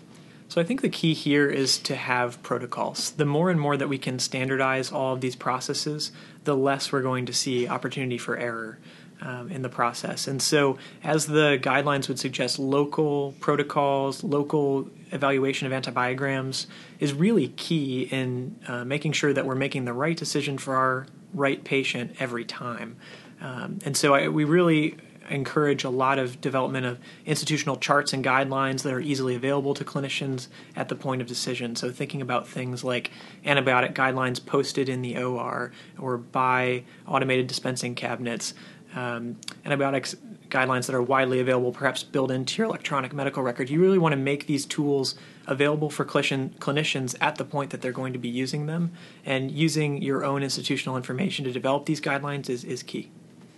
So 0.50 0.60
I 0.60 0.64
think 0.64 0.82
the 0.82 0.90
key 0.90 1.14
here 1.14 1.48
is 1.48 1.78
to 1.80 1.96
have 1.96 2.42
protocols. 2.42 3.12
The 3.12 3.26
more 3.26 3.52
and 3.52 3.60
more 3.60 3.78
that 3.78 3.88
we 3.88 4.00
can 4.00 4.18
standardize 4.18 4.92
all 4.92 5.14
of 5.14 5.22
these 5.22 5.36
processes, 5.36 6.12
the 6.44 6.58
less 6.58 6.92
we're 6.92 7.04
going 7.04 7.28
to 7.28 7.34
see 7.34 7.68
opportunity 7.68 8.18
for 8.18 8.36
error 8.36 8.80
um, 9.22 9.50
in 9.52 9.62
the 9.62 9.70
process. 9.70 10.28
And 10.28 10.42
so, 10.42 10.78
as 11.04 11.26
the 11.26 11.60
guidelines 11.62 12.08
would 12.08 12.20
suggest, 12.20 12.60
local 12.60 13.34
protocols, 13.40 14.24
local 14.24 14.90
evaluation 15.12 15.72
of 15.72 15.84
antibiograms 15.84 16.68
is 17.00 17.14
really 17.14 17.50
key 17.50 18.04
in 18.12 18.60
uh, 18.68 18.86
making 18.86 19.14
sure 19.14 19.34
that 19.34 19.46
we're 19.46 19.56
making 19.56 19.86
the 19.86 19.94
right 19.94 20.16
decision 20.16 20.58
for 20.58 20.76
our 20.76 21.08
right 21.34 21.64
patient 21.64 22.16
every 22.20 22.46
time. 22.46 22.98
Um, 23.42 23.80
and 23.86 23.96
so, 23.96 24.14
I, 24.14 24.28
we 24.28 24.44
really 24.44 24.98
encourage 25.30 25.84
a 25.84 25.90
lot 25.90 26.20
of 26.20 26.42
development 26.42 26.86
of 26.86 27.00
institutional 27.26 27.78
charts 27.78 28.14
and 28.14 28.24
guidelines 28.24 28.84
that 28.84 28.94
are 28.94 29.00
easily 29.00 29.36
available 29.36 29.74
to 29.76 29.86
clinicians 29.86 30.48
at 30.76 30.90
the 30.90 30.96
point 30.96 31.22
of 31.22 31.28
decision. 31.28 31.76
So, 31.76 31.92
thinking 31.92 32.22
about 32.22 32.48
things 32.48 32.84
like 32.84 33.12
antibiotic 33.46 33.94
guidelines 33.94 34.44
posted 34.44 34.90
in 34.90 35.02
the 35.02 35.18
OR 35.22 35.72
or 35.98 36.18
by 36.18 36.84
automated 37.08 37.48
dispensing 37.48 37.96
cabinets, 37.96 38.54
um, 38.96 39.38
antibiotics 39.66 40.16
guidelines 40.50 40.88
that 40.88 40.96
are 40.96 41.02
widely 41.02 41.40
available, 41.40 41.72
perhaps 41.72 42.04
built 42.04 42.32
into 42.32 42.58
your 42.58 42.68
electronic 42.68 43.14
medical 43.14 43.44
record. 43.44 43.70
You 43.70 43.80
really 43.80 44.00
want 44.00 44.14
to 44.14 44.18
make 44.18 44.48
these 44.48 44.66
tools 44.66 45.16
available 45.46 45.90
for 45.90 46.06
clinician, 46.06 46.56
clinicians 46.56 47.16
at 47.22 47.36
the 47.36 47.46
point 47.46 47.70
that 47.70 47.82
they're 47.82 47.92
going 47.92 48.14
to 48.14 48.20
be 48.20 48.30
using 48.30 48.66
them, 48.66 48.92
and 49.26 49.52
using 49.52 50.02
your 50.02 50.24
own 50.24 50.44
institutional 50.44 50.98
information 50.98 51.46
to 51.46 51.52
develop 51.52 51.86
these 51.86 52.02
guidelines 52.02 52.50
is, 52.50 52.64
is 52.64 52.84
key. 52.84 53.12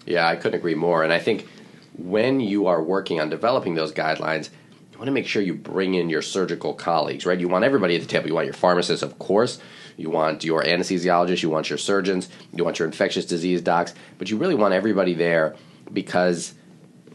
Yeah, 0.06 0.28
I 0.28 0.36
couldn't 0.36 0.60
agree 0.60 0.76
more. 0.76 1.04
And 1.04 1.14
I 1.14 1.20
think 1.20 1.48
when 1.98 2.40
you 2.40 2.68
are 2.68 2.82
working 2.82 3.20
on 3.20 3.30
developing 3.30 3.76
those 3.76 3.94
guidelines, 3.94 4.50
you 4.92 4.98
want 4.98 5.08
to 5.08 5.14
make 5.14 5.28
sure 5.28 5.42
you 5.42 5.54
bring 5.54 5.94
in 5.94 6.10
your 6.10 6.22
surgical 6.22 6.74
colleagues, 6.74 7.26
right? 7.26 7.40
You 7.40 7.48
want 7.48 7.64
everybody 7.64 7.96
at 7.96 8.02
the 8.02 8.08
table. 8.08 8.28
You 8.28 8.34
want 8.34 8.46
your 8.46 8.54
pharmacists, 8.54 9.04
of 9.04 9.18
course, 9.20 9.60
you 10.02 10.10
want 10.10 10.44
your 10.44 10.64
anesthesiologist, 10.64 11.44
you 11.44 11.50
want 11.50 11.70
your 11.70 11.78
surgeons, 11.78 12.30
you 12.54 12.64
want 12.64 12.80
your 12.80 12.88
infectious 12.88 13.26
disease 13.26 13.62
docs, 13.62 13.94
but 14.18 14.30
you 14.30 14.38
really 14.38 14.56
want 14.56 14.74
everybody 14.74 15.14
there 15.14 15.56
because 15.94 16.54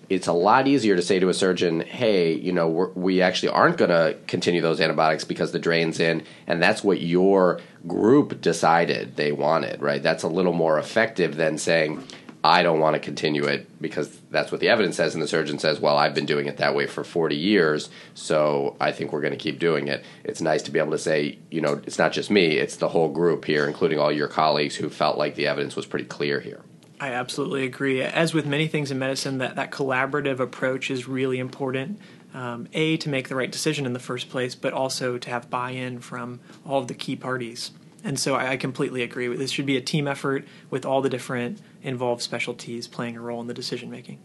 it's 0.08 0.28
a 0.28 0.32
lot 0.32 0.68
easier 0.68 0.94
to 0.94 1.02
say 1.02 1.18
to 1.18 1.28
a 1.28 1.34
surgeon, 1.34 1.80
hey, 1.80 2.32
you 2.32 2.52
know, 2.52 2.92
we 2.94 3.20
actually 3.22 3.48
aren't 3.48 3.76
going 3.76 3.90
to 3.90 4.16
continue 4.26 4.60
those 4.60 4.80
antibiotics 4.80 5.24
because 5.24 5.50
the 5.50 5.58
drain's 5.58 5.98
in, 5.98 6.22
and 6.46 6.62
that's 6.62 6.84
what 6.84 7.00
your 7.00 7.60
group 7.86 8.40
decided 8.40 9.16
they 9.16 9.32
wanted, 9.32 9.80
right? 9.82 10.02
That's 10.02 10.22
a 10.22 10.28
little 10.28 10.52
more 10.52 10.78
effective 10.78 11.36
than 11.36 11.58
saying, 11.58 12.04
I 12.46 12.62
don't 12.62 12.78
want 12.78 12.94
to 12.94 13.00
continue 13.00 13.44
it 13.44 13.66
because 13.80 14.20
that's 14.30 14.52
what 14.52 14.60
the 14.60 14.68
evidence 14.68 14.96
says, 14.96 15.14
and 15.14 15.22
the 15.22 15.26
surgeon 15.26 15.58
says, 15.58 15.80
Well, 15.80 15.96
I've 15.96 16.14
been 16.14 16.26
doing 16.26 16.46
it 16.46 16.58
that 16.58 16.76
way 16.76 16.86
for 16.86 17.02
40 17.02 17.34
years, 17.34 17.90
so 18.14 18.76
I 18.80 18.92
think 18.92 19.12
we're 19.12 19.20
going 19.20 19.32
to 19.32 19.38
keep 19.38 19.58
doing 19.58 19.88
it. 19.88 20.04
It's 20.22 20.40
nice 20.40 20.62
to 20.62 20.70
be 20.70 20.78
able 20.78 20.92
to 20.92 20.98
say, 20.98 21.38
you 21.50 21.60
know, 21.60 21.80
it's 21.84 21.98
not 21.98 22.12
just 22.12 22.30
me, 22.30 22.56
it's 22.56 22.76
the 22.76 22.88
whole 22.88 23.08
group 23.08 23.44
here, 23.44 23.66
including 23.66 23.98
all 23.98 24.12
your 24.12 24.28
colleagues 24.28 24.76
who 24.76 24.88
felt 24.88 25.18
like 25.18 25.34
the 25.34 25.48
evidence 25.48 25.74
was 25.74 25.86
pretty 25.86 26.04
clear 26.04 26.38
here. 26.38 26.62
I 27.00 27.08
absolutely 27.08 27.64
agree. 27.64 28.00
As 28.00 28.32
with 28.32 28.46
many 28.46 28.68
things 28.68 28.92
in 28.92 28.98
medicine, 28.98 29.38
that, 29.38 29.56
that 29.56 29.72
collaborative 29.72 30.38
approach 30.38 30.90
is 30.90 31.08
really 31.08 31.40
important. 31.40 31.98
Um, 32.32 32.68
a, 32.74 32.98
to 32.98 33.08
make 33.08 33.28
the 33.28 33.34
right 33.34 33.50
decision 33.50 33.86
in 33.86 33.94
the 33.94 33.98
first 33.98 34.28
place, 34.28 34.54
but 34.54 34.74
also 34.74 35.16
to 35.16 35.30
have 35.30 35.48
buy 35.48 35.70
in 35.70 36.00
from 36.00 36.40
all 36.66 36.78
of 36.78 36.86
the 36.86 36.92
key 36.92 37.16
parties. 37.16 37.70
And 38.06 38.20
so 38.20 38.36
I, 38.36 38.52
I 38.52 38.56
completely 38.56 39.02
agree. 39.02 39.26
This 39.36 39.50
should 39.50 39.66
be 39.66 39.76
a 39.76 39.80
team 39.80 40.06
effort 40.06 40.46
with 40.70 40.86
all 40.86 41.02
the 41.02 41.10
different 41.10 41.60
involved 41.82 42.22
specialties 42.22 42.86
playing 42.86 43.16
a 43.16 43.20
role 43.20 43.40
in 43.40 43.48
the 43.48 43.54
decision 43.54 43.90
making. 43.90 44.20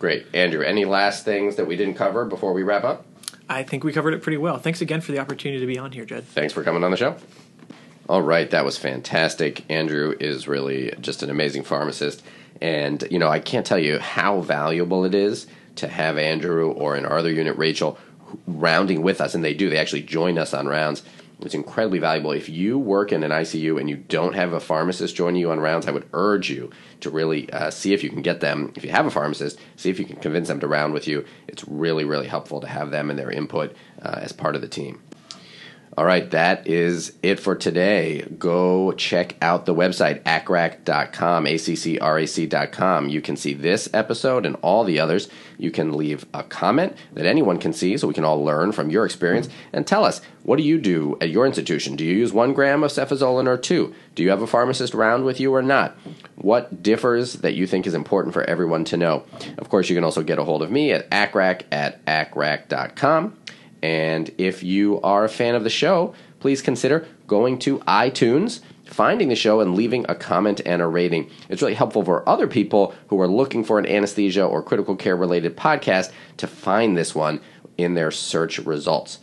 Great. 0.00 0.26
Andrew, 0.34 0.62
any 0.62 0.84
last 0.84 1.24
things 1.24 1.54
that 1.54 1.66
we 1.66 1.76
didn't 1.76 1.94
cover 1.94 2.24
before 2.24 2.52
we 2.52 2.64
wrap 2.64 2.82
up? 2.82 3.06
I 3.48 3.62
think 3.62 3.84
we 3.84 3.92
covered 3.92 4.14
it 4.14 4.22
pretty 4.22 4.36
well. 4.36 4.58
Thanks 4.58 4.80
again 4.80 5.00
for 5.00 5.12
the 5.12 5.20
opportunity 5.20 5.60
to 5.60 5.66
be 5.66 5.78
on 5.78 5.92
here, 5.92 6.04
Jed. 6.04 6.26
Thanks 6.26 6.52
for 6.52 6.64
coming 6.64 6.82
on 6.82 6.90
the 6.90 6.96
show. 6.96 7.16
All 8.08 8.22
right, 8.22 8.50
that 8.50 8.64
was 8.64 8.76
fantastic. 8.76 9.64
Andrew 9.70 10.16
is 10.18 10.48
really 10.48 10.92
just 11.00 11.22
an 11.22 11.30
amazing 11.30 11.62
pharmacist. 11.62 12.24
And, 12.60 13.06
you 13.12 13.20
know, 13.20 13.28
I 13.28 13.38
can't 13.38 13.64
tell 13.64 13.78
you 13.78 14.00
how 14.00 14.40
valuable 14.40 15.04
it 15.04 15.14
is 15.14 15.46
to 15.76 15.86
have 15.86 16.18
Andrew 16.18 16.72
or 16.72 16.96
in 16.96 17.06
our 17.06 17.18
other 17.18 17.30
unit, 17.30 17.56
Rachel, 17.56 17.96
rounding 18.48 19.02
with 19.02 19.20
us. 19.20 19.36
And 19.36 19.44
they 19.44 19.54
do, 19.54 19.70
they 19.70 19.78
actually 19.78 20.02
join 20.02 20.36
us 20.36 20.52
on 20.52 20.66
rounds 20.66 21.04
it's 21.46 21.54
incredibly 21.54 21.98
valuable. 21.98 22.32
If 22.32 22.48
you 22.48 22.78
work 22.78 23.12
in 23.12 23.22
an 23.22 23.30
ICU 23.30 23.80
and 23.80 23.88
you 23.88 23.96
don't 23.96 24.34
have 24.34 24.52
a 24.52 24.60
pharmacist 24.60 25.16
joining 25.16 25.40
you 25.40 25.50
on 25.50 25.60
rounds, 25.60 25.86
I 25.86 25.90
would 25.90 26.08
urge 26.12 26.50
you 26.50 26.70
to 27.00 27.10
really 27.10 27.50
uh, 27.52 27.70
see 27.70 27.92
if 27.92 28.02
you 28.02 28.10
can 28.10 28.22
get 28.22 28.40
them. 28.40 28.72
If 28.76 28.84
you 28.84 28.90
have 28.90 29.06
a 29.06 29.10
pharmacist, 29.10 29.58
see 29.76 29.90
if 29.90 29.98
you 29.98 30.04
can 30.04 30.16
convince 30.16 30.48
them 30.48 30.60
to 30.60 30.68
round 30.68 30.92
with 30.92 31.08
you. 31.08 31.24
It's 31.48 31.66
really, 31.66 32.04
really 32.04 32.26
helpful 32.26 32.60
to 32.60 32.66
have 32.66 32.90
them 32.90 33.10
and 33.10 33.18
their 33.18 33.30
input 33.30 33.74
uh, 34.02 34.18
as 34.20 34.32
part 34.32 34.54
of 34.54 34.62
the 34.62 34.68
team. 34.68 35.02
All 36.00 36.06
right, 36.06 36.30
that 36.30 36.66
is 36.66 37.12
it 37.22 37.38
for 37.38 37.54
today. 37.54 38.22
Go 38.38 38.92
check 38.92 39.36
out 39.42 39.66
the 39.66 39.74
website, 39.74 40.22
accrac.com, 40.22 41.46
A-C-C-R-A-C.com. 41.46 43.08
You 43.10 43.20
can 43.20 43.36
see 43.36 43.52
this 43.52 43.86
episode 43.92 44.46
and 44.46 44.56
all 44.62 44.84
the 44.84 44.98
others. 44.98 45.28
You 45.58 45.70
can 45.70 45.92
leave 45.92 46.24
a 46.32 46.42
comment 46.42 46.96
that 47.12 47.26
anyone 47.26 47.58
can 47.58 47.74
see 47.74 47.98
so 47.98 48.08
we 48.08 48.14
can 48.14 48.24
all 48.24 48.42
learn 48.42 48.72
from 48.72 48.88
your 48.88 49.04
experience 49.04 49.50
and 49.74 49.86
tell 49.86 50.06
us, 50.06 50.22
what 50.42 50.56
do 50.56 50.62
you 50.62 50.80
do 50.80 51.18
at 51.20 51.28
your 51.28 51.44
institution? 51.44 51.96
Do 51.96 52.04
you 52.06 52.16
use 52.16 52.32
one 52.32 52.54
gram 52.54 52.82
of 52.82 52.90
cefazolin 52.90 53.46
or 53.46 53.58
two? 53.58 53.94
Do 54.14 54.22
you 54.22 54.30
have 54.30 54.40
a 54.40 54.46
pharmacist 54.46 54.94
round 54.94 55.26
with 55.26 55.38
you 55.38 55.54
or 55.54 55.60
not? 55.60 55.98
What 56.36 56.82
differs 56.82 57.34
that 57.34 57.52
you 57.52 57.66
think 57.66 57.86
is 57.86 57.92
important 57.92 58.32
for 58.32 58.42
everyone 58.44 58.84
to 58.86 58.96
know? 58.96 59.24
Of 59.58 59.68
course, 59.68 59.90
you 59.90 59.96
can 59.96 60.04
also 60.04 60.22
get 60.22 60.38
a 60.38 60.44
hold 60.44 60.62
of 60.62 60.70
me 60.70 60.92
at 60.92 61.10
accrac 61.10 61.64
at 61.70 62.02
accrac.com. 62.06 63.36
And 63.82 64.30
if 64.38 64.62
you 64.62 65.00
are 65.02 65.24
a 65.24 65.28
fan 65.28 65.54
of 65.54 65.64
the 65.64 65.70
show, 65.70 66.14
please 66.38 66.62
consider 66.62 67.06
going 67.26 67.58
to 67.60 67.78
iTunes, 67.80 68.60
finding 68.84 69.28
the 69.28 69.36
show, 69.36 69.60
and 69.60 69.74
leaving 69.74 70.04
a 70.08 70.14
comment 70.14 70.60
and 70.66 70.82
a 70.82 70.86
rating. 70.86 71.30
It's 71.48 71.62
really 71.62 71.74
helpful 71.74 72.04
for 72.04 72.28
other 72.28 72.46
people 72.46 72.94
who 73.08 73.20
are 73.20 73.28
looking 73.28 73.64
for 73.64 73.78
an 73.78 73.86
anesthesia 73.86 74.44
or 74.44 74.62
critical 74.62 74.96
care 74.96 75.16
related 75.16 75.56
podcast 75.56 76.12
to 76.38 76.46
find 76.46 76.96
this 76.96 77.14
one 77.14 77.40
in 77.78 77.94
their 77.94 78.10
search 78.10 78.58
results. 78.58 79.18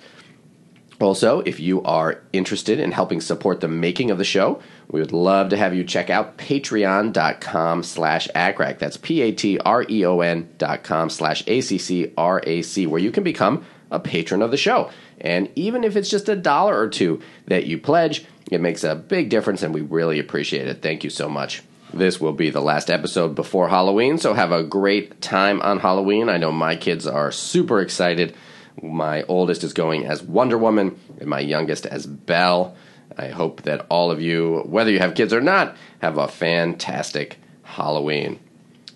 Also, 1.00 1.42
if 1.42 1.60
you 1.60 1.84
are 1.84 2.24
interested 2.34 2.80
in 2.80 2.92
helping 2.92 3.22
support 3.22 3.60
the 3.62 3.68
making 3.68 4.10
of 4.10 4.18
the 4.18 4.24
show, 4.24 4.60
we 4.90 5.00
would 5.00 5.12
love 5.12 5.50
to 5.50 5.58
have 5.58 5.76
you 5.76 5.84
check 5.84 6.10
out 6.10 6.40
patreon.com 6.40 7.84
slash 7.84 8.28
accrac. 8.34 8.80
That's 8.80 8.98
P-A-T-R-E-O-N 8.98 10.50
dot 10.58 10.84
com 10.84 11.10
slash 11.12 11.44
A-C-C-R-A-C, 11.46 12.88
where 12.88 13.00
you 13.00 13.12
can 13.12 13.24
become 13.24 13.64
a 13.92 14.00
patron 14.00 14.42
of 14.42 14.52
the 14.52 14.58
show. 14.58 14.90
And 15.20 15.50
even 15.56 15.84
if 15.84 15.96
it's 15.96 16.10
just 16.10 16.30
a 16.30 16.36
dollar 16.36 16.80
or 16.80 16.90
two 16.90 17.22
that 17.48 17.66
you 17.66 17.78
pledge, 17.78 18.26
it 18.52 18.62
makes 18.62 18.84
a 18.84 18.96
big 18.96 19.30
difference 19.30 19.64
and 19.64 19.74
we 19.74 19.82
really 19.82 20.20
appreciate 20.20 20.68
it. 20.68 20.82
Thank 20.82 21.04
you 21.04 21.10
so 21.10 21.30
much. 21.30 21.64
This 21.94 22.20
will 22.20 22.34
be 22.34 22.50
the 22.50 22.62
last 22.62 22.90
episode 22.90 23.34
before 23.34 23.70
Halloween, 23.70 24.18
so 24.18 24.34
have 24.34 24.52
a 24.52 24.64
great 24.64 25.22
time 25.22 25.62
on 25.62 25.80
Halloween. 25.80 26.28
I 26.28 26.38
know 26.38 26.52
my 26.52 26.76
kids 26.76 27.08
are 27.08 27.32
super 27.32 27.80
excited. 27.80 28.36
My 28.82 29.24
oldest 29.24 29.64
is 29.64 29.72
going 29.74 30.06
as 30.06 30.22
Wonder 30.22 30.58
Woman, 30.58 31.00
and 31.20 31.30
my 31.30 31.40
youngest 31.40 31.86
as 31.86 32.06
Belle. 32.06 32.76
I 33.18 33.30
hope 33.30 33.62
that 33.64 33.86
all 33.90 34.12
of 34.12 34.22
you, 34.22 34.64
whether 34.66 34.92
you 34.92 35.00
have 35.00 35.16
kids 35.16 35.32
or 35.32 35.42
not, 35.42 35.78
have 36.00 36.18
a 36.18 36.28
fantastic 36.28 37.38
Halloween. 37.64 38.40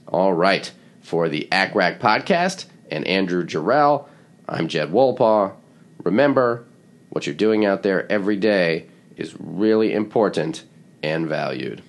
All 0.08 0.34
right, 0.34 0.70
for 1.02 1.30
the 1.30 1.48
ACCRAC 1.50 2.00
podcast 2.00 2.66
and 2.92 3.08
Andrew 3.08 3.46
Jarrell, 3.46 4.06
I'm 4.48 4.68
Jed 4.68 4.92
Wolpaw. 4.92 5.54
Remember, 6.04 6.66
what 7.10 7.26
you're 7.26 7.36
doing 7.36 7.66
out 7.66 7.84
there 7.84 8.12
every 8.12 8.38
day 8.38 8.88
is 9.16 9.36
really 9.40 9.94
important 9.94 10.64
and 11.04 11.28
valued. 11.28 11.82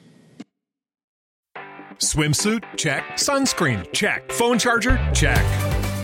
Swimsuit? 1.98 2.64
Check. 2.76 3.04
Sunscreen? 3.12 3.90
Check. 3.92 4.32
Phone 4.32 4.58
charger? 4.58 4.98
Check. 5.14 5.44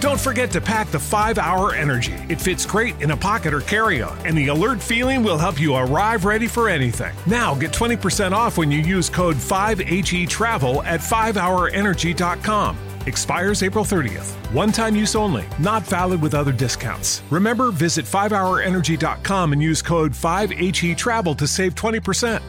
Don't 0.01 0.21
forget 0.21 0.53
to 0.53 0.61
pack 0.61 0.89
the 0.89 0.99
5 0.99 1.39
Hour 1.39 1.75
Energy. 1.75 2.15
It 2.29 2.41
fits 2.41 2.65
great 2.65 3.01
in 3.03 3.11
a 3.11 3.17
pocket 3.17 3.53
or 3.53 3.61
carry 3.61 4.01
on, 4.01 4.17
and 4.25 4.39
the 4.39 4.47
alert 4.47 4.81
feeling 4.81 5.25
will 5.25 5.39
help 5.39 5.61
you 5.61 5.75
arrive 5.75 6.25
ready 6.25 6.47
for 6.47 6.69
anything. 6.69 7.13
Now 7.27 7.55
get 7.57 7.73
20% 7.73 8.31
off 8.31 8.57
when 8.57 8.71
you 8.71 8.79
use 8.79 9.11
code 9.11 9.35
5HE 9.37 10.29
Travel 10.29 10.85
at 10.85 11.01
5hourenergy.com. 11.01 12.79
Expires 13.09 13.63
April 13.63 13.85
30th. 13.85 14.37
One 14.53 14.71
time 14.71 14.95
use 14.95 15.17
only, 15.17 15.45
not 15.59 15.83
valid 15.83 16.21
with 16.21 16.35
other 16.35 16.53
discounts. 16.53 17.23
Remember, 17.31 17.71
visit 17.71 18.05
5hourenergy.com 18.05 19.53
and 19.55 19.63
use 19.63 19.83
code 19.83 20.13
5HE 20.13 20.97
Travel 20.97 21.35
to 21.35 21.47
save 21.47 21.75
20%. 21.75 22.43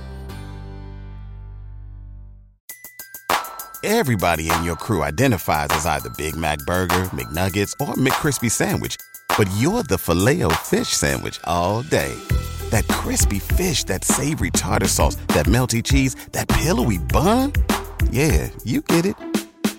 Everybody 3.81 4.51
in 4.51 4.65
your 4.65 4.75
crew 4.75 5.03
identifies 5.03 5.69
as 5.71 5.85
either 5.85 6.09
Big 6.09 6.35
Mac 6.35 6.59
Burger, 6.67 7.05
McNuggets, 7.13 7.73
or 7.79 7.93
McCrispy 7.95 8.51
Sandwich, 8.51 8.97
but 9.37 9.49
you're 9.57 9.83
the 9.83 9.97
filet 9.97 10.43
fish 10.55 10.89
Sandwich 10.89 11.39
all 11.45 11.83
day. 11.83 12.13
That 12.71 12.85
crispy 12.89 13.39
fish, 13.39 13.85
that 13.85 14.03
savory 14.03 14.51
tartar 14.51 14.89
sauce, 14.89 15.15
that 15.29 15.45
melty 15.45 15.81
cheese, 15.81 16.15
that 16.33 16.49
pillowy 16.49 16.97
bun. 16.97 17.53
Yeah, 18.11 18.49
you 18.65 18.81
get 18.81 19.05
it 19.05 19.15